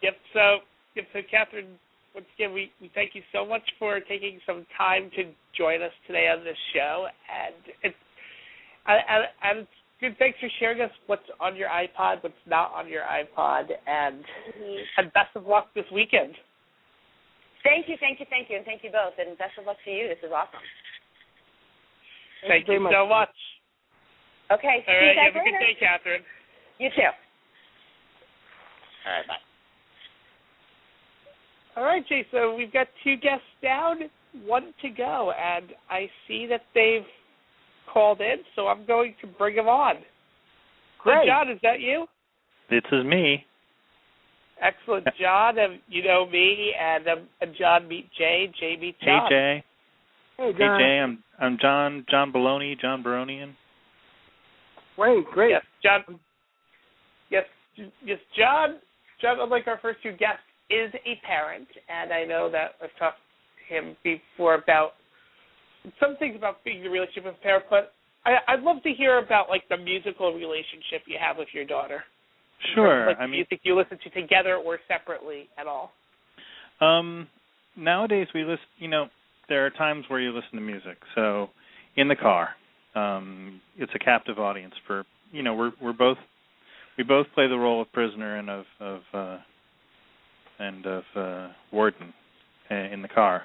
Yep. 0.03 0.17
So, 0.33 0.65
yep. 0.97 1.07
So, 1.13 1.21
Catherine, 1.31 1.77
once 2.15 2.27
again, 2.35 2.53
we, 2.53 2.73
we 2.81 2.91
thank 2.95 3.15
you 3.15 3.23
so 3.33 3.45
much 3.45 3.63
for 3.79 4.01
taking 4.01 4.41
some 4.47 4.67
time 4.77 5.11
to 5.17 5.31
join 5.57 5.83
us 5.83 5.93
today 6.07 6.29
on 6.33 6.45
this 6.45 6.57
show, 6.75 7.07
and 7.29 7.55
it's 7.83 7.97
and, 8.87 9.25
and 9.45 9.67
good. 10.01 10.17
Thanks 10.19 10.39
for 10.41 10.49
sharing 10.59 10.81
us 10.81 10.91
what's 11.07 11.29
on 11.41 11.57
your 11.57 11.69
iPod, 11.69 12.23
what's 12.23 12.35
not 12.47 12.73
on 12.73 12.89
your 12.89 13.03
iPod, 13.03 13.69
and 13.87 14.25
mm-hmm. 14.25 14.83
and 14.97 15.13
best 15.13 15.37
of 15.37 15.47
luck 15.47 15.69
this 15.75 15.85
weekend. 15.93 16.35
Thank 17.63 17.89
you, 17.89 17.97
thank 18.01 18.21
you, 18.21 18.27
thank 18.31 18.49
you, 18.49 18.57
and 18.57 18.65
thank 18.65 18.83
you 18.83 18.91
both. 18.91 19.15
And 19.19 19.37
best 19.37 19.59
of 19.59 19.67
luck 19.67 19.77
to 19.85 19.91
you. 19.91 20.09
This 20.09 20.19
is 20.25 20.33
awesome. 20.33 20.65
Thank, 22.49 22.67
thank 22.67 22.69
you, 22.69 22.81
much. 22.81 22.93
so 22.93 23.07
much. 23.07 23.37
Okay. 24.51 24.85
All 24.89 24.95
right. 24.95 25.17
Have 25.17 25.37
a 25.37 25.45
good 25.45 25.59
day, 25.61 25.77
Catherine. 25.79 26.23
You 26.79 26.89
too. 26.97 27.03
All 29.07 29.13
right. 29.13 29.27
Bye. 29.29 29.45
All 31.77 31.85
right, 31.85 32.07
Jay. 32.09 32.27
So 32.33 32.55
we've 32.55 32.73
got 32.73 32.89
two 33.05 33.17
guests 33.17 33.45
down, 33.63 34.11
one 34.45 34.75
to 34.83 34.89
go, 34.89 35.33
and 35.39 35.67
I 35.89 36.09
see 36.27 36.47
that 36.49 36.63
they've 36.75 37.07
called 37.93 38.21
in, 38.21 38.37
so 38.57 38.67
I'm 38.67 38.87
going 38.87 39.15
to 39.21 39.27
bring 39.27 39.57
them 39.57 39.69
on. 39.69 39.97
Great. 41.03 41.27
So 41.27 41.27
John, 41.29 41.51
is 41.51 41.59
that 41.63 41.81
you? 41.81 42.07
This 42.71 42.83
is 42.93 43.05
me. 43.05 43.45
Excellent, 44.61 45.07
John. 45.21 45.59
Um, 45.59 45.81
you 45.89 46.03
know 46.03 46.27
me, 46.27 46.73
and 46.79 47.09
um, 47.09 47.29
and 47.41 47.55
John 47.59 47.89
meet 47.89 48.09
Jay. 48.17 48.53
Jay 48.59 48.77
meet 48.81 48.97
John. 49.01 49.29
Hey 49.29 49.35
Jay. 49.35 49.65
Hey 50.37 50.53
John. 50.59 50.79
Hey 50.79 50.85
Jay. 50.85 50.99
I'm 50.99 51.25
I'm 51.39 51.59
John 51.61 52.05
John 52.11 52.33
Baloney. 52.33 52.81
John 52.81 53.03
Baronian. 53.03 53.55
Great, 54.97 55.25
great. 55.33 55.51
Yes, 55.51 55.63
John. 55.83 56.21
Yes, 57.31 57.45
yes, 58.05 58.19
John. 58.39 58.77
John, 59.21 59.37
unlike 59.41 59.67
our 59.67 59.79
first 59.81 60.03
two 60.03 60.13
guests, 60.13 60.45
is 60.71 60.93
a 60.95 61.21
parent, 61.27 61.69
and 61.89 62.13
I 62.13 62.25
know 62.25 62.51
that 62.51 62.73
I've 62.83 62.97
talked 62.99 63.19
to 63.19 63.75
him 63.75 63.97
before 64.05 64.55
about 64.55 64.93
some 65.99 66.17
things 66.19 66.37
about 66.37 66.63
being 66.65 66.83
the 66.83 66.89
relationship 66.89 67.25
with 67.25 67.35
a 67.41 67.43
parent, 67.43 67.65
but 67.71 67.93
I, 68.25 68.37
I'd 68.49 68.61
love 68.61 68.83
to 68.83 68.93
hear 68.93 69.19
about 69.19 69.49
like 69.49 69.63
the 69.69 69.77
musical 69.77 70.33
relationship 70.33 71.03
you 71.07 71.17
have 71.21 71.37
with 71.39 71.49
your 71.53 71.65
daughter. 71.65 72.05
Sure. 72.75 73.07
Like, 73.09 73.19
I 73.19 73.27
mean, 73.27 73.33
do 73.33 73.39
you 73.39 73.45
think 73.49 73.63
you 73.65 73.77
listen 73.77 73.99
to 74.05 74.11
together 74.11 74.57
or 74.57 74.79
separately 74.89 75.49
at 75.59 75.67
all? 75.67 75.93
Um, 76.81 77.29
nowadays 77.77 78.29
we 78.35 78.43
listen. 78.43 78.65
You 78.79 78.89
know, 78.89 79.07
there 79.49 79.67
are 79.67 79.71
times 79.71 80.05
where 80.09 80.21
you 80.21 80.33
listen 80.33 80.53
to 80.55 80.61
music. 80.61 80.99
So, 81.15 81.49
in 81.97 82.09
the 82.09 82.17
car, 82.17 82.51
um, 82.95 83.61
it's 83.77 83.93
a 83.95 83.99
captive 83.99 84.39
audience. 84.39 84.75
For 84.87 85.05
you 85.33 85.43
know, 85.43 85.55
we're 85.55 85.73
we're 85.81 85.93
both 85.93 86.19
we 86.99 87.05
both 87.05 87.27
play 87.35 87.49
the 87.49 87.57
role 87.57 87.83
of 87.83 87.93
prisoner 87.93 88.37
and 88.37 88.51
of 88.51 88.65
of 88.81 89.01
uh, 89.13 89.39
and 90.59 90.87
of 90.87 91.03
uh, 91.17 91.49
warden 91.73 92.13
uh, 92.71 92.75
in 92.75 93.03
the 93.03 93.09
car. 93.09 93.43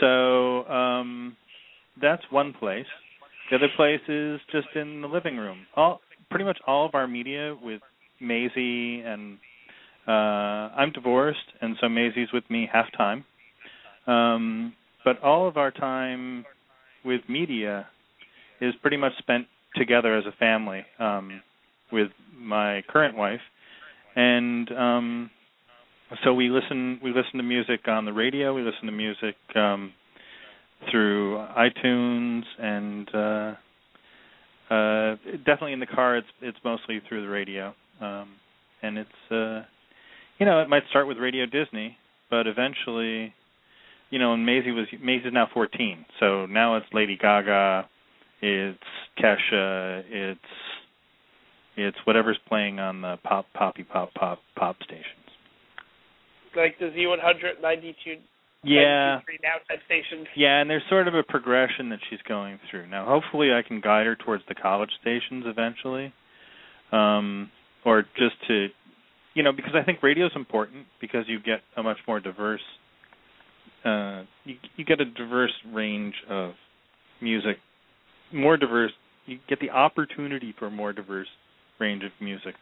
So 0.00 0.64
um, 0.66 1.36
that's 2.00 2.22
one 2.30 2.52
place. 2.52 2.86
The 3.50 3.56
other 3.56 3.68
place 3.76 4.00
is 4.08 4.40
just 4.52 4.68
in 4.76 5.00
the 5.00 5.08
living 5.08 5.36
room. 5.36 5.66
All 5.74 6.00
pretty 6.30 6.44
much 6.44 6.58
all 6.66 6.86
of 6.86 6.94
our 6.94 7.08
media 7.08 7.56
with 7.60 7.80
Maisie 8.20 9.00
and 9.00 9.38
uh 10.06 10.74
I'm 10.76 10.92
divorced 10.92 11.38
and 11.60 11.76
so 11.80 11.88
Maisie's 11.88 12.32
with 12.32 12.44
me 12.50 12.68
half 12.72 12.86
time. 12.96 13.24
Um 14.06 14.74
but 15.04 15.22
all 15.22 15.48
of 15.48 15.56
our 15.56 15.70
time 15.70 16.44
with 17.04 17.22
media 17.28 17.86
is 18.60 18.74
pretty 18.82 18.96
much 18.96 19.12
spent 19.18 19.46
together 19.76 20.16
as 20.16 20.24
a 20.26 20.32
family 20.32 20.84
um, 20.98 21.40
with 21.92 22.08
my 22.36 22.82
current 22.88 23.16
wife, 23.16 23.40
and 24.16 24.70
um, 24.72 25.30
so 26.24 26.34
we 26.34 26.50
listen 26.50 27.00
we 27.02 27.10
listen 27.10 27.36
to 27.36 27.42
music 27.42 27.86
on 27.86 28.04
the 28.04 28.12
radio. 28.12 28.54
We 28.54 28.62
listen 28.62 28.86
to 28.86 28.92
music 28.92 29.36
um, 29.54 29.92
through 30.90 31.38
iTunes 31.56 32.42
and 32.58 33.08
uh, 33.14 33.54
uh, 34.74 35.16
definitely 35.38 35.72
in 35.72 35.80
the 35.80 35.86
car. 35.86 36.16
It's 36.16 36.28
it's 36.40 36.58
mostly 36.64 37.00
through 37.08 37.22
the 37.22 37.28
radio, 37.28 37.74
um, 38.00 38.28
and 38.82 38.98
it's 38.98 39.30
uh, 39.30 39.62
you 40.38 40.46
know 40.46 40.60
it 40.60 40.68
might 40.68 40.82
start 40.90 41.06
with 41.06 41.18
Radio 41.18 41.46
Disney, 41.46 41.96
but 42.30 42.46
eventually, 42.46 43.34
you 44.10 44.18
know, 44.18 44.32
and 44.34 44.44
Maisie 44.44 44.70
was 44.70 44.86
Maisie's 45.02 45.32
now 45.32 45.48
14, 45.52 46.04
so 46.18 46.46
now 46.46 46.76
it's 46.76 46.86
Lady 46.92 47.16
Gaga, 47.20 47.88
it's 48.40 48.78
Kesha, 49.18 50.02
it's 50.08 50.40
it's 51.76 51.98
whatever's 52.04 52.38
playing 52.48 52.80
on 52.80 53.02
the 53.02 53.16
pop 53.22 53.46
poppy 53.54 53.84
pop 53.84 54.12
pop 54.14 54.40
pop 54.56 54.76
stations. 54.82 55.04
Like 56.56 56.78
the 56.78 56.86
Z192 56.86 58.18
yeah 58.62 59.20
now 59.42 59.56
type 59.68 59.80
stations. 59.86 60.26
Yeah, 60.36 60.60
and 60.60 60.68
there's 60.68 60.82
sort 60.88 61.08
of 61.08 61.14
a 61.14 61.22
progression 61.22 61.88
that 61.90 61.98
she's 62.08 62.20
going 62.28 62.58
through. 62.70 62.88
Now, 62.88 63.06
hopefully, 63.06 63.50
I 63.52 63.66
can 63.66 63.80
guide 63.80 64.06
her 64.06 64.16
towards 64.16 64.42
the 64.48 64.54
college 64.54 64.90
stations 65.00 65.44
eventually, 65.46 66.12
um, 66.92 67.50
or 67.84 68.02
just 68.16 68.34
to, 68.48 68.68
you 69.34 69.42
know, 69.42 69.52
because 69.52 69.72
I 69.74 69.84
think 69.84 70.02
radio 70.02 70.26
is 70.26 70.32
important 70.34 70.86
because 71.00 71.24
you 71.26 71.38
get 71.38 71.60
a 71.76 71.82
much 71.82 71.98
more 72.06 72.20
diverse, 72.20 72.60
uh, 73.84 74.22
you 74.44 74.56
you 74.76 74.84
get 74.84 75.00
a 75.00 75.04
diverse 75.04 75.52
range 75.72 76.14
of 76.28 76.52
music, 77.20 77.56
more 78.32 78.56
diverse. 78.56 78.92
You 79.26 79.38
get 79.48 79.60
the 79.60 79.70
opportunity 79.70 80.54
for 80.58 80.66
a 80.66 80.70
more 80.70 80.92
diverse 80.92 81.28
range 81.78 82.02
of 82.04 82.10
music, 82.20 82.54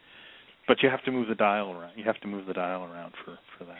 but 0.67 0.77
you 0.81 0.89
have 0.89 1.03
to 1.05 1.11
move 1.11 1.27
the 1.27 1.35
dial 1.35 1.71
around. 1.71 1.93
You 1.97 2.03
have 2.05 2.19
to 2.21 2.27
move 2.27 2.45
the 2.45 2.53
dial 2.53 2.83
around 2.83 3.13
for 3.25 3.37
for 3.57 3.65
that. 3.65 3.77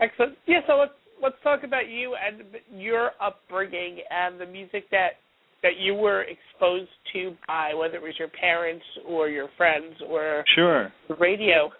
Excellent. 0.00 0.36
Yeah, 0.46 0.60
so 0.66 0.74
let's 0.76 0.92
let's 1.22 1.36
talk 1.42 1.62
about 1.62 1.88
you 1.88 2.14
and 2.14 2.42
your 2.80 3.10
upbringing 3.22 3.98
and 4.10 4.40
the 4.40 4.46
music 4.46 4.90
that 4.90 5.20
that 5.62 5.78
you 5.78 5.94
were 5.94 6.22
exposed 6.22 6.90
to 7.12 7.34
by 7.46 7.74
whether 7.74 7.96
it 7.96 8.02
was 8.02 8.14
your 8.18 8.28
parents 8.28 8.84
or 9.06 9.28
your 9.28 9.48
friends 9.56 9.94
or 10.08 10.44
sure 10.54 10.92
the 11.08 11.14
radio. 11.16 11.70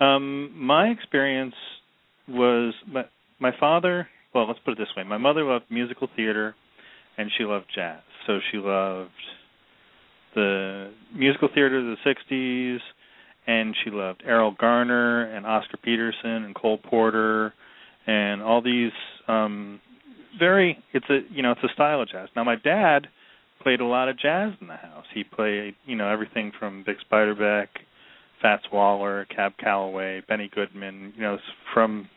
Um, 0.00 0.52
my 0.54 0.88
experience 0.88 1.54
was 2.28 2.74
my 2.86 3.04
my 3.40 3.52
father. 3.58 4.08
Well, 4.34 4.46
let's 4.46 4.60
put 4.64 4.72
it 4.72 4.78
this 4.78 4.88
way: 4.96 5.04
my 5.04 5.18
mother 5.18 5.44
loved 5.44 5.66
musical 5.70 6.08
theater, 6.16 6.54
and 7.16 7.30
she 7.36 7.44
loved 7.44 7.66
jazz. 7.74 8.00
So 8.26 8.38
she 8.50 8.58
loved 8.58 9.10
the 10.34 10.92
musical 11.14 11.48
theater 11.54 11.78
of 11.78 11.96
the 11.96 12.14
'60s, 12.30 12.78
and 13.46 13.74
she 13.82 13.90
loved 13.90 14.22
Erroll 14.28 14.56
Garner 14.56 15.24
and 15.34 15.46
Oscar 15.46 15.78
Peterson 15.78 16.44
and 16.44 16.54
Cole 16.54 16.78
Porter 16.78 17.54
and 18.06 18.42
all 18.42 18.62
these 18.62 18.92
um 19.28 19.80
very 20.38 20.82
it's 20.92 21.06
a 21.10 21.20
you 21.30 21.42
know 21.42 21.52
it's 21.52 21.62
a 21.62 21.72
style 21.74 22.02
of 22.02 22.08
jazz. 22.08 22.28
Now 22.36 22.44
my 22.44 22.56
dad 22.56 23.08
played 23.62 23.80
a 23.80 23.86
lot 23.86 24.08
of 24.08 24.18
jazz 24.18 24.52
in 24.60 24.68
the 24.68 24.76
house. 24.76 25.06
He 25.14 25.24
played 25.24 25.74
you 25.84 25.96
know 25.96 26.08
everything 26.08 26.52
from 26.58 26.84
Bix 26.84 26.96
Beiderbecke, 27.10 27.68
Fats 28.42 28.64
Waller, 28.72 29.26
Cab 29.34 29.52
Calloway, 29.58 30.22
Benny 30.28 30.50
Goodman, 30.54 31.12
you 31.16 31.22
know 31.22 31.38
from 31.74 32.08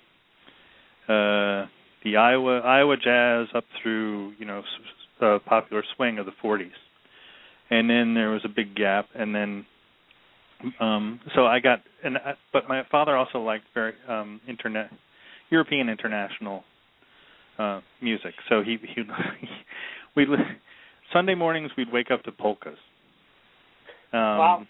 uh 1.08 1.66
the 2.04 2.18
Iowa 2.18 2.60
Iowa 2.60 2.96
jazz 2.98 3.48
up 3.56 3.66
through 3.82 4.34
you 4.38 4.46
know 4.46 4.64
uh, 5.22 5.40
popular 5.46 5.84
swing 5.96 6.18
of 6.18 6.26
the 6.26 6.32
40s. 6.44 6.72
And 7.70 7.90
then 7.90 8.16
there 8.16 8.32
was 8.32 8.42
a 8.44 8.50
big 8.50 8.76
gap 8.76 9.08
and 9.16 9.34
then 9.34 9.66
um 10.80 11.20
so 11.36 11.46
I 11.46 11.60
got 11.60 11.80
and 12.04 12.18
I, 12.18 12.34
but 12.54 12.68
my 12.68 12.84
father 12.92 13.16
also 13.16 13.40
liked 13.40 13.66
very 13.74 13.94
um 14.08 14.42
internet 14.48 14.92
European 15.50 15.90
international 15.90 16.64
uh 17.62 17.82
music. 18.02 18.34
So 18.50 18.62
he 18.64 18.78
he 18.96 19.04
we 20.16 20.28
Sunday 21.14 21.36
mornings 21.36 21.72
we'd 21.78 21.92
wake 21.92 22.12
up 22.12 22.24
to 22.24 22.32
polkas. 22.32 22.78
Um 24.14 24.20
wow. 24.20 24.68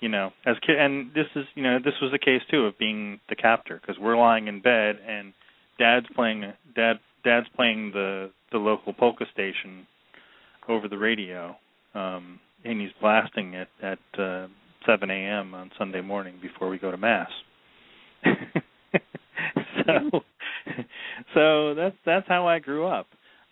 you 0.00 0.08
know, 0.08 0.30
as 0.46 0.56
kid 0.66 0.78
and 0.78 1.10
this 1.14 1.26
is, 1.34 1.44
you 1.54 1.62
know, 1.62 1.78
this 1.84 1.94
was 2.00 2.12
the 2.12 2.18
case 2.18 2.42
too 2.50 2.66
of 2.66 2.78
being 2.78 3.20
the 3.28 3.36
captor 3.36 3.80
because 3.80 4.00
we're 4.00 4.16
lying 4.16 4.48
in 4.48 4.60
bed 4.60 4.96
and 5.06 5.32
dad's 5.78 6.06
playing 6.14 6.52
dad 6.74 7.00
dad's 7.24 7.46
playing 7.56 7.90
the 7.92 8.30
the 8.52 8.58
local 8.58 8.92
polka 8.92 9.24
station 9.32 9.86
over 10.68 10.88
the 10.88 10.98
radio. 10.98 11.56
Um 11.94 12.40
and 12.64 12.80
he's 12.80 12.90
blasting 13.00 13.54
it 13.54 13.68
at 13.82 13.98
uh 14.18 14.48
7 14.86 15.10
a.m. 15.10 15.54
on 15.54 15.70
Sunday 15.78 16.00
morning 16.00 16.36
before 16.40 16.68
we 16.68 16.78
go 16.78 16.90
to 16.90 16.96
mass. 16.96 17.28
so, 18.24 20.22
so 21.34 21.74
that's 21.74 21.96
that's 22.04 22.26
how 22.28 22.46
I 22.46 22.58
grew 22.58 22.86
up. 22.86 23.06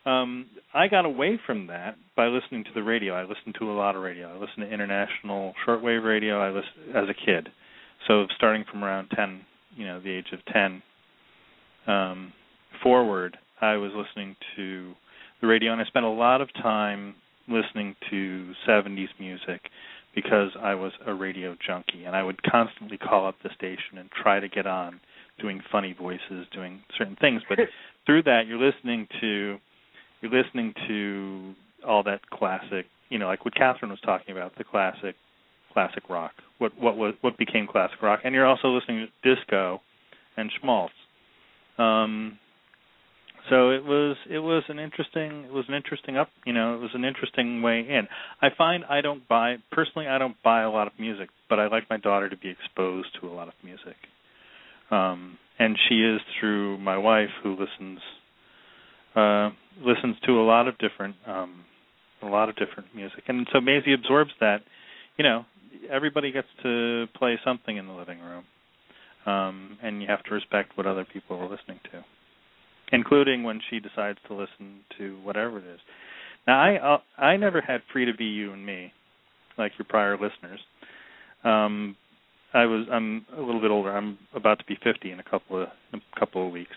Um, 0.04 0.46
I 0.72 0.86
got 0.86 1.04
away 1.04 1.40
from 1.44 1.66
that 1.66 1.96
by 2.16 2.26
listening 2.26 2.64
to 2.64 2.70
the 2.74 2.82
radio. 2.82 3.14
I 3.14 3.22
listened 3.22 3.56
to 3.58 3.70
a 3.70 3.74
lot 3.74 3.96
of 3.96 4.02
radio. 4.02 4.28
I 4.28 4.34
listened 4.34 4.66
to 4.66 4.72
international 4.72 5.52
shortwave 5.66 6.04
radio. 6.04 6.40
I 6.40 6.48
listened 6.48 6.94
as 6.94 7.08
a 7.08 7.14
kid, 7.14 7.48
so 8.06 8.26
starting 8.36 8.64
from 8.70 8.84
around 8.84 9.08
10, 9.16 9.40
you 9.76 9.86
know, 9.86 10.00
the 10.00 10.10
age 10.10 10.28
of 10.32 10.44
10 10.52 10.82
um, 11.86 12.32
forward, 12.82 13.36
I 13.60 13.76
was 13.76 13.90
listening 13.94 14.36
to 14.56 14.94
the 15.40 15.46
radio, 15.46 15.72
and 15.72 15.80
I 15.80 15.84
spent 15.86 16.04
a 16.04 16.10
lot 16.10 16.40
of 16.40 16.52
time 16.54 17.14
listening 17.48 17.94
to 18.10 18.52
70s 18.68 19.08
music 19.18 19.62
because 20.14 20.50
I 20.60 20.74
was 20.74 20.92
a 21.06 21.14
radio 21.14 21.56
junkie 21.64 22.04
and 22.04 22.16
I 22.16 22.22
would 22.22 22.42
constantly 22.42 22.96
call 22.96 23.26
up 23.26 23.36
the 23.42 23.50
station 23.54 23.98
and 23.98 24.08
try 24.10 24.40
to 24.40 24.48
get 24.48 24.66
on 24.66 24.98
doing 25.40 25.60
funny 25.70 25.94
voices, 25.98 26.46
doing 26.52 26.82
certain 26.96 27.16
things. 27.20 27.42
But 27.48 27.58
through 28.06 28.22
that 28.24 28.42
you're 28.46 28.58
listening 28.58 29.08
to 29.20 29.58
you're 30.20 30.32
listening 30.32 30.74
to 30.88 31.54
all 31.86 32.02
that 32.04 32.28
classic 32.30 32.86
you 33.08 33.18
know, 33.18 33.26
like 33.26 33.44
what 33.44 33.54
Catherine 33.54 33.90
was 33.90 34.00
talking 34.00 34.32
about, 34.36 34.56
the 34.56 34.64
classic 34.64 35.14
classic 35.72 36.08
rock. 36.08 36.32
What 36.58 36.72
what 36.80 36.96
was 36.96 37.14
what 37.20 37.36
became 37.38 37.66
classic 37.66 38.00
rock. 38.02 38.20
And 38.24 38.34
you're 38.34 38.46
also 38.46 38.68
listening 38.68 39.06
to 39.06 39.34
disco 39.34 39.80
and 40.36 40.50
schmaltz. 40.60 40.94
Um 41.78 42.38
so 43.50 43.70
it 43.70 43.84
was 43.84 44.16
it 44.28 44.38
was 44.38 44.64
an 44.68 44.78
interesting 44.78 45.44
it 45.44 45.52
was 45.52 45.64
an 45.68 45.74
interesting 45.74 46.16
up 46.16 46.30
you 46.44 46.52
know 46.52 46.74
it 46.74 46.80
was 46.80 46.90
an 46.94 47.04
interesting 47.04 47.62
way 47.62 47.80
in 47.80 48.08
i 48.42 48.48
find 48.56 48.84
i 48.86 49.00
don't 49.00 49.28
buy 49.28 49.56
personally 49.70 50.08
i 50.08 50.18
don't 50.18 50.34
buy 50.42 50.62
a 50.62 50.70
lot 50.70 50.88
of 50.88 50.92
music 50.98 51.28
but 51.48 51.60
i 51.60 51.68
like 51.68 51.84
my 51.88 51.96
daughter 51.96 52.28
to 52.28 52.36
be 52.36 52.48
exposed 52.48 53.08
to 53.20 53.28
a 53.28 53.32
lot 53.32 53.46
of 53.46 53.54
music 53.62 53.94
um 54.90 55.38
and 55.58 55.76
she 55.88 55.96
is 55.96 56.20
through 56.38 56.78
my 56.78 56.96
wife 56.96 57.30
who 57.42 57.50
listens 57.52 57.98
uh 59.14 59.50
listens 59.84 60.16
to 60.24 60.32
a 60.40 60.44
lot 60.44 60.68
of 60.68 60.76
different 60.78 61.16
um 61.26 61.64
a 62.22 62.26
lot 62.26 62.48
of 62.48 62.56
different 62.56 62.94
music 62.94 63.22
and 63.28 63.46
so 63.52 63.60
Maisie 63.60 63.92
absorbs 63.92 64.30
that 64.40 64.58
you 65.16 65.24
know 65.24 65.44
everybody 65.90 66.32
gets 66.32 66.48
to 66.62 67.06
play 67.16 67.38
something 67.44 67.76
in 67.76 67.86
the 67.86 67.92
living 67.92 68.20
room 68.20 68.44
um 69.26 69.78
and 69.82 70.00
you 70.00 70.08
have 70.08 70.22
to 70.24 70.34
respect 70.34 70.76
what 70.76 70.86
other 70.86 71.04
people 71.04 71.36
are 71.36 71.48
listening 71.48 71.80
to 71.92 72.04
including 72.92 73.42
when 73.42 73.60
she 73.68 73.80
decides 73.80 74.18
to 74.28 74.34
listen 74.34 74.80
to 74.98 75.18
whatever 75.22 75.58
it 75.58 75.64
is. 75.64 75.80
Now, 76.46 76.60
I 76.60 76.94
uh, 76.94 76.98
I 77.18 77.36
never 77.36 77.60
had 77.60 77.80
free 77.92 78.04
to 78.04 78.14
be 78.14 78.24
you 78.24 78.52
and 78.52 78.64
me, 78.64 78.92
like 79.58 79.72
your 79.78 79.86
prior 79.88 80.16
listeners. 80.16 80.60
Um, 81.44 81.96
I 82.56 82.64
was 82.64 82.86
I'm 82.90 83.26
a 83.36 83.40
little 83.40 83.60
bit 83.60 83.70
older. 83.70 83.94
I'm 83.94 84.18
about 84.34 84.58
to 84.58 84.64
be 84.64 84.78
50 84.82 85.10
in 85.10 85.20
a 85.20 85.22
couple 85.22 85.62
of 85.62 85.68
a 85.92 86.18
couple 86.18 86.46
of 86.46 86.52
weeks, 86.52 86.74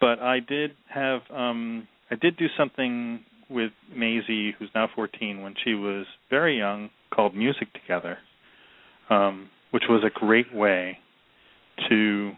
but 0.00 0.18
I 0.18 0.40
did 0.40 0.72
have 0.92 1.22
um, 1.34 1.88
I 2.10 2.14
did 2.16 2.36
do 2.36 2.46
something 2.58 3.24
with 3.48 3.72
Maisie, 3.94 4.54
who's 4.58 4.68
now 4.74 4.88
14, 4.94 5.40
when 5.40 5.54
she 5.64 5.72
was 5.72 6.04
very 6.28 6.58
young, 6.58 6.90
called 7.10 7.34
Music 7.34 7.72
Together, 7.72 8.18
um, 9.08 9.48
which 9.70 9.84
was 9.88 10.04
a 10.04 10.10
great 10.10 10.54
way 10.54 10.98
to. 11.88 12.32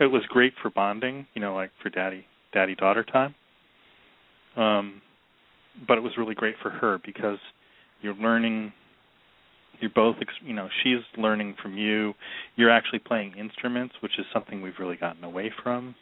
It 0.00 0.06
was 0.06 0.22
great 0.28 0.54
for 0.60 0.70
bonding, 0.70 1.26
you 1.34 1.40
know, 1.40 1.54
like 1.54 1.70
for 1.80 1.90
daddy 1.90 2.26
daddy 2.52 2.74
daughter 2.74 3.04
time. 3.04 3.34
Um, 4.56 5.00
but 5.86 5.96
it 5.96 6.00
was 6.00 6.12
really 6.18 6.34
great 6.34 6.56
for 6.60 6.70
her 6.70 6.98
because 7.06 7.38
you're 8.02 8.14
learning. 8.14 8.72
You're 9.80 9.90
both, 9.94 10.16
you 10.44 10.54
know, 10.54 10.68
she's 10.82 11.00
learning 11.16 11.56
from 11.62 11.76
you. 11.76 12.14
You're 12.56 12.70
actually 12.70 13.00
playing 13.00 13.34
instruments, 13.38 13.94
which 14.00 14.18
is 14.18 14.26
something 14.32 14.62
we've 14.62 14.78
really 14.78 14.96
gotten 14.96 15.24
away 15.24 15.50
from. 15.62 15.94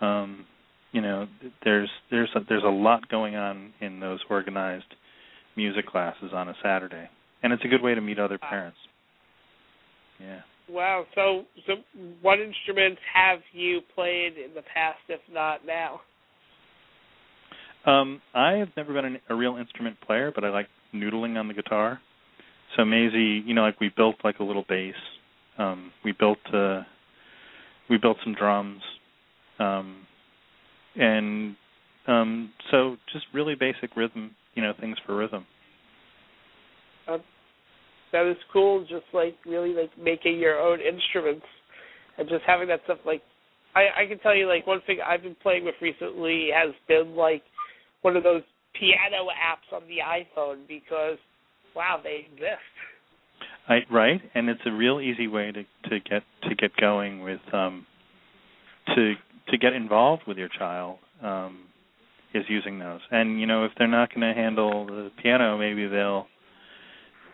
Um, 0.00 0.46
you 0.92 1.00
know, 1.00 1.26
there's 1.64 1.90
there's 2.10 2.30
a, 2.34 2.40
there's 2.48 2.64
a 2.64 2.70
lot 2.70 3.08
going 3.08 3.36
on 3.36 3.72
in 3.80 4.00
those 4.00 4.20
organized 4.30 4.94
music 5.56 5.86
classes 5.86 6.30
on 6.32 6.48
a 6.48 6.54
Saturday, 6.62 7.08
and 7.42 7.52
it's 7.52 7.64
a 7.64 7.68
good 7.68 7.82
way 7.82 7.94
to 7.94 8.00
meet 8.00 8.18
other 8.18 8.38
parents. 8.38 8.78
Yeah. 10.20 10.40
Wow. 10.68 11.04
So, 11.14 11.44
so 11.66 11.74
what 12.20 12.38
instruments 12.40 13.00
have 13.14 13.40
you 13.52 13.80
played 13.94 14.34
in 14.36 14.54
the 14.54 14.62
past, 14.74 14.98
if 15.08 15.20
not 15.32 15.60
now? 15.66 16.00
Um, 17.86 18.20
I 18.34 18.52
have 18.52 18.68
never 18.76 18.92
been 18.92 19.04
an, 19.04 19.18
a 19.30 19.34
real 19.34 19.56
instrument 19.56 19.96
player, 20.06 20.30
but 20.34 20.44
I 20.44 20.50
like 20.50 20.68
noodling 20.94 21.38
on 21.38 21.48
the 21.48 21.54
guitar. 21.54 22.00
So 22.76 22.84
Maisie, 22.84 23.42
you 23.46 23.54
know, 23.54 23.62
like 23.62 23.80
we 23.80 23.90
built 23.96 24.16
like 24.24 24.38
a 24.38 24.44
little 24.44 24.64
bass. 24.68 24.94
Um, 25.58 25.92
we 26.04 26.12
built 26.12 26.38
uh, 26.52 26.82
we 27.90 27.98
built 27.98 28.18
some 28.22 28.34
drums, 28.34 28.82
um, 29.58 30.06
and 30.96 31.56
um, 32.06 32.52
so 32.70 32.96
just 33.12 33.26
really 33.32 33.54
basic 33.54 33.96
rhythm, 33.96 34.34
you 34.54 34.62
know, 34.62 34.72
things 34.80 34.96
for 35.04 35.16
rhythm. 35.16 35.46
Uh, 37.08 37.18
that 38.12 38.26
is 38.26 38.36
cool. 38.52 38.82
Just 38.82 39.06
like 39.12 39.36
really 39.46 39.74
like 39.74 39.90
making 39.98 40.38
your 40.38 40.58
own 40.58 40.78
instruments 40.80 41.46
and 42.18 42.28
just 42.28 42.42
having 42.46 42.68
that 42.68 42.80
stuff. 42.84 42.98
Like 43.04 43.22
I, 43.74 44.02
I 44.02 44.06
can 44.06 44.18
tell 44.18 44.34
you, 44.34 44.46
like 44.46 44.66
one 44.66 44.80
thing 44.86 44.98
I've 45.06 45.22
been 45.22 45.36
playing 45.42 45.64
with 45.64 45.74
recently 45.80 46.48
has 46.54 46.74
been 46.86 47.16
like 47.16 47.42
one 48.02 48.16
of 48.16 48.22
those 48.22 48.42
piano 48.78 49.28
apps 49.32 49.74
on 49.74 49.82
the 49.88 49.98
iPhone 50.04 50.68
because 50.68 51.18
wow, 51.74 52.00
they 52.02 52.26
exist. 52.30 52.62
I, 53.68 53.80
right, 53.90 54.20
and 54.34 54.48
it's 54.48 54.60
a 54.66 54.72
real 54.72 55.00
easy 55.00 55.26
way 55.26 55.52
to 55.52 55.62
to 55.90 56.00
get 56.00 56.22
to 56.48 56.54
get 56.54 56.74
going 56.76 57.22
with 57.22 57.40
um 57.52 57.86
to 58.94 59.14
to 59.48 59.58
get 59.58 59.72
involved 59.72 60.22
with 60.26 60.38
your 60.38 60.48
child 60.48 60.98
um 61.22 61.64
is 62.34 62.44
using 62.48 62.78
those. 62.78 63.00
And 63.10 63.40
you 63.40 63.46
know, 63.46 63.64
if 63.64 63.72
they're 63.78 63.86
not 63.86 64.10
going 64.14 64.20
to 64.20 64.38
handle 64.38 64.86
the 64.86 65.10
piano, 65.22 65.58
maybe 65.58 65.86
they'll 65.86 66.26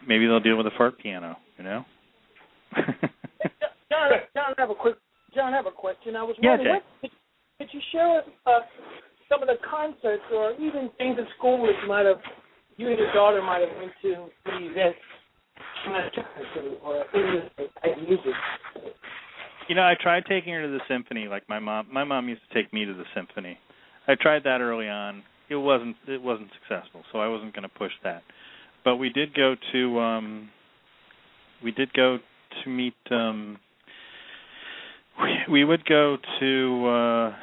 maybe 0.06 0.26
they'll 0.26 0.40
deal 0.40 0.56
with 0.56 0.66
a 0.66 0.76
fart 0.76 0.98
piano, 0.98 1.36
you 1.58 1.64
know. 1.64 1.84
John, 2.74 4.10
John, 4.34 4.54
I 4.56 4.60
have 4.60 4.70
a 4.70 4.74
quick 4.74 4.96
John, 5.34 5.52
I 5.52 5.56
have 5.56 5.66
a 5.66 5.74
question. 5.74 6.14
I 6.14 6.22
was 6.22 6.36
wondering, 6.40 6.64
Jay. 6.64 6.70
what, 6.70 6.84
could, 7.00 7.10
could 7.58 7.68
you 7.74 7.80
share 7.90 8.08
with 8.14 8.30
us 8.46 8.62
some 9.28 9.42
of 9.42 9.48
the 9.48 9.58
concerts 9.68 10.22
or 10.32 10.52
even 10.54 10.90
things 10.96 11.18
at 11.18 11.26
school 11.36 11.66
that 11.66 11.88
might 11.88 12.06
have, 12.06 12.22
you 12.76 12.88
and 12.88 12.98
your 12.98 13.12
daughter 13.12 13.42
might 13.42 13.60
have 13.60 13.76
went 13.78 13.92
to, 14.02 14.26
some 14.44 14.62
events 14.62 14.98
you 19.68 19.74
know, 19.74 19.82
I 19.82 19.94
tried 20.00 20.24
taking 20.26 20.52
her 20.52 20.62
to 20.62 20.68
the 20.68 20.80
symphony 20.88 21.28
like 21.28 21.48
my 21.48 21.58
mom 21.58 21.88
my 21.92 22.04
mom 22.04 22.28
used 22.28 22.42
to 22.48 22.54
take 22.54 22.72
me 22.72 22.84
to 22.84 22.94
the 22.94 23.04
symphony. 23.14 23.58
I 24.08 24.14
tried 24.14 24.44
that 24.44 24.60
early 24.60 24.88
on. 24.88 25.22
It 25.48 25.56
wasn't 25.56 25.96
it 26.08 26.22
wasn't 26.22 26.48
successful, 26.60 27.02
so 27.12 27.18
I 27.18 27.28
wasn't 27.28 27.54
going 27.54 27.62
to 27.64 27.68
push 27.68 27.92
that. 28.02 28.22
But 28.84 28.96
we 28.96 29.10
did 29.10 29.34
go 29.34 29.56
to 29.72 30.00
um 30.00 30.50
we 31.62 31.70
did 31.70 31.92
go 31.92 32.18
to 32.62 32.70
meet 32.70 32.94
um 33.10 33.58
we, 35.22 35.36
we 35.50 35.64
would 35.64 35.84
go 35.84 36.16
to 36.40 36.86
uh 36.86 37.36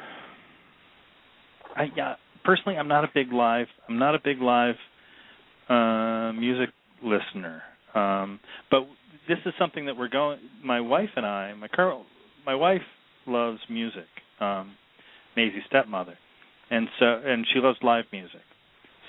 I 1.76 1.90
yeah, 1.96 2.14
personally 2.44 2.76
I'm 2.76 2.88
not 2.88 3.04
a 3.04 3.10
big 3.14 3.32
live 3.32 3.68
I'm 3.88 3.98
not 3.98 4.14
a 4.14 4.20
big 4.22 4.40
live 4.40 4.76
uh 5.72 6.32
music 6.32 6.70
listener. 7.02 7.62
Um 7.94 8.40
but 8.70 8.82
this 9.28 9.38
is 9.46 9.52
something 9.58 9.86
that 9.86 9.96
we're 9.96 10.08
going 10.08 10.38
my 10.64 10.80
wife 10.80 11.10
and 11.16 11.26
I 11.26 11.54
my 11.54 11.68
current 11.68 12.04
my 12.44 12.54
wife 12.54 12.82
loves 13.26 13.60
music 13.68 14.08
um 14.40 14.74
Maisie's 15.36 15.62
stepmother. 15.68 16.18
And 16.70 16.88
so 16.98 17.06
and 17.24 17.46
she 17.52 17.60
loves 17.60 17.78
live 17.82 18.04
music. 18.12 18.40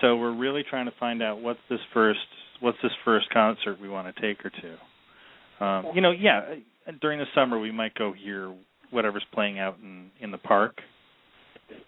So 0.01 0.16
we're 0.18 0.36
really 0.36 0.64
trying 0.70 0.86
to 0.86 0.93
find 0.99 1.22
out 1.22 1.41
what's 1.41 1.59
this 1.70 1.80
first 1.93 2.20
what's 2.59 2.78
this 2.82 2.91
first 3.03 3.30
concert 3.32 3.80
we 3.82 3.89
want 3.89 4.14
to 4.14 4.22
take 4.22 4.41
her 4.43 4.51
to. 4.61 5.66
Um 5.66 5.86
you 5.95 6.01
know 6.01 6.11
yeah 6.11 6.55
during 7.01 7.20
the 7.20 7.26
summer 7.34 7.59
we 7.59 7.72
might 7.72 7.93
go 7.95 8.14
hear 8.14 8.53
whatever's 8.91 9.26
playing 9.34 9.59
out 9.59 9.78
in 9.82 10.11
in 10.22 10.32
the 10.32 10.38
park 10.38 10.80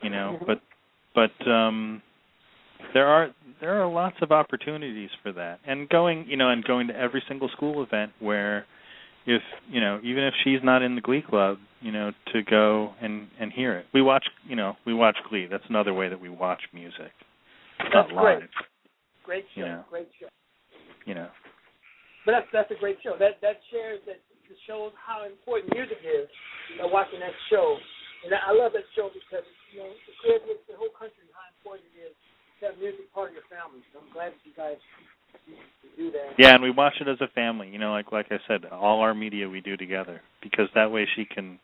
you 0.01 0.09
know 0.09 0.39
but 0.45 0.61
but 1.13 1.49
um 1.49 2.01
there 2.93 3.07
are 3.07 3.29
there 3.61 3.81
are 3.81 3.87
lots 3.91 4.15
of 4.21 4.31
opportunities 4.31 5.09
for 5.23 5.31
that 5.31 5.59
and 5.65 5.87
going 5.89 6.25
you 6.27 6.37
know 6.37 6.49
and 6.49 6.63
going 6.63 6.87
to 6.87 6.95
every 6.95 7.23
single 7.27 7.49
school 7.49 7.83
event 7.83 8.11
where 8.19 8.65
if 9.25 9.41
you 9.69 9.79
know 9.81 9.99
even 10.03 10.23
if 10.23 10.33
she's 10.43 10.59
not 10.63 10.81
in 10.81 10.95
the 10.95 11.01
glee 11.01 11.23
club 11.27 11.57
you 11.81 11.91
know 11.91 12.11
to 12.33 12.41
go 12.43 12.91
and 13.01 13.27
and 13.39 13.51
hear 13.53 13.77
it 13.77 13.85
we 13.93 14.01
watch 14.01 14.25
you 14.47 14.55
know 14.55 14.73
we 14.85 14.93
watch 14.93 15.17
glee 15.29 15.47
that's 15.49 15.63
another 15.69 15.93
way 15.93 16.09
that 16.09 16.19
we 16.19 16.29
watch 16.29 16.61
music 16.73 17.11
It's 17.79 17.89
That's 17.93 18.09
not 18.11 18.23
live 18.23 18.39
great. 18.39 18.49
Great 19.25 19.45
show, 19.55 19.65
Yeah. 19.65 19.81
great 19.89 20.09
show. 20.19 20.27
you 21.05 21.15
know 21.15 21.29
But 22.25 22.31
that's 22.33 22.47
that's 22.53 22.71
a 22.71 22.79
great 22.79 22.97
show. 23.01 23.15
That 23.17 23.41
that 23.41 23.57
shares 23.71 24.01
that 24.05 24.19
shows 24.69 24.93
how 25.01 25.25
important 25.25 25.73
music 25.73 25.97
is. 26.05 26.29
By 26.77 26.85
watching 26.85 27.17
that 27.21 27.33
show, 27.49 27.77
and 28.25 28.33
I 28.33 28.49
I 28.49 28.51
love 28.53 28.73
that 28.77 28.85
show 28.93 29.09
because 29.13 29.45
you 29.73 29.81
know 29.81 29.89
it 29.89 30.15
clears 30.21 30.41
the 30.69 30.77
whole 30.77 30.93
country 30.93 31.25
how 31.33 31.45
important 31.57 31.85
it 31.97 32.13
is 32.13 32.15
music 32.79 33.11
part 33.13 33.29
of 33.29 33.35
your 33.35 33.47
family. 33.49 33.81
So 33.93 33.99
I'm 33.99 34.11
glad 34.13 34.31
that 34.33 34.41
you 34.43 34.53
guys 34.55 34.77
do 35.97 36.11
that. 36.11 36.33
yeah 36.37 36.53
and 36.55 36.63
we 36.63 36.71
watch 36.71 36.93
it 37.01 37.07
as 37.07 37.17
a 37.21 37.27
family 37.33 37.67
you 37.69 37.77
know 37.77 37.91
like 37.91 38.11
like 38.11 38.27
i 38.31 38.37
said 38.47 38.65
all 38.71 39.01
our 39.01 39.13
media 39.13 39.47
we 39.49 39.59
do 39.61 39.75
together 39.77 40.21
because 40.41 40.67
that 40.73 40.89
way 40.91 41.05
she 41.15 41.25
can 41.25 41.59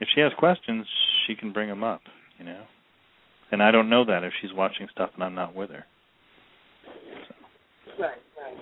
if 0.00 0.08
she 0.14 0.20
has 0.20 0.32
questions 0.38 0.86
she 1.26 1.34
can 1.34 1.52
bring 1.52 1.68
them 1.68 1.82
up 1.84 2.00
you 2.38 2.44
know 2.44 2.62
and 3.50 3.62
i 3.62 3.70
don't 3.70 3.90
know 3.90 4.04
that 4.04 4.22
if 4.24 4.32
she's 4.40 4.52
watching 4.54 4.86
stuff 4.92 5.10
and 5.14 5.24
i'm 5.24 5.34
not 5.34 5.54
with 5.54 5.70
her 5.70 5.84
Right, 7.98 8.18
right. 8.40 8.56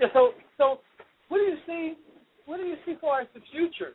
Yeah. 0.00 0.06
So 0.12 0.30
so 0.56 0.78
what 1.28 1.38
do 1.38 1.44
you 1.44 1.56
see? 1.66 1.94
What 2.46 2.56
do 2.58 2.64
you 2.64 2.76
see 2.84 2.94
for 3.00 3.20
as 3.20 3.28
the 3.34 3.40
future? 3.52 3.92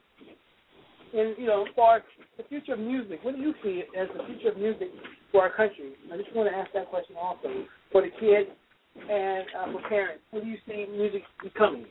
In 1.14 1.36
you 1.38 1.46
know, 1.48 1.66
for 1.76 2.02
the 2.38 2.44
future 2.44 2.74
of 2.74 2.80
music, 2.80 3.20
what 3.24 3.36
do 3.36 3.42
you 3.42 3.54
see 3.64 3.84
as 4.00 4.08
the 4.18 4.24
future 4.26 4.50
of 4.50 4.58
music 4.58 4.90
for 5.34 5.42
our 5.42 5.50
country? 5.50 5.92
I 6.14 6.16
just 6.16 6.34
want 6.34 6.50
to 6.50 6.56
ask 6.56 6.72
that 6.74 6.88
question 6.88 7.18
also 7.20 7.66
for 7.92 8.02
the 8.02 8.10
kids 8.22 8.50
and 8.96 9.44
uh, 9.60 9.74
for 9.74 9.90
parents. 9.90 10.24
What 10.32 10.44
do 10.44 10.50
you 10.50 10.58
see 10.66 10.86
music 10.90 11.24
becoming? 11.44 11.86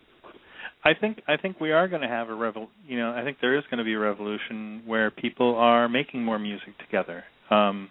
I 0.85 0.93
think 0.99 1.21
I 1.29 1.37
think 1.37 1.61
we 1.61 1.73
are 1.73 1.87
going 1.89 2.03
to 2.03 2.09
have 2.09 2.29
a 2.29 2.33
revol. 2.33 2.69
You 2.87 2.99
know, 2.99 3.13
I 3.13 3.23
think 3.23 3.39
there 3.41 3.59
is 3.59 3.65
going 3.71 3.79
to 3.79 3.85
be 3.85 3.93
a 3.93 3.99
revolution 3.99 4.83
where 4.87 5.11
people 5.11 5.55
are 5.57 5.89
making 5.89 6.25
more 6.25 6.39
music 6.39 6.79
together. 6.79 7.25
Um, 7.51 7.91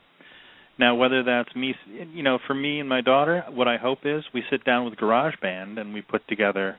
now, 0.79 0.95
whether 0.95 1.23
that's 1.23 1.53
me, 1.55 1.75
you 2.11 2.23
know, 2.23 2.39
for 2.47 2.53
me 2.53 2.79
and 2.79 2.89
my 2.89 3.01
daughter, 3.01 3.43
what 3.51 3.67
I 3.67 3.77
hope 3.77 3.99
is 4.03 4.23
we 4.33 4.41
sit 4.49 4.65
down 4.65 4.85
with 4.85 4.95
GarageBand 4.95 5.79
and 5.79 5.93
we 5.93 6.01
put 6.01 6.27
together, 6.27 6.77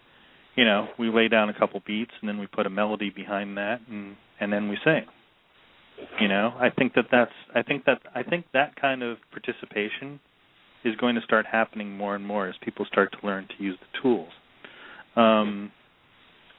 you 0.56 0.64
know, 0.64 0.88
we 0.98 1.08
lay 1.08 1.28
down 1.28 1.50
a 1.50 1.58
couple 1.58 1.80
beats 1.86 2.10
and 2.20 2.28
then 2.28 2.38
we 2.38 2.46
put 2.46 2.66
a 2.66 2.70
melody 2.70 3.10
behind 3.10 3.56
that 3.58 3.80
and 3.88 4.16
and 4.40 4.52
then 4.52 4.68
we 4.68 4.76
sing. 4.84 5.04
You 6.20 6.28
know, 6.28 6.52
I 6.58 6.70
think 6.70 6.94
that 6.94 7.06
that's 7.10 7.32
I 7.54 7.62
think 7.62 7.84
that 7.84 8.00
I 8.14 8.22
think 8.22 8.46
that 8.52 8.76
kind 8.80 9.02
of 9.02 9.18
participation 9.30 10.20
is 10.84 10.96
going 10.96 11.14
to 11.14 11.20
start 11.22 11.46
happening 11.50 11.96
more 11.96 12.14
and 12.16 12.26
more 12.26 12.48
as 12.48 12.54
people 12.62 12.84
start 12.86 13.12
to 13.12 13.26
learn 13.26 13.46
to 13.56 13.64
use 13.64 13.78
the 13.80 14.00
tools. 14.02 14.28
Um, 15.14 15.70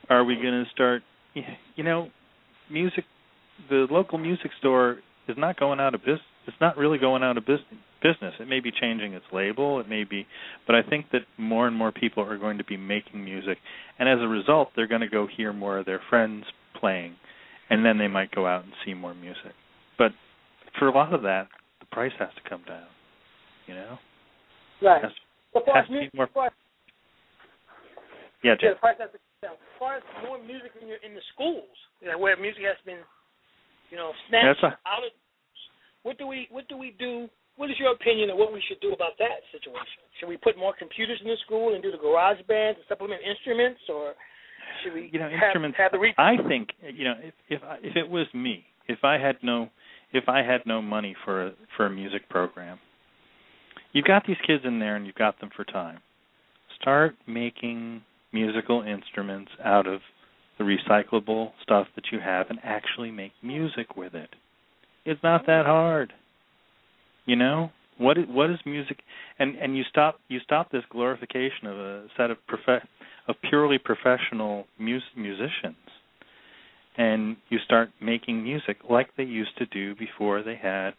are 0.10 0.24
we 0.24 0.36
going 0.36 0.64
to 0.64 0.66
start 0.72 1.02
you 1.76 1.84
know 1.84 2.10
music 2.70 3.06
the 3.70 3.88
local 3.90 4.18
music 4.18 4.52
store 4.60 4.98
is 5.28 5.36
not 5.38 5.60
going 5.60 5.80
out 5.80 5.96
of 5.96 6.02
business 6.02 6.22
it's 6.46 6.58
not 6.60 6.78
really 6.78 6.98
going 6.98 7.24
out 7.24 7.38
of 7.38 7.46
business 7.46 7.66
business. 8.02 8.34
It 8.42 8.50
may 8.50 8.60
be 8.60 8.70
changing 8.70 9.14
its 9.14 9.26
label 9.32 9.80
it 9.80 9.88
may 9.88 10.04
be 10.04 10.28
but 10.68 10.76
i 10.76 10.84
think 10.84 11.06
that 11.12 11.22
more 11.38 11.68
and 11.68 11.76
more 11.76 11.92
people 11.92 12.24
are 12.24 12.38
going 12.38 12.58
to 12.58 12.64
be 12.64 12.78
making 12.78 13.24
music. 13.24 13.58
And 13.98 14.10
as 14.10 14.20
a 14.20 14.28
result 14.28 14.70
they're 14.76 14.88
going 14.88 15.02
to 15.02 15.08
go 15.08 15.28
hear 15.28 15.54
more 15.54 15.78
of 15.78 15.86
their 15.86 16.02
friends 16.10 16.46
playing 16.80 17.16
and 17.70 17.86
then 17.86 17.98
they 17.98 18.08
might 18.08 18.32
go 18.32 18.46
out 18.48 18.64
and 18.64 18.74
see 18.86 18.94
more 18.94 19.14
music 19.14 19.54
but 19.98 20.12
for 20.80 20.88
a 20.88 20.92
lot 20.94 21.14
of 21.14 21.22
that 21.22 21.48
the 21.80 21.86
price 21.88 22.12
has 22.20 22.30
to 22.42 22.50
come 22.50 22.62
down 22.68 22.88
you 23.68 23.74
know 23.76 23.98
Right. 24.82 25.02
Has- 25.02 25.12
has 25.56 25.64
as 25.76 25.88
to 25.88 25.92
be 25.94 26.10
more- 26.14 26.28
far 26.34 26.52
yeah 28.44 28.56
yeah, 28.60 28.74
the 28.76 28.80
price 28.80 29.00
has 29.00 29.12
to 29.12 29.20
come 29.20 29.40
down. 29.42 29.56
As 29.56 29.76
far 29.80 29.96
as 29.96 30.04
more 30.28 30.38
music 30.44 30.72
in 30.82 30.88
your 30.88 31.00
in 31.00 31.16
the 31.16 31.24
schools, 31.32 31.72
you 32.04 32.12
know, 32.12 32.20
where 32.20 32.36
music 32.36 32.64
has 32.68 32.76
been, 32.84 33.00
you 33.90 33.96
know, 33.96 34.12
snatched 34.28 34.64
a- 34.64 34.76
out 34.84 35.04
of. 35.08 35.12
What 36.04 36.18
do 36.20 36.28
we 36.28 36.48
What 36.52 36.68
do 36.68 36.76
we 36.76 36.92
do? 37.00 37.30
What 37.56 37.70
is 37.72 37.80
your 37.80 37.92
opinion 37.94 38.30
of 38.32 38.38
what 38.38 38.52
we 38.52 38.60
should 38.68 38.82
do 38.82 38.92
about 38.92 39.16
that 39.20 39.40
situation? 39.56 40.04
Should 40.20 40.28
we 40.28 40.36
put 40.36 40.58
more 40.58 40.74
computers 40.76 41.22
in 41.22 41.28
the 41.30 41.38
school 41.46 41.76
and 41.76 41.84
do 41.84 41.92
the 41.92 41.98
garage 42.02 42.42
bands 42.48 42.80
to 42.82 42.86
supplement 42.92 43.22
instruments, 43.24 43.80
or 43.88 44.16
we 44.94 45.10
you 45.12 45.20
know 45.20 45.30
have, 45.30 45.44
instruments. 45.44 45.78
have 45.78 45.92
re- 46.00 46.14
i 46.18 46.36
think 46.48 46.70
you 46.82 47.04
know 47.06 47.16
if 47.22 47.34
if 47.50 47.62
I- 47.64 47.78
if 47.84 47.96
it 47.96 48.10
was 48.10 48.28
me 48.34 48.66
if 48.88 49.04
i 49.04 49.18
had 49.18 49.38
no 49.44 49.70
if 50.12 50.28
i 50.30 50.40
had 50.44 50.62
no 50.66 50.82
money 50.82 51.16
for 51.26 51.48
a 51.48 51.52
for 51.78 51.86
a 51.86 51.90
music 51.90 52.28
program 52.30 52.80
you've 53.94 54.06
got 54.06 54.26
these 54.28 54.38
kids 54.46 54.64
in 54.66 54.80
there 54.80 54.96
and 54.96 55.06
you've 55.06 55.16
got 55.16 55.40
them 55.40 55.50
for 55.56 55.64
time. 55.64 56.00
Start 56.82 57.16
making 57.28 58.02
musical 58.34 58.82
instruments 58.82 59.52
out 59.64 59.88
of 59.88 60.02
the 60.58 60.64
recyclable 60.64 61.52
stuff 61.62 61.88
that 61.96 62.06
you 62.12 62.20
have 62.20 62.48
and 62.50 62.60
actually 62.64 63.12
make 63.12 63.32
music 63.42 63.96
with 63.96 64.14
it. 64.16 64.30
It's 65.06 65.22
not 65.24 65.46
that 65.46 65.66
hard. 65.66 66.12
You 67.26 67.36
know 67.36 67.72
what 67.98 68.18
is, 68.18 68.26
what 68.28 68.50
is 68.50 68.58
music 68.66 69.00
and 69.40 69.56
and 69.56 69.78
you 69.78 69.84
stop 69.90 70.20
you 70.28 70.40
stop 70.40 70.72
this 70.72 70.84
glorification 70.90 71.68
of 71.68 71.78
a 71.78 72.06
set 72.18 72.32
of 72.32 72.38
prof 72.48 72.82
of 73.28 73.36
purely 73.50 73.78
professional 73.78 74.66
mus- 74.80 75.02
musicians 75.16 75.76
and 76.98 77.38
you 77.50 77.58
start 77.66 77.90
making 78.02 78.44
music 78.44 78.78
like 78.90 79.10
they 79.18 79.24
used 79.24 79.58
to 79.58 79.66
do 79.68 79.96
before 79.96 80.44
they 80.44 80.56
had 80.56 80.92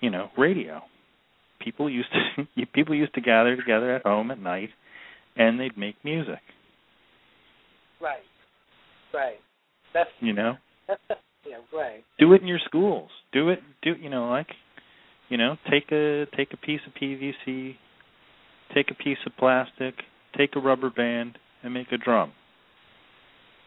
you 0.00 0.10
know 0.10 0.28
radio 0.36 0.80
people 1.60 1.88
used 1.88 2.08
to 2.12 2.66
people 2.74 2.94
used 2.94 3.14
to 3.14 3.20
gather 3.20 3.56
together 3.56 3.94
at 3.94 4.02
home 4.02 4.30
at 4.30 4.38
night 4.38 4.70
and 5.36 5.58
they'd 5.60 5.76
make 5.76 5.96
music 6.04 6.40
Right. 7.98 8.18
Right. 9.14 9.36
That's 9.94 10.10
you 10.20 10.32
know 10.32 10.56
yeah, 11.46 11.56
right. 11.72 12.04
do 12.18 12.32
it 12.34 12.42
in 12.42 12.48
your 12.48 12.60
schools 12.64 13.10
do 13.32 13.48
it 13.48 13.60
do 13.82 13.92
you 14.00 14.10
know 14.10 14.28
like 14.28 14.48
you 15.28 15.36
know 15.36 15.56
take 15.70 15.90
a 15.92 16.26
take 16.36 16.52
a 16.52 16.56
piece 16.56 16.80
of 16.86 16.92
pvc 16.94 17.76
take 18.74 18.90
a 18.90 18.94
piece 18.94 19.18
of 19.26 19.32
plastic 19.36 19.94
take 20.36 20.54
a 20.56 20.60
rubber 20.60 20.90
band 20.90 21.38
and 21.62 21.72
make 21.72 21.90
a 21.92 21.96
drum. 21.98 22.32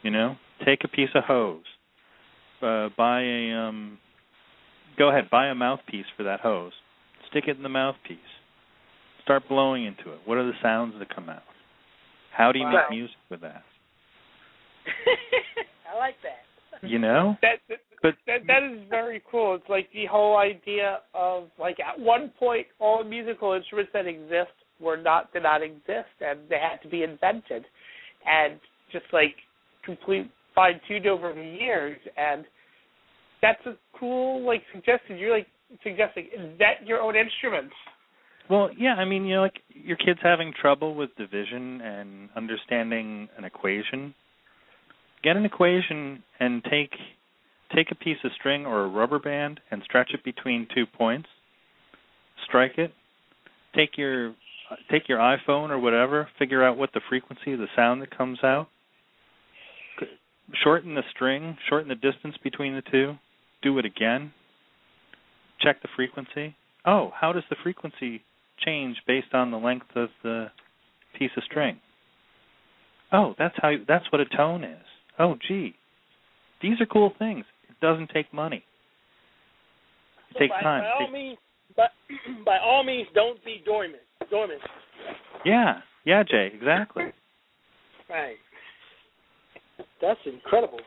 You 0.03 0.11
know 0.11 0.35
take 0.65 0.83
a 0.83 0.87
piece 0.87 1.09
of 1.15 1.23
hose. 1.25 1.63
Uh 2.61 2.89
buy 2.97 3.21
a 3.23 3.51
um 3.53 3.97
go 4.97 5.09
ahead 5.09 5.29
buy 5.29 5.47
a 5.47 5.55
mouthpiece 5.55 6.05
for 6.15 6.23
that 6.23 6.39
hose. 6.41 6.73
Stick 7.29 7.45
it 7.47 7.57
in 7.57 7.63
the 7.63 7.69
mouthpiece. 7.69 8.17
Start 9.23 9.43
blowing 9.47 9.85
into 9.85 10.11
it. 10.13 10.19
What 10.25 10.37
are 10.37 10.45
the 10.45 10.53
sounds 10.61 10.95
that 10.99 11.13
come 11.13 11.29
out? 11.29 11.43
How 12.35 12.51
do 12.51 12.59
you 12.59 12.65
Right. 12.65 12.83
make 12.89 12.97
music 12.97 13.17
with 13.29 13.41
that? 13.41 13.63
I 15.93 15.97
like 15.97 16.15
that. 16.23 16.89
you 16.89 16.99
know? 16.99 17.37
That, 17.41 17.59
that 17.67 17.79
but 18.01 18.15
that 18.27 18.47
that 18.47 18.63
is 18.63 18.79
very 18.89 19.21
cool. 19.29 19.55
It's 19.55 19.69
like 19.69 19.89
the 19.93 20.05
whole 20.05 20.37
idea 20.37 20.99
of 21.13 21.45
like 21.59 21.77
at 21.79 21.99
one 21.99 22.31
point 22.39 22.67
all 22.79 23.03
musical 23.03 23.53
instruments 23.53 23.91
that 23.93 24.07
exist 24.07 24.51
were 24.79 24.97
not 24.97 25.31
did 25.33 25.43
not 25.43 25.61
exist 25.61 26.15
and 26.21 26.39
they 26.49 26.57
had 26.59 26.81
to 26.83 26.89
be 26.89 27.03
invented 27.03 27.65
and 28.25 28.59
just 28.91 29.05
like 29.11 29.35
complete 29.83 30.29
fine 30.55 30.79
tuned 30.87 31.07
over 31.07 31.33
the 31.33 31.41
years 31.41 31.97
and 32.17 32.45
that's 33.41 33.65
a 33.65 33.73
cool 33.99 34.45
like 34.45 34.63
suggestion. 34.73 35.17
You're 35.17 35.37
like 35.37 35.47
suggesting 35.83 36.27
invent 36.35 36.85
your 36.85 37.01
own 37.01 37.15
instruments. 37.15 37.73
Well, 38.49 38.69
yeah, 38.75 38.95
I 38.95 39.05
mean, 39.05 39.25
you 39.25 39.35
know, 39.35 39.41
like 39.41 39.59
your 39.69 39.97
kid's 39.97 40.19
having 40.23 40.53
trouble 40.59 40.95
with 40.95 41.15
division 41.17 41.81
and 41.81 42.29
understanding 42.35 43.29
an 43.37 43.43
equation. 43.43 44.15
Get 45.23 45.37
an 45.37 45.45
equation 45.45 46.23
and 46.39 46.63
take 46.63 46.91
take 47.75 47.91
a 47.91 47.95
piece 47.95 48.17
of 48.23 48.31
string 48.37 48.65
or 48.65 48.83
a 48.83 48.89
rubber 48.89 49.19
band 49.19 49.59
and 49.71 49.81
stretch 49.83 50.11
it 50.13 50.23
between 50.23 50.67
two 50.73 50.85
points. 50.85 51.27
Strike 52.45 52.77
it. 52.77 52.93
Take 53.75 53.97
your 53.97 54.33
take 54.91 55.09
your 55.09 55.19
iPhone 55.19 55.69
or 55.69 55.79
whatever, 55.79 56.29
figure 56.37 56.63
out 56.63 56.77
what 56.77 56.91
the 56.93 57.01
frequency 57.09 57.53
of 57.53 57.59
the 57.59 57.67
sound 57.75 58.01
that 58.01 58.15
comes 58.15 58.39
out. 58.43 58.67
Shorten 60.63 60.95
the 60.95 61.03
string, 61.11 61.57
shorten 61.67 61.89
the 61.89 61.95
distance 61.95 62.35
between 62.43 62.75
the 62.75 62.83
two. 62.91 63.15
Do 63.61 63.77
it 63.77 63.85
again. 63.85 64.31
Check 65.59 65.81
the 65.81 65.89
frequency. 65.95 66.55
Oh, 66.85 67.11
how 67.19 67.33
does 67.33 67.43
the 67.49 67.55
frequency 67.61 68.23
change 68.63 68.97
based 69.07 69.33
on 69.33 69.51
the 69.51 69.57
length 69.57 69.87
of 69.95 70.09
the 70.23 70.47
piece 71.17 71.31
of 71.37 71.43
string. 71.43 71.79
Oh, 73.11 73.33
that's 73.37 73.55
how 73.61 73.73
that's 73.87 74.05
what 74.11 74.21
a 74.21 74.25
tone 74.25 74.63
is. 74.63 74.85
Oh, 75.17 75.35
gee. 75.47 75.75
These 76.61 76.79
are 76.81 76.85
cool 76.85 77.13
things. 77.17 77.45
Doesn't 77.81 78.09
take 78.13 78.33
money. 78.33 78.63
It 80.31 80.33
So 80.33 80.39
takes 80.39 80.53
by, 80.53 80.61
time. 80.61 80.81
By 80.83 80.89
all 80.91 80.99
takes- 80.99 81.13
means, 81.13 81.37
but 81.75 81.91
by 82.45 82.57
all 82.59 82.83
means, 82.83 83.07
don't 83.15 83.43
be 83.45 83.61
dormant. 83.65 84.03
Dormant. 84.29 84.61
yeah. 85.45 85.81
Yeah, 86.05 86.23
Jay, 86.23 86.49
exactly. 86.53 87.03
Right. 88.09 88.37
That's 90.01 90.19
incredible. 90.25 90.79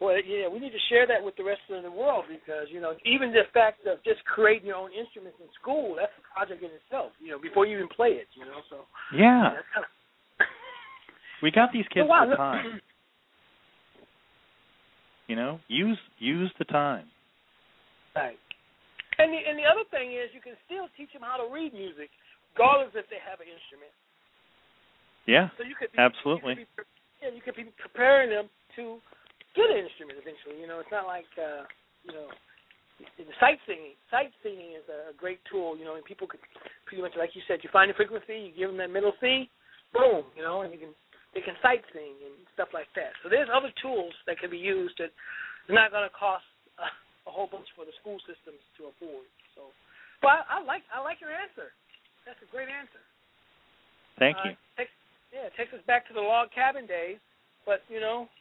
Well, 0.00 0.16
yeah, 0.20 0.48
we 0.48 0.58
need 0.58 0.72
to 0.72 0.82
share 0.90 1.06
that 1.06 1.22
with 1.24 1.36
the 1.36 1.44
rest 1.44 1.60
of 1.70 1.82
the 1.82 1.90
world 1.90 2.24
because 2.28 2.66
you 2.68 2.80
know 2.82 2.92
even 3.06 3.32
the 3.32 3.48
fact 3.54 3.86
of 3.86 4.02
just 4.04 4.22
creating 4.26 4.66
your 4.68 4.76
own 4.76 4.90
instruments 4.92 5.38
in 5.40 5.46
school 5.58 5.94
that's 5.96 6.12
a 6.20 6.24
project 6.34 6.62
in 6.62 6.68
itself. 6.76 7.12
You 7.18 7.30
know, 7.32 7.38
before 7.40 7.64
you 7.64 7.76
even 7.78 7.88
play 7.88 8.10
it. 8.20 8.28
You 8.36 8.44
know, 8.44 8.60
so 8.68 8.84
Yeah. 9.16 9.54
that's 9.54 9.64
kind 9.72 9.86
of 9.86 10.46
We 11.42 11.50
got 11.50 11.72
these 11.72 11.86
kids 11.88 12.04
So, 12.04 12.10
wow, 12.10 12.26
for 12.28 12.36
time. 12.36 12.80
You 15.26 15.36
know? 15.36 15.60
Use 15.68 15.98
use 16.18 16.52
the 16.58 16.64
time. 16.64 17.06
Right. 18.14 18.38
And 19.18 19.32
the 19.32 19.40
and 19.42 19.58
the 19.58 19.66
other 19.66 19.84
thing 19.90 20.12
is 20.12 20.30
you 20.36 20.44
can 20.44 20.54
still 20.68 20.86
teach 20.96 21.12
them 21.12 21.24
how 21.24 21.40
to 21.40 21.48
read 21.48 21.72
music, 21.72 22.12
regardless 22.54 22.92
if 22.94 23.08
they 23.08 23.20
have 23.20 23.40
an 23.40 23.48
instrument. 23.48 23.92
Yeah. 25.26 25.50
So 25.58 25.66
you 25.66 25.74
could 25.74 25.90
be, 25.90 25.98
Absolutely. 25.98 26.62
You 26.62 26.68
could 26.76 26.86
be, 26.86 27.24
yeah, 27.24 27.30
you 27.34 27.42
could 27.42 27.58
be 27.58 27.66
preparing 27.80 28.30
them 28.30 28.46
to 28.78 29.02
get 29.58 29.72
an 29.72 29.82
instrument 29.82 30.20
eventually. 30.20 30.60
You 30.60 30.68
know, 30.68 30.78
it's 30.78 30.92
not 30.92 31.08
like 31.08 31.26
uh, 31.34 31.66
you 32.06 32.14
know, 32.14 32.30
the 33.18 33.24
sight-singing. 33.40 33.98
Sight-singing 34.12 34.78
is 34.78 34.86
a 34.86 35.16
great 35.16 35.40
tool. 35.50 35.74
You 35.74 35.84
know, 35.88 35.98
and 35.98 36.04
people 36.04 36.28
could 36.28 36.40
pretty 36.86 37.02
much, 37.02 37.18
like 37.18 37.34
you 37.34 37.42
said, 37.48 37.64
you 37.64 37.70
find 37.72 37.90
a 37.90 37.96
frequency, 37.98 38.48
you 38.48 38.52
give 38.54 38.70
them 38.70 38.78
that 38.78 38.92
middle 38.92 39.16
C, 39.18 39.50
boom. 39.90 40.28
You 40.36 40.44
know, 40.44 40.62
and 40.62 40.70
you 40.72 40.78
can 40.78 40.94
they 41.36 41.44
can 41.44 41.52
sight-singing 41.60 42.32
and 42.32 42.48
stuff 42.56 42.72
like 42.72 42.88
that. 42.96 43.12
So 43.20 43.28
there's 43.28 43.52
other 43.52 43.68
tools 43.84 44.16
that 44.24 44.40
can 44.40 44.48
be 44.48 44.56
used 44.56 44.96
that 44.96 45.12
are 45.68 45.76
not 45.76 45.92
going 45.92 46.08
to 46.08 46.14
cost 46.16 46.48
uh, 46.80 46.88
a 47.28 47.32
whole 47.32 47.44
bunch 47.44 47.68
for 47.76 47.84
the 47.84 47.92
school 48.00 48.16
systems 48.24 48.56
to 48.80 48.88
afford. 48.88 49.28
So, 49.52 49.68
well, 50.24 50.40
I, 50.40 50.56
I 50.56 50.64
like 50.64 50.88
I 50.88 51.04
like 51.04 51.20
your 51.20 51.28
answer. 51.28 51.76
That's 52.24 52.40
a 52.40 52.48
great 52.48 52.72
answer. 52.72 53.04
Thank 54.16 54.40
Uh, 54.40 54.48
you. 54.48 54.52
takes, 54.80 54.96
yeah, 55.28 55.52
it 55.52 55.54
takes 55.60 55.76
us 55.76 55.84
back 55.84 56.08
to 56.08 56.16
the 56.16 56.24
log 56.24 56.48
cabin 56.56 56.88
days, 56.88 57.20
but 57.68 57.84
you 57.92 58.00
know, 58.00 58.32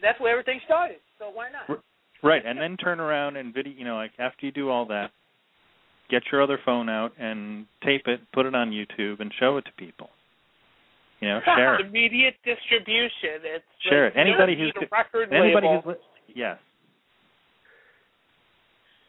that's 0.00 0.16
where 0.16 0.32
everything 0.32 0.64
started. 0.64 1.04
So 1.20 1.28
why 1.28 1.52
not? 1.52 1.68
Right, 2.22 2.44
and 2.44 2.58
then 2.58 2.76
turn 2.76 3.00
around 3.00 3.36
and 3.36 3.52
video, 3.52 3.72
you 3.76 3.84
know, 3.84 3.96
like 3.96 4.12
after 4.18 4.46
you 4.46 4.52
do 4.52 4.68
all 4.68 4.86
that, 4.86 5.12
get 6.08 6.22
your 6.32 6.42
other 6.42 6.58
phone 6.64 6.88
out 6.88 7.12
and 7.18 7.66
tape 7.84 8.08
it, 8.08 8.20
put 8.32 8.46
it 8.46 8.54
on 8.54 8.70
YouTube 8.70 9.20
and 9.20 9.32
show 9.38 9.56
it 9.56 9.64
to 9.64 9.72
people. 9.76 10.08
You 11.20 11.28
know, 11.28 11.40
share 11.56 11.76
it. 11.80 11.86
Immediate 11.86 12.34
distribution. 12.44 13.44
It's 13.44 13.64
Share 13.88 14.04
like, 14.06 14.16
it. 14.16 14.20
Anybody 14.20 14.56
who's 14.56 14.72
don't 14.72 14.82
need 14.82 14.90
go- 14.90 14.96
a 14.96 14.98
record 14.98 15.32
Anybody 15.32 15.66
label. 15.66 15.82
who's 15.84 15.94
li- 15.96 16.32
yes. 16.34 16.58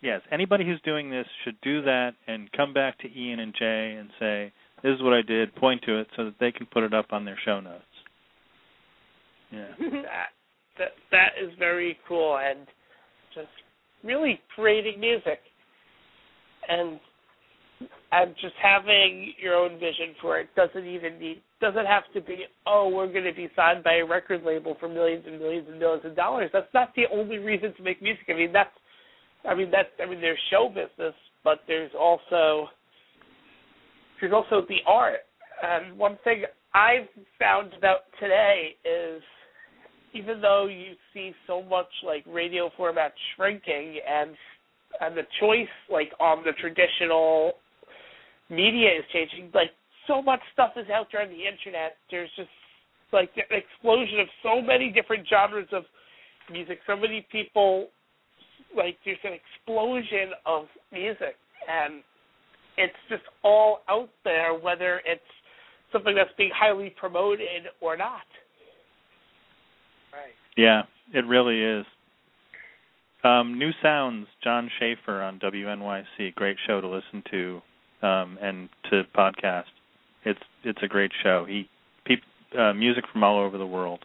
Yes, 0.01 0.21
anybody 0.31 0.65
who's 0.65 0.81
doing 0.81 1.11
this 1.11 1.27
should 1.43 1.57
do 1.61 1.83
that 1.83 2.13
and 2.27 2.51
come 2.53 2.73
back 2.73 2.97
to 2.99 3.07
Ian 3.07 3.39
and 3.39 3.53
Jay 3.57 3.95
and 3.99 4.09
say, 4.19 4.51
"This 4.81 4.95
is 4.95 5.01
what 5.03 5.13
I 5.13 5.21
did." 5.21 5.53
Point 5.55 5.83
to 5.83 5.99
it 5.99 6.07
so 6.17 6.25
that 6.25 6.33
they 6.39 6.51
can 6.51 6.65
put 6.65 6.81
it 6.83 6.91
up 6.93 7.13
on 7.13 7.23
their 7.23 7.37
show 7.45 7.59
notes. 7.59 7.83
Yeah. 9.51 9.67
that 9.79 10.29
that 10.79 10.91
that 11.11 11.29
is 11.39 11.51
very 11.59 11.99
cool 12.07 12.37
and 12.37 12.65
just 13.35 13.47
really 14.03 14.41
creating 14.55 14.99
music 14.99 15.39
and 16.67 16.99
and 18.11 18.35
just 18.41 18.55
having 18.61 19.33
your 19.41 19.55
own 19.55 19.73
vision 19.79 20.13
for 20.21 20.39
it. 20.39 20.49
Doesn't 20.55 20.85
even 20.85 21.19
need 21.19 21.41
doesn't 21.61 21.85
have 21.85 22.03
to 22.13 22.21
be 22.21 22.45
oh 22.65 22.89
we're 22.89 23.11
going 23.11 23.25
to 23.25 23.33
be 23.33 23.47
signed 23.55 23.83
by 23.83 23.95
a 23.95 24.05
record 24.05 24.43
label 24.43 24.75
for 24.79 24.89
millions 24.89 25.23
and 25.27 25.39
millions 25.39 25.67
and 25.69 25.79
millions 25.79 26.03
of 26.05 26.15
dollars. 26.15 26.49
That's 26.53 26.73
not 26.73 26.93
the 26.95 27.03
only 27.13 27.37
reason 27.37 27.73
to 27.75 27.83
make 27.83 28.01
music. 28.01 28.25
I 28.29 28.33
mean 28.33 28.51
that's 28.51 28.69
i 29.47 29.55
mean 29.55 29.71
that's 29.71 29.89
i 30.01 30.09
mean 30.09 30.21
there's 30.21 30.39
show 30.49 30.67
business 30.69 31.15
but 31.43 31.59
there's 31.67 31.91
also 31.99 32.67
there's 34.19 34.33
also 34.33 34.65
the 34.67 34.77
art. 34.87 35.21
And 35.63 35.97
one 35.97 36.17
thing 36.23 36.43
i've 36.73 37.07
found 37.39 37.73
about 37.77 38.01
today 38.19 38.75
is 38.83 39.21
even 40.13 40.41
though 40.41 40.67
you 40.67 40.93
see 41.13 41.31
so 41.47 41.63
much 41.63 41.87
like 42.05 42.25
radio 42.27 42.69
format 42.75 43.13
shrinking 43.35 43.99
and 44.07 44.31
and 44.99 45.15
the 45.15 45.23
choice 45.39 45.67
like 45.89 46.11
on 46.19 46.43
the 46.43 46.51
traditional 46.59 47.53
media 48.51 48.89
is 48.99 49.05
changing, 49.13 49.49
like 49.55 49.71
so 50.05 50.21
much 50.21 50.41
stuff 50.53 50.71
is 50.75 50.89
out 50.93 51.07
there 51.11 51.21
on 51.21 51.29
the 51.29 51.47
internet. 51.47 51.95
There's 52.11 52.29
just 52.35 52.49
like 53.13 53.31
an 53.37 53.57
explosion 53.57 54.19
of 54.19 54.27
so 54.43 54.61
many 54.61 54.91
different 54.91 55.27
genres 55.27 55.67
of 55.71 55.83
music. 56.51 56.79
So 56.85 56.95
many 56.95 57.25
people 57.31 57.87
like 58.75 58.97
there's 59.05 59.17
an 59.23 59.33
explosion 59.33 60.31
of 60.45 60.65
music 60.91 61.35
and 61.67 62.01
it's 62.77 62.93
just 63.09 63.23
all 63.43 63.79
out 63.89 64.09
there 64.23 64.53
whether 64.53 65.01
it's 65.05 65.21
something 65.91 66.15
that's 66.15 66.31
being 66.37 66.51
highly 66.53 66.93
promoted 66.97 67.67
or 67.81 67.97
not. 67.97 68.21
Right. 70.13 70.33
Yeah, 70.57 70.83
it 71.13 71.25
really 71.25 71.61
is. 71.61 71.85
Um, 73.23 73.59
New 73.59 73.71
Sounds, 73.83 74.27
John 74.43 74.69
Schaefer 74.79 75.21
on 75.21 75.39
WNYC, 75.39 76.33
great 76.35 76.57
show 76.65 76.81
to 76.81 76.87
listen 76.87 77.23
to 77.31 77.61
um, 78.01 78.37
and 78.41 78.69
to 78.89 79.03
podcast. 79.15 79.65
It's 80.23 80.39
it's 80.63 80.79
a 80.83 80.87
great 80.87 81.11
show. 81.23 81.45
He 81.47 81.67
uh, 82.57 82.73
music 82.73 83.05
from 83.11 83.23
all 83.23 83.39
over 83.39 83.57
the 83.57 83.65
world. 83.65 83.99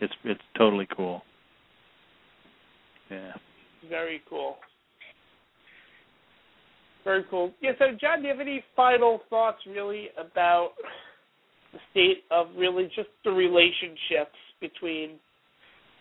It's 0.00 0.12
it's 0.24 0.40
totally 0.56 0.88
cool. 0.94 1.22
Yeah. 3.10 3.32
Very 3.88 4.22
cool. 4.28 4.56
Very 7.04 7.24
cool. 7.30 7.52
Yeah, 7.60 7.70
so 7.78 7.86
John, 8.00 8.18
do 8.18 8.24
you 8.24 8.32
have 8.32 8.40
any 8.40 8.64
final 8.74 9.20
thoughts 9.30 9.58
really 9.66 10.08
about 10.18 10.70
the 11.72 11.78
state 11.92 12.24
of 12.30 12.48
really 12.56 12.90
just 12.96 13.08
the 13.24 13.30
relationships 13.30 14.36
between 14.60 15.10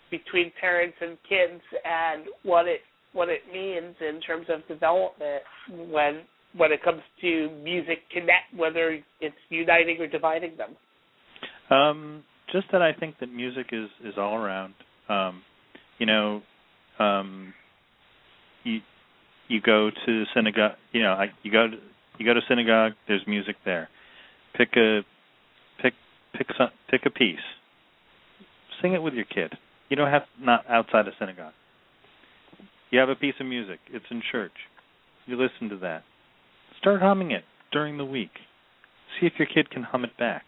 between 0.09 0.51
parents 0.59 0.97
and 1.01 1.17
kids 1.27 1.61
and 1.83 2.25
what 2.43 2.67
it 2.67 2.81
what 3.13 3.29
it 3.29 3.41
means 3.51 3.95
in 4.01 4.19
terms 4.21 4.47
of 4.49 4.67
development 4.67 5.43
when 5.89 6.21
when 6.57 6.71
it 6.71 6.83
comes 6.83 7.01
to 7.21 7.49
music 7.63 7.99
connect 8.11 8.53
whether 8.55 8.99
it's 9.19 9.35
uniting 9.49 9.97
or 9.99 10.07
dividing 10.07 10.57
them? 10.57 10.75
Um 11.75 12.23
just 12.53 12.67
that 12.71 12.81
i 12.81 12.93
think 12.93 13.15
that 13.19 13.31
music 13.31 13.67
is 13.71 13.89
is 14.03 14.13
all 14.17 14.35
around. 14.35 14.73
Um 15.09 15.41
you 15.99 16.05
know 16.05 16.41
um 16.99 17.53
you 18.63 18.79
you 19.47 19.61
go 19.61 19.91
to 20.05 20.23
synagogue 20.33 20.77
you 20.91 21.01
know 21.01 21.13
I, 21.13 21.27
you 21.43 21.51
go 21.51 21.67
to 21.67 21.77
you 22.17 22.25
go 22.25 22.33
to 22.33 22.41
synagogue 22.47 22.93
there's 23.07 23.23
music 23.27 23.57
there. 23.65 23.89
Pick 24.55 24.69
a 24.77 25.01
pick 25.81 25.93
pick 26.37 26.47
some 26.57 26.69
pick 26.89 27.01
a 27.05 27.09
piece. 27.09 27.39
Sing 28.81 28.93
it 28.93 29.01
with 29.01 29.13
your 29.13 29.25
kid. 29.25 29.53
You 29.89 29.95
don't 29.95 30.11
have 30.11 30.23
not 30.39 30.65
outside 30.69 31.07
a 31.07 31.11
synagogue. 31.19 31.53
You 32.91 32.99
have 32.99 33.09
a 33.09 33.15
piece 33.15 33.35
of 33.39 33.45
music. 33.45 33.79
It's 33.91 34.05
in 34.09 34.21
church. 34.31 34.53
You 35.25 35.37
listen 35.37 35.69
to 35.69 35.77
that 35.77 36.03
start 36.85 37.01
humming 37.01 37.31
it 37.31 37.43
during 37.71 37.97
the 37.97 38.05
week 38.05 38.31
see 39.19 39.25
if 39.25 39.33
your 39.39 39.47
kid 39.47 39.69
can 39.69 39.83
hum 39.83 40.03
it 40.03 40.15
back 40.17 40.43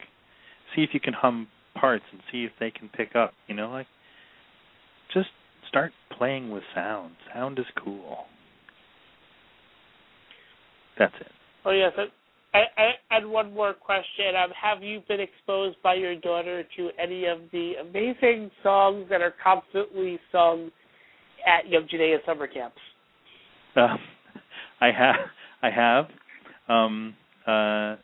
see 0.76 0.84
if 0.84 0.90
you 0.94 1.00
can 1.00 1.14
hum 1.14 1.48
parts 1.74 2.06
and 2.12 2.22
see 2.32 2.44
if 2.44 2.52
they 2.60 2.72
can 2.72 2.90
pick 2.90 3.16
up 3.16 3.34
you 3.48 3.56
know 3.56 3.70
like 3.70 3.88
just 5.14 5.30
start 5.68 5.92
playing 6.16 6.52
with 6.52 6.64
sound 6.76 7.14
sound 7.34 7.58
is 7.58 7.66
cool 7.84 8.28
that's 10.98 11.14
it. 11.20 11.32
Oh 11.66 11.72
yes. 11.72 11.92
I, 12.54 12.60
I 12.78 12.90
had 13.10 13.26
one 13.26 13.54
more 13.54 13.74
question. 13.74 14.36
Um, 14.42 14.50
have 14.62 14.82
you 14.82 15.02
been 15.08 15.20
exposed 15.20 15.78
by 15.84 15.96
your 15.96 16.16
daughter 16.16 16.64
to 16.78 16.90
any 17.02 17.26
of 17.26 17.40
the 17.52 17.74
amazing 17.82 18.50
songs 18.64 19.06
that 19.10 19.22
are 19.22 19.34
constantly 19.44 20.20
sung 20.32 20.72
at 21.46 21.70
Young 21.70 21.88
Judaea 21.90 22.18
summer 22.26 22.48
camps? 22.48 22.78
Uh, 23.76 23.96
I 24.82 24.92
have. 24.92 25.16
I 25.62 25.70
have. 25.70 26.06
Um, 26.68 27.15
uh, 27.45 27.95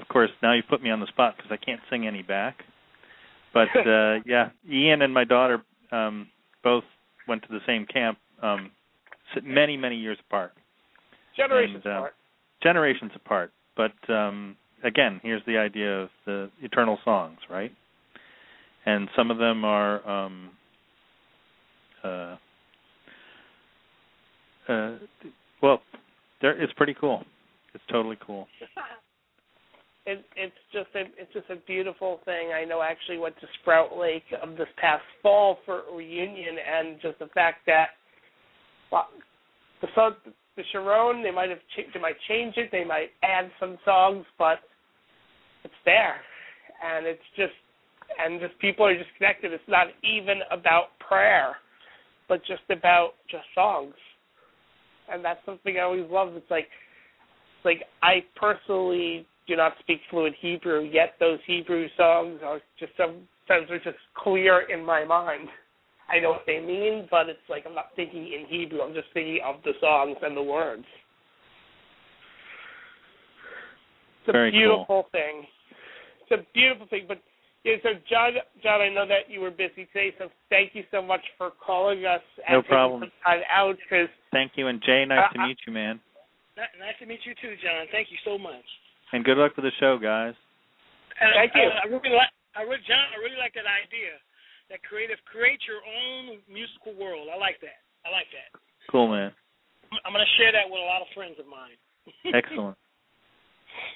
of 0.00 0.08
course, 0.08 0.30
now 0.42 0.52
you 0.52 0.62
put 0.68 0.82
me 0.82 0.90
on 0.90 1.00
the 1.00 1.06
spot 1.06 1.34
because 1.36 1.50
I 1.52 1.64
can't 1.64 1.80
sing 1.90 2.06
any 2.06 2.22
back. 2.22 2.58
But 3.52 3.68
uh, 3.86 4.16
yeah, 4.26 4.50
Ian 4.70 5.02
and 5.02 5.14
my 5.14 5.24
daughter 5.24 5.62
um, 5.92 6.28
both 6.62 6.84
went 7.28 7.42
to 7.42 7.48
the 7.48 7.60
same 7.66 7.86
camp 7.86 8.18
um, 8.42 8.70
many, 9.42 9.76
many 9.76 9.96
years 9.96 10.18
apart. 10.28 10.52
Generations 11.36 11.82
and, 11.84 11.94
uh, 11.94 11.96
apart. 11.98 12.14
Generations 12.62 13.12
apart. 13.14 13.52
But 13.76 13.92
um, 14.12 14.56
again, 14.84 15.20
here's 15.22 15.42
the 15.46 15.58
idea 15.58 16.02
of 16.02 16.08
the 16.26 16.50
eternal 16.62 16.98
songs, 17.04 17.38
right? 17.50 17.72
And 18.86 19.08
some 19.16 19.30
of 19.30 19.38
them 19.38 19.64
are 19.64 20.06
um, 20.08 20.50
uh, 22.04 22.36
uh, 24.68 24.92
well, 25.62 25.80
it's 26.42 26.72
pretty 26.74 26.94
cool. 27.00 27.24
It's 27.74 27.84
totally 27.90 28.18
cool. 28.24 28.46
It, 30.06 30.22
it's 30.36 30.54
just 30.70 30.88
a 30.94 31.08
it's 31.18 31.32
just 31.32 31.48
a 31.48 31.56
beautiful 31.66 32.20
thing. 32.26 32.52
I 32.52 32.66
know 32.66 32.80
I 32.80 32.88
actually 32.88 33.16
went 33.16 33.36
to 33.40 33.46
Sprout 33.62 33.96
Lake 33.96 34.24
um, 34.42 34.50
this 34.50 34.68
past 34.76 35.02
fall 35.22 35.56
for 35.64 35.80
a 35.90 35.96
reunion, 35.96 36.56
and 36.60 37.00
just 37.00 37.18
the 37.18 37.28
fact 37.28 37.60
that 37.66 37.86
well, 38.92 39.08
the 39.80 39.88
sun, 39.94 40.12
the 40.58 40.62
Sharon. 40.72 41.22
They 41.22 41.30
might 41.30 41.48
have 41.48 41.60
ch- 41.74 41.88
they 41.94 42.00
might 42.00 42.16
change 42.28 42.58
it. 42.58 42.68
They 42.70 42.84
might 42.84 43.10
add 43.22 43.50
some 43.58 43.78
songs, 43.86 44.26
but 44.38 44.58
it's 45.64 45.72
there, 45.86 46.16
and 46.84 47.06
it's 47.06 47.24
just 47.34 47.54
and 48.20 48.40
just 48.40 48.58
people 48.58 48.84
are 48.84 48.94
just 48.94 49.08
connected. 49.16 49.54
It's 49.54 49.64
not 49.68 49.86
even 50.02 50.40
about 50.50 50.88
prayer, 51.08 51.56
but 52.28 52.40
just 52.44 52.62
about 52.68 53.12
just 53.30 53.44
songs, 53.54 53.94
and 55.10 55.24
that's 55.24 55.40
something 55.46 55.78
I 55.78 55.82
always 55.82 56.10
love. 56.10 56.36
It's 56.36 56.50
like 56.50 56.68
like 57.64 57.84
I 58.02 58.24
personally 58.36 59.26
do 59.46 59.56
not 59.56 59.72
speak 59.80 60.00
fluent 60.10 60.34
Hebrew, 60.40 60.82
yet 60.82 61.14
those 61.20 61.38
Hebrew 61.46 61.86
songs 61.96 62.40
are 62.44 62.60
just 62.78 62.92
sometimes 62.96 63.70
are 63.70 63.78
just 63.78 63.98
clear 64.16 64.62
in 64.70 64.84
my 64.84 65.04
mind. 65.04 65.48
I 66.08 66.20
know 66.20 66.30
what 66.30 66.44
they 66.46 66.60
mean, 66.60 67.08
but 67.10 67.28
it's 67.28 67.38
like 67.48 67.64
I'm 67.66 67.74
not 67.74 67.88
thinking 67.96 68.24
in 68.24 68.46
Hebrew. 68.48 68.80
I'm 68.80 68.94
just 68.94 69.08
thinking 69.14 69.40
of 69.44 69.56
the 69.64 69.72
songs 69.80 70.16
and 70.22 70.36
the 70.36 70.42
words. 70.42 70.84
It's 74.20 74.28
a 74.28 74.32
Very 74.32 74.50
beautiful 74.50 74.86
cool. 74.86 75.06
thing. 75.12 75.44
It's 76.22 76.40
a 76.40 76.46
beautiful 76.54 76.86
thing. 76.88 77.04
But 77.06 77.18
yeah, 77.64 77.76
so 77.82 77.90
John, 78.08 78.32
John, 78.62 78.80
I 78.80 78.88
know 78.88 79.06
that 79.06 79.28
you 79.30 79.40
were 79.40 79.50
busy 79.50 79.86
today, 79.92 80.14
so 80.18 80.28
thank 80.50 80.74
you 80.74 80.84
so 80.90 81.02
much 81.02 81.20
for 81.36 81.50
calling 81.64 82.04
us 82.04 82.20
No 82.50 82.56
and 82.58 82.64
problem. 82.66 83.00
time 83.24 83.40
out. 83.54 83.76
Because 83.88 84.08
Thank 84.32 84.52
you, 84.56 84.68
and 84.68 84.82
Jay, 84.82 85.04
nice 85.06 85.28
Uh, 85.30 85.32
to 85.32 85.38
meet 85.46 85.58
you, 85.66 85.72
man. 85.72 86.00
Nice 86.54 86.94
to 87.02 87.06
meet 87.06 87.22
you 87.26 87.34
too, 87.42 87.58
John. 87.58 87.90
Thank 87.90 88.14
you 88.14 88.18
so 88.22 88.38
much. 88.38 88.64
And 89.10 89.26
good 89.26 89.38
luck 89.38 89.58
with 89.58 89.66
the 89.66 89.74
show, 89.82 89.98
guys. 89.98 90.34
And 91.18 91.30
Thank 91.34 91.54
I, 91.54 91.58
you. 91.58 91.68
I, 91.70 91.82
I 91.82 91.86
really 91.90 92.14
like, 92.14 92.32
I 92.54 92.62
really, 92.62 92.82
John, 92.86 93.02
I 93.14 93.18
really 93.22 93.38
like 93.38 93.54
that 93.58 93.66
idea. 93.66 94.14
That 94.70 94.80
creative, 94.86 95.18
create 95.28 95.60
your 95.68 95.82
own 95.82 96.40
musical 96.48 96.96
world. 96.96 97.28
I 97.28 97.36
like 97.36 97.60
that. 97.60 97.84
I 98.06 98.10
like 98.10 98.30
that. 98.32 98.50
Cool, 98.90 99.10
man. 99.10 99.30
I'm, 99.92 99.98
I'm 100.06 100.12
going 100.14 100.24
to 100.24 100.34
share 100.38 100.50
that 100.54 100.66
with 100.66 100.80
a 100.80 100.88
lot 100.88 101.02
of 101.02 101.10
friends 101.14 101.36
of 101.38 101.46
mine. 101.46 101.76
Excellent. 102.34 102.76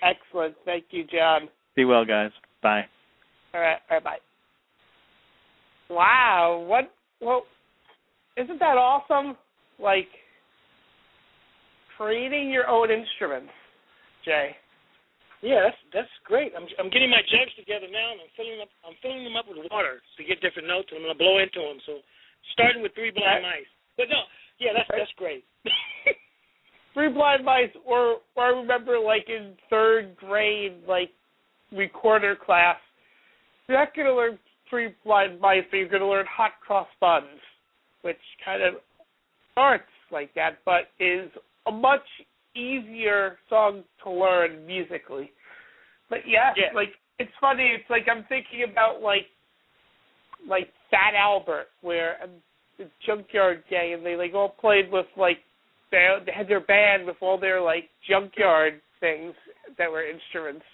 excellent, 0.02 0.54
thank 0.64 0.90
you, 0.90 1.04
John. 1.04 1.48
Be 1.76 1.84
well, 1.84 2.04
guys. 2.04 2.30
Bye. 2.62 2.84
All 3.54 3.60
right, 3.60 3.78
all 3.90 3.96
right, 3.96 4.04
bye. 4.04 4.22
Wow, 5.90 6.64
what? 6.66 6.92
Well, 7.20 7.42
isn't 8.36 8.58
that 8.60 8.76
awesome? 8.76 9.36
Like 9.78 10.08
creating 11.98 12.54
your 12.54 12.70
own 12.70 12.94
instruments, 12.94 13.50
Jay. 14.24 14.54
Yeah, 15.42 15.66
that's 15.66 15.82
that's 15.92 16.14
great. 16.22 16.54
I'm 16.54 16.66
I'm 16.78 16.90
getting 16.90 17.10
my 17.10 17.22
jugs 17.26 17.54
together 17.58 17.90
now, 17.90 18.14
and 18.14 18.22
I'm 18.22 18.32
filling 18.38 18.62
up 18.62 18.70
I'm 18.86 18.94
filling 19.02 19.26
them 19.26 19.34
up 19.34 19.50
with 19.50 19.66
water 19.70 19.98
to 19.98 20.22
get 20.22 20.38
different 20.38 20.70
notes, 20.70 20.88
and 20.94 21.02
I'm 21.02 21.10
gonna 21.10 21.18
blow 21.18 21.38
into 21.42 21.58
them. 21.62 21.78
So, 21.86 22.02
starting 22.54 22.82
with 22.82 22.94
three 22.94 23.10
blind 23.10 23.42
mice. 23.42 23.70
But 23.98 24.10
no, 24.10 24.22
yeah, 24.62 24.74
that's 24.74 24.90
that's 24.90 25.14
great. 25.18 25.42
Three 26.94 27.12
Blind 27.12 27.44
Mice, 27.44 27.70
or 27.86 28.18
or 28.34 28.44
I 28.44 28.48
remember 28.48 28.98
like 28.98 29.28
in 29.28 29.54
third 29.70 30.16
grade, 30.16 30.82
like 30.88 31.10
recorder 31.70 32.34
class, 32.34 32.76
you're 33.68 33.78
not 33.78 33.94
gonna 33.94 34.14
learn 34.14 34.38
Three 34.68 34.94
Blind 35.04 35.40
Mice, 35.40 35.62
but 35.70 35.76
you're 35.76 35.88
gonna 35.88 36.08
learn 36.08 36.26
Hot 36.28 36.52
Cross 36.64 36.88
Buns, 37.00 37.38
which 38.02 38.18
kind 38.44 38.62
of 38.62 38.74
starts 39.52 39.84
like 40.10 40.34
that, 40.34 40.58
but 40.64 40.90
is 40.98 41.30
a 41.68 41.72
much 41.72 42.06
easier 42.54 43.38
song 43.48 43.82
to 44.04 44.10
learn 44.10 44.66
musically. 44.66 45.30
But 46.10 46.20
yeah, 46.26 46.52
Yeah. 46.56 46.72
like 46.74 46.90
it's 47.18 47.32
funny. 47.40 47.72
It's 47.74 47.88
like 47.90 48.06
I'm 48.10 48.24
thinking 48.28 48.64
about 48.70 49.02
like 49.02 49.26
like 50.48 50.68
Fat 50.90 51.14
Albert, 51.18 51.66
where 51.82 52.16
um, 52.22 52.30
the 52.78 52.88
Junkyard 53.04 53.64
Gang, 53.68 53.94
and 53.94 54.06
they 54.06 54.16
like 54.16 54.34
all 54.34 54.48
played 54.48 54.90
with 54.90 55.06
like 55.16 55.38
they, 55.90 56.06
they 56.24 56.32
had 56.32 56.48
their 56.48 56.60
band 56.60 57.06
with 57.06 57.16
all 57.20 57.38
their 57.38 57.60
like 57.60 57.88
junkyard 58.08 58.80
things 59.00 59.34
that 59.78 59.90
were 59.90 60.04
instruments. 60.04 60.64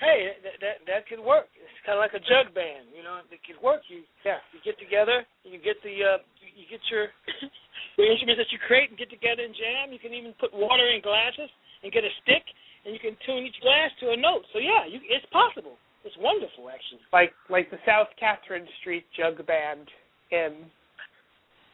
Hey, 0.00 0.34
that 0.42 0.56
that 0.62 0.76
that 0.86 1.02
could 1.08 1.20
work. 1.22 1.50
It's 1.58 1.80
kind 1.86 1.98
of 1.98 2.02
like 2.02 2.14
a 2.14 2.22
jug 2.22 2.54
band, 2.54 2.90
you 2.94 3.02
know. 3.02 3.20
It 3.30 3.40
could 3.44 3.58
work. 3.62 3.82
You 3.88 4.02
Yeah. 4.24 4.38
you 4.54 4.60
get 4.64 4.78
together, 4.78 5.26
you 5.44 5.58
get 5.58 5.76
the 5.82 5.94
uh, 6.02 6.18
you, 6.40 6.64
get 6.70 6.80
your 6.90 7.10
your 7.98 8.06
instruments 8.10 8.38
that 8.40 8.50
you 8.54 8.58
create 8.62 8.90
and 8.90 8.98
get 8.98 9.10
together 9.10 9.42
and 9.42 9.54
jam. 9.54 9.92
You 9.92 9.98
can 9.98 10.14
even 10.14 10.34
put 10.38 10.54
water 10.54 10.86
in 10.90 11.02
glasses 11.02 11.50
and 11.82 11.92
get 11.92 12.02
a 12.04 12.12
stick, 12.22 12.42
and 12.84 12.94
you 12.94 13.00
can 13.02 13.14
tune 13.26 13.46
each 13.46 13.58
glass 13.62 13.90
to 14.02 14.10
a 14.12 14.16
note. 14.18 14.42
So 14.52 14.58
yeah, 14.58 14.86
you, 14.86 14.98
it's 15.06 15.26
possible. 15.30 15.76
It's 16.06 16.16
wonderful, 16.18 16.70
actually. 16.70 17.02
like 17.12 17.34
like 17.50 17.70
the 17.70 17.78
South 17.84 18.08
Catherine 18.18 18.66
Street 18.80 19.04
Jug 19.18 19.44
Band 19.46 19.86
in 20.30 20.64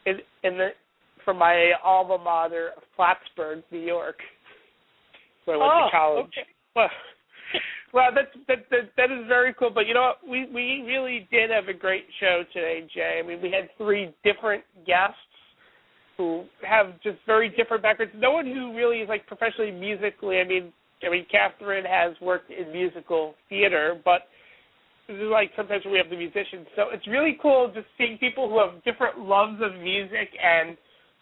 in 0.07 0.19
in 0.43 0.57
the 0.59 0.69
from 1.25 1.39
my 1.39 1.73
alma 1.83 2.19
mater 2.19 2.73
of 2.77 2.83
Plattsburgh, 2.97 3.63
New 3.71 3.81
York, 3.81 4.17
where 5.45 5.57
I 5.57 5.61
went 5.61 5.73
Oh, 5.73 5.87
to 5.87 5.91
college. 5.91 6.27
okay. 6.27 6.49
Well, 6.77 6.91
well, 7.95 8.11
that's 8.13 8.35
that, 8.49 8.67
that 8.71 8.91
that 8.97 9.13
is 9.13 9.25
very 9.29 9.55
cool. 9.55 9.71
But 9.73 9.87
you 9.87 9.95
know 9.95 10.13
what? 10.19 10.29
We 10.29 10.47
we 10.53 10.83
really 10.85 11.29
did 11.31 11.51
have 11.51 11.69
a 11.69 11.79
great 11.79 12.05
show 12.19 12.43
today, 12.53 12.87
Jay. 12.93 13.21
I 13.23 13.27
mean, 13.27 13.41
we 13.41 13.53
had 13.53 13.71
three 13.79 14.13
different 14.25 14.65
guests 14.85 15.15
who 16.17 16.45
have 16.67 17.01
just 17.03 17.19
very 17.25 17.49
different 17.51 17.85
backgrounds. 17.85 18.15
No 18.19 18.33
one 18.33 18.47
who 18.47 18.77
really 18.77 18.99
is 18.99 19.09
like 19.09 19.27
professionally 19.29 19.71
musically. 19.71 20.39
I 20.39 20.45
mean, 20.45 20.73
I 21.07 21.11
mean, 21.11 21.25
Catherine 21.31 21.85
has 21.85 22.15
worked 22.21 22.51
in 22.51 22.73
musical 22.73 23.35
theater, 23.49 24.01
but 24.05 24.23
this 25.07 25.17
is 25.17 25.31
like 25.31 25.51
sometimes 25.57 25.85
we 25.85 25.99
have 25.99 26.11
the 26.11 26.17
musicians. 26.17 26.67
So 26.75 26.87
it's 26.93 27.07
really 27.07 27.39
cool 27.41 27.71
just 27.73 27.87
seeing 27.97 28.19
people 28.19 28.49
who 28.49 28.59
have 28.59 28.83
different 28.83 29.21
loves 29.21 29.61
of 29.63 29.81
music 29.81 30.31
and 30.43 30.77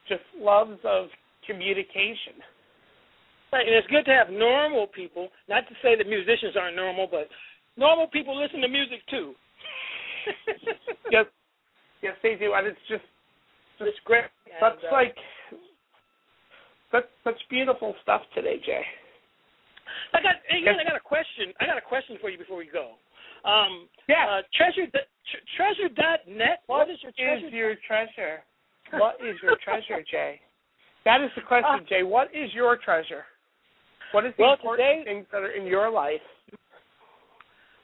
just 0.09 0.23
loves 0.39 0.79
of 0.85 1.09
communication. 1.47 2.41
Right, 3.53 3.69
and 3.69 3.77
it's 3.77 3.87
good 3.89 4.09
to 4.09 4.17
have 4.17 4.33
normal 4.33 4.87
people. 4.87 5.29
Not 5.47 5.69
to 5.69 5.75
say 5.85 5.95
that 5.95 6.09
musicians 6.09 6.57
aren't 6.57 6.75
normal, 6.75 7.07
but 7.11 7.29
normal 7.77 8.09
people 8.09 8.33
listen 8.33 8.61
to 8.63 8.69
music 8.69 9.05
too. 9.11 9.35
yes, 11.13 11.27
yes, 12.01 12.17
they 12.23 12.35
do, 12.35 12.55
and 12.55 12.67
it's 12.67 12.81
just, 12.89 13.05
just 13.79 13.93
it's 13.93 14.01
great. 14.05 14.25
And, 14.49 14.65
uh, 14.65 14.89
like 14.91 15.17
such 16.91 17.05
such 17.25 17.37
beautiful 17.51 17.95
stuff 18.03 18.23
today, 18.35 18.57
Jay. 18.65 18.81
I 20.15 20.23
got 20.23 20.41
hey, 20.49 20.65
Ian, 20.65 20.81
I 20.81 20.89
got 20.89 20.97
a 20.97 21.05
question. 21.05 21.53
I 21.61 21.67
got 21.67 21.77
a 21.77 21.85
question 21.85 22.17
for 22.21 22.31
you 22.31 22.39
before 22.39 22.57
we 22.57 22.69
go. 22.73 22.97
Um, 23.45 23.89
yeah. 24.09 24.39
Uh, 24.39 24.43
treasure 24.57 24.89
tr- 24.89 25.45
treasure 25.57 25.93
dot 25.93 26.21
net. 26.25 26.63
what 26.69 26.89
is 26.89 26.97
your 27.03 27.13
treasure? 27.13 27.49
Is 27.49 27.53
your 27.53 27.75
treasure? 27.87 28.41
what 28.93 29.17
is 29.21 29.37
your 29.43 29.57
treasure, 29.65 30.05
Jay? 30.09 30.41
That 31.05 31.21
is 31.21 31.31
the 31.37 31.43
question, 31.49 31.85
Jay. 31.89 32.03
What 32.03 32.29
is 32.33 32.49
your 32.55 32.77
treasure? 32.77 33.25
What 34.13 34.25
is 34.27 34.33
the 34.37 34.45
well, 34.45 34.53
important 34.55 34.87
today, 34.87 35.05
things 35.05 35.27
that 35.33 35.43
are 35.43 35.53
in 35.53 35.67
your 35.67 35.91
life? 35.91 36.21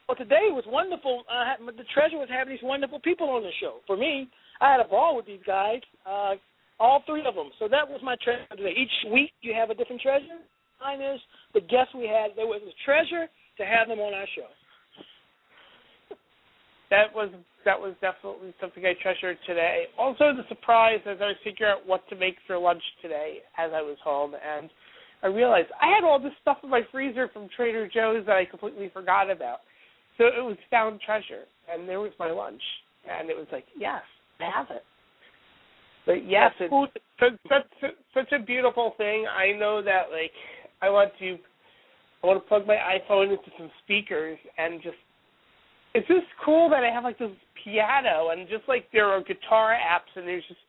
Well, 0.07 0.17
today 0.17 0.49
was 0.49 0.63
wonderful. 0.65 1.23
Uh, 1.29 1.57
the 1.69 1.85
treasure 1.93 2.17
was 2.17 2.29
having 2.29 2.53
these 2.53 2.63
wonderful 2.63 2.99
people 3.01 3.29
on 3.29 3.43
the 3.43 3.53
show. 3.61 3.81
For 3.85 3.97
me, 3.97 4.29
I 4.61 4.71
had 4.71 4.79
a 4.79 4.87
ball 4.87 5.15
with 5.15 5.25
these 5.25 5.43
guys, 5.45 5.81
uh, 6.05 6.33
all 6.79 7.03
three 7.05 7.25
of 7.25 7.35
them. 7.35 7.49
So 7.59 7.67
that 7.67 7.87
was 7.87 8.01
my 8.03 8.15
treasure 8.23 8.45
today. 8.49 8.73
Each 8.77 9.11
week 9.11 9.33
you 9.41 9.53
have 9.53 9.69
a 9.69 9.75
different 9.75 10.01
treasure. 10.01 10.41
Mine 10.81 11.01
is 11.01 11.19
the 11.53 11.61
guests 11.61 11.93
we 11.93 12.07
had. 12.07 12.31
There 12.35 12.47
was 12.47 12.61
a 12.65 12.73
treasure 12.85 13.27
to 13.57 13.63
have 13.65 13.87
them 13.87 13.99
on 13.99 14.13
our 14.13 14.25
show. 14.35 14.49
That 16.89 17.13
was 17.13 17.29
that 17.65 17.77
was 17.77 17.93
definitely 18.01 18.53
something 18.59 18.81
I 18.85 18.93
treasured 19.03 19.37
today. 19.45 19.85
Also, 19.97 20.33
the 20.33 20.47
surprise 20.47 21.01
as 21.05 21.17
I 21.21 21.27
was 21.27 21.35
figuring 21.43 21.73
out 21.73 21.85
what 21.85 22.07
to 22.09 22.15
make 22.15 22.35
for 22.47 22.57
lunch 22.57 22.81
today 23.01 23.45
as 23.59 23.69
I 23.75 23.81
was 23.81 23.97
home, 24.03 24.33
and 24.33 24.71
I 25.21 25.27
realized 25.27 25.67
I 25.81 25.87
had 25.93 26.03
all 26.03 26.19
this 26.19 26.33
stuff 26.41 26.57
in 26.63 26.69
my 26.69 26.81
freezer 26.91 27.29
from 27.33 27.49
Trader 27.55 27.89
Joe's 27.93 28.25
that 28.25 28.37
I 28.37 28.45
completely 28.45 28.89
forgot 28.93 29.29
about. 29.29 29.59
So 30.17 30.25
it 30.25 30.43
was 30.43 30.57
found 30.69 30.99
treasure, 31.01 31.43
and 31.71 31.87
there 31.87 31.99
was 31.99 32.11
my 32.19 32.31
lunch, 32.31 32.61
and 33.09 33.29
it 33.29 33.37
was 33.37 33.47
like, 33.51 33.65
yes, 33.77 34.01
I 34.39 34.49
have 34.55 34.67
it. 34.69 34.83
But 36.05 36.27
yes, 36.27 36.51
it's 36.59 36.73
such, 37.19 37.33
such, 37.49 37.91
such 38.13 38.31
a 38.31 38.43
beautiful 38.43 38.95
thing. 38.97 39.25
I 39.27 39.51
know 39.57 39.81
that 39.83 40.05
like 40.11 40.31
I 40.81 40.89
want 40.89 41.11
to 41.19 41.37
I 42.23 42.27
want 42.27 42.43
to 42.43 42.47
plug 42.47 42.65
my 42.65 42.75
iPhone 42.75 43.29
into 43.29 43.51
some 43.57 43.69
speakers 43.83 44.37
and 44.57 44.81
just 44.81 44.97
it's 45.93 46.07
just 46.07 46.25
cool 46.43 46.69
that 46.69 46.83
I 46.83 46.91
have 46.91 47.03
like 47.03 47.19
this 47.19 47.31
piano 47.63 48.29
and 48.31 48.47
just 48.49 48.63
like 48.67 48.85
there 48.91 49.05
are 49.05 49.21
guitar 49.21 49.75
apps 49.75 50.15
and 50.15 50.27
there's 50.27 50.43
just 50.47 50.59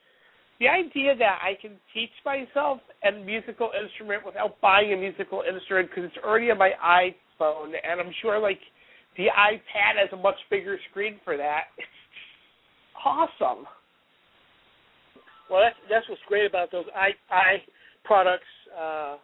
the 0.61 0.69
idea 0.69 1.17
that 1.17 1.41
I 1.43 1.57
can 1.61 1.73
teach 1.93 2.13
myself 2.25 2.81
a 3.03 3.13
musical 3.25 3.71
instrument 3.73 4.25
without 4.25 4.61
buying 4.61 4.93
a 4.93 4.97
musical 4.97 5.43
instrument 5.43 5.89
because 5.89 6.05
it's 6.05 6.25
already 6.25 6.51
on 6.51 6.59
my 6.59 6.73
iPhone 6.85 7.73
and 7.73 8.01
I'm 8.01 8.13
sure 8.21 8.39
like 8.39 8.61
the 9.17 9.27
iPad 9.33 9.97
has 9.99 10.13
a 10.13 10.17
much 10.17 10.37
bigger 10.51 10.79
screen 10.91 11.19
for 11.25 11.37
that. 11.37 11.73
It's 11.79 11.89
awesome. 13.05 13.65
Well, 15.51 15.63
that's 15.65 15.77
that's 15.91 16.09
what's 16.09 16.23
great 16.29 16.47
about 16.47 16.71
those 16.71 16.85
i 16.95 17.11
i 17.35 17.59
products. 18.05 18.45
Uh, 18.71 19.17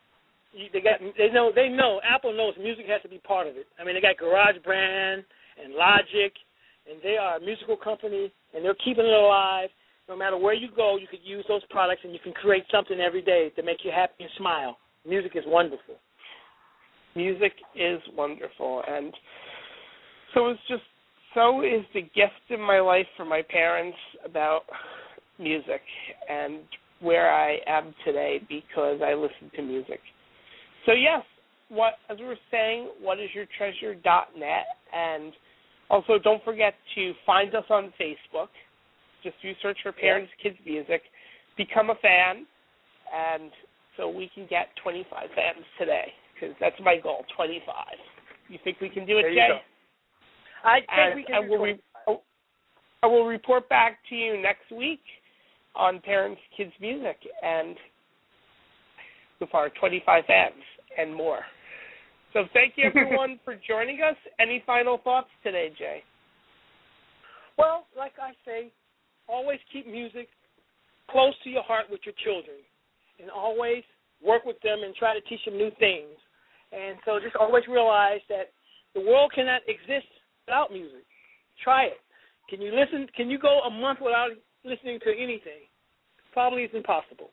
they 0.73 0.81
got 0.81 0.99
they 1.17 1.29
know 1.33 1.53
they 1.55 1.69
know 1.69 2.01
Apple 2.03 2.35
knows 2.35 2.55
music 2.59 2.87
has 2.89 3.03
to 3.03 3.09
be 3.09 3.19
part 3.19 3.47
of 3.47 3.57
it. 3.57 3.67
I 3.79 3.85
mean, 3.85 3.95
they 3.95 4.01
got 4.01 4.17
GarageBand 4.17 5.23
and 5.63 5.75
Logic, 5.75 6.33
and 6.91 6.99
they 7.03 7.17
are 7.17 7.37
a 7.37 7.41
musical 7.41 7.77
company, 7.77 8.33
and 8.55 8.65
they're 8.65 8.75
keeping 8.83 9.05
it 9.05 9.13
alive. 9.13 9.69
No 10.09 10.17
matter 10.17 10.37
where 10.37 10.55
you 10.55 10.69
go, 10.75 10.97
you 10.97 11.07
could 11.09 11.25
use 11.25 11.45
those 11.49 11.63
products, 11.71 12.03
and 12.05 12.13
you 12.13 12.21
can 12.23 12.33
create 12.33 12.65
something 12.71 13.01
every 13.01 13.23
day 13.23 13.51
to 13.57 13.63
make 13.63 13.79
you 13.85 13.91
happy 13.95 14.25
and 14.25 14.31
smile. 14.39 14.77
Music 15.07 15.33
is 15.35 15.45
wonderful. 15.47 15.97
Music 17.15 17.53
is 17.75 18.01
wonderful, 18.15 18.83
and 18.89 19.13
so 20.35 20.49
it's 20.49 20.61
just 20.69 20.83
so 21.35 21.63
is 21.63 21.85
the 21.95 22.03
gift 22.03 22.51
in 22.51 22.61
my 22.61 22.81
life 22.81 23.07
for 23.17 23.25
my 23.25 23.43
parents 23.43 23.97
about 24.25 24.63
music 25.39 25.83
and 26.31 26.61
where 27.01 27.31
I 27.31 27.59
am 27.67 27.95
today 28.05 28.41
because 28.49 29.01
I 29.05 29.15
listen 29.15 29.51
to 29.57 29.63
music. 29.63 30.01
So 30.87 30.93
yes, 30.93 31.23
what 31.69 31.95
as 32.09 32.19
we 32.19 32.25
were 32.25 32.39
saying, 32.51 32.89
what 33.01 33.19
is 33.19 33.29
your 33.35 33.45
treasure 33.59 33.95
dot 33.95 34.29
net 34.39 34.65
and 34.95 35.33
also 35.91 36.19
don't 36.23 36.43
forget 36.45 36.75
to 36.95 37.13
find 37.25 37.55
us 37.55 37.65
on 37.71 37.93
Facebook. 38.01 38.49
Just 39.23 39.37
you 39.43 39.53
search 39.63 39.79
for 39.83 39.93
Parents 39.93 40.31
Kids 40.43 40.57
Music, 40.65 41.03
become 41.57 41.91
a 41.91 41.95
fan, 41.97 42.47
and 43.15 43.51
so 43.97 44.09
we 44.09 44.31
can 44.35 44.47
get 44.49 44.69
25 44.83 45.29
fans 45.35 45.65
today 45.79 46.13
because 46.35 46.55
that's 46.61 46.77
my 46.83 46.97
goal, 47.03 47.25
25. 47.37 47.75
You 48.49 48.59
think 48.63 48.81
we 48.81 48.89
can 48.89 49.07
do 49.07 49.19
it, 49.19 49.23
There 49.23 49.33
Jay? 49.33 49.61
I 50.65 50.79
think 50.81 50.91
And 50.91 51.15
we 51.15 51.25
I 51.35 51.41
can. 51.41 51.49
will, 51.49 51.59
re- 51.59 51.81
oh, 52.07 52.23
I 53.03 53.07
will 53.07 53.27
report 53.27 53.69
back 53.69 53.99
to 54.11 54.15
you 54.15 54.41
next 54.41 54.71
week 54.77 55.01
on 55.75 56.01
Parents 56.01 56.41
Kids 56.57 56.73
Music 56.81 57.17
and 57.43 57.77
with 59.41 59.51
our 59.55 59.71
25 59.81 60.25
fans 60.27 60.55
and 60.99 61.15
more. 61.15 61.41
So 62.33 62.45
thank 62.53 62.75
you 62.77 62.85
everyone 62.95 63.39
for 63.45 63.55
joining 63.67 64.01
us. 64.03 64.17
Any 64.41 64.63
final 64.67 64.99
thoughts 65.03 65.29
today, 65.43 65.71
Jay? 65.79 66.03
Well, 67.59 67.87
like 67.97 68.13
I 68.21 68.33
say, 68.45 68.71
always 69.29 69.59
keep 69.73 69.87
music 69.87 70.29
close 71.11 71.35
to 71.45 71.51
your 71.51 71.63
heart 71.63 71.87
with 71.91 72.01
your 72.05 72.15
children, 72.25 72.57
and 73.21 73.31
always 73.31 73.83
work 74.25 74.45
with 74.45 74.61
them 74.63 74.81
and 74.85 74.95
try 74.95 75.15
to 75.15 75.21
teach 75.29 75.45
them 75.45 75.57
new 75.57 75.71
things. 75.79 76.15
And 76.73 76.99
so, 77.05 77.19
just 77.23 77.37
always 77.37 77.65
realize 77.69 78.21
that 78.29 78.51
the 78.95 79.01
world 79.01 79.33
cannot 79.35 79.63
exist 79.69 80.09
without 80.47 80.73
music. 80.73 81.05
Try 81.63 81.85
it. 81.85 82.01
Can 82.51 82.61
you 82.61 82.75
listen? 82.75 83.07
Can 83.17 83.31
you 83.31 83.39
go 83.39 83.61
a 83.61 83.71
month 83.71 84.01
without 84.03 84.31
listening 84.65 84.99
to 85.05 85.11
anything? 85.11 85.67
Probably 86.33 86.63
is 86.63 86.71
impossible. 86.75 87.31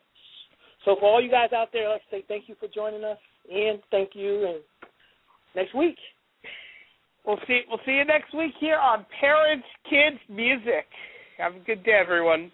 So, 0.85 0.95
for 0.99 1.09
all 1.09 1.21
you 1.21 1.31
guys 1.31 1.49
out 1.55 1.69
there, 1.73 1.89
let's 1.89 2.03
say 2.11 2.23
thank 2.27 2.47
you 2.47 2.55
for 2.59 2.67
joining 2.67 3.03
us. 3.03 3.17
and 3.51 3.79
thank 3.91 4.11
you, 4.13 4.45
and 4.47 4.59
next 5.55 5.73
week. 5.75 5.97
We'll 7.25 7.39
see 7.47 7.61
we'll 7.69 7.79
see 7.85 7.93
you 7.93 8.05
next 8.05 8.33
week 8.35 8.53
here 8.59 8.77
on 8.77 9.05
Parents 9.19 9.65
Kids 9.89 10.19
Music. 10.29 10.85
Have 11.37 11.55
a 11.55 11.59
good 11.59 11.83
day 11.83 11.93
everyone. 11.99 12.51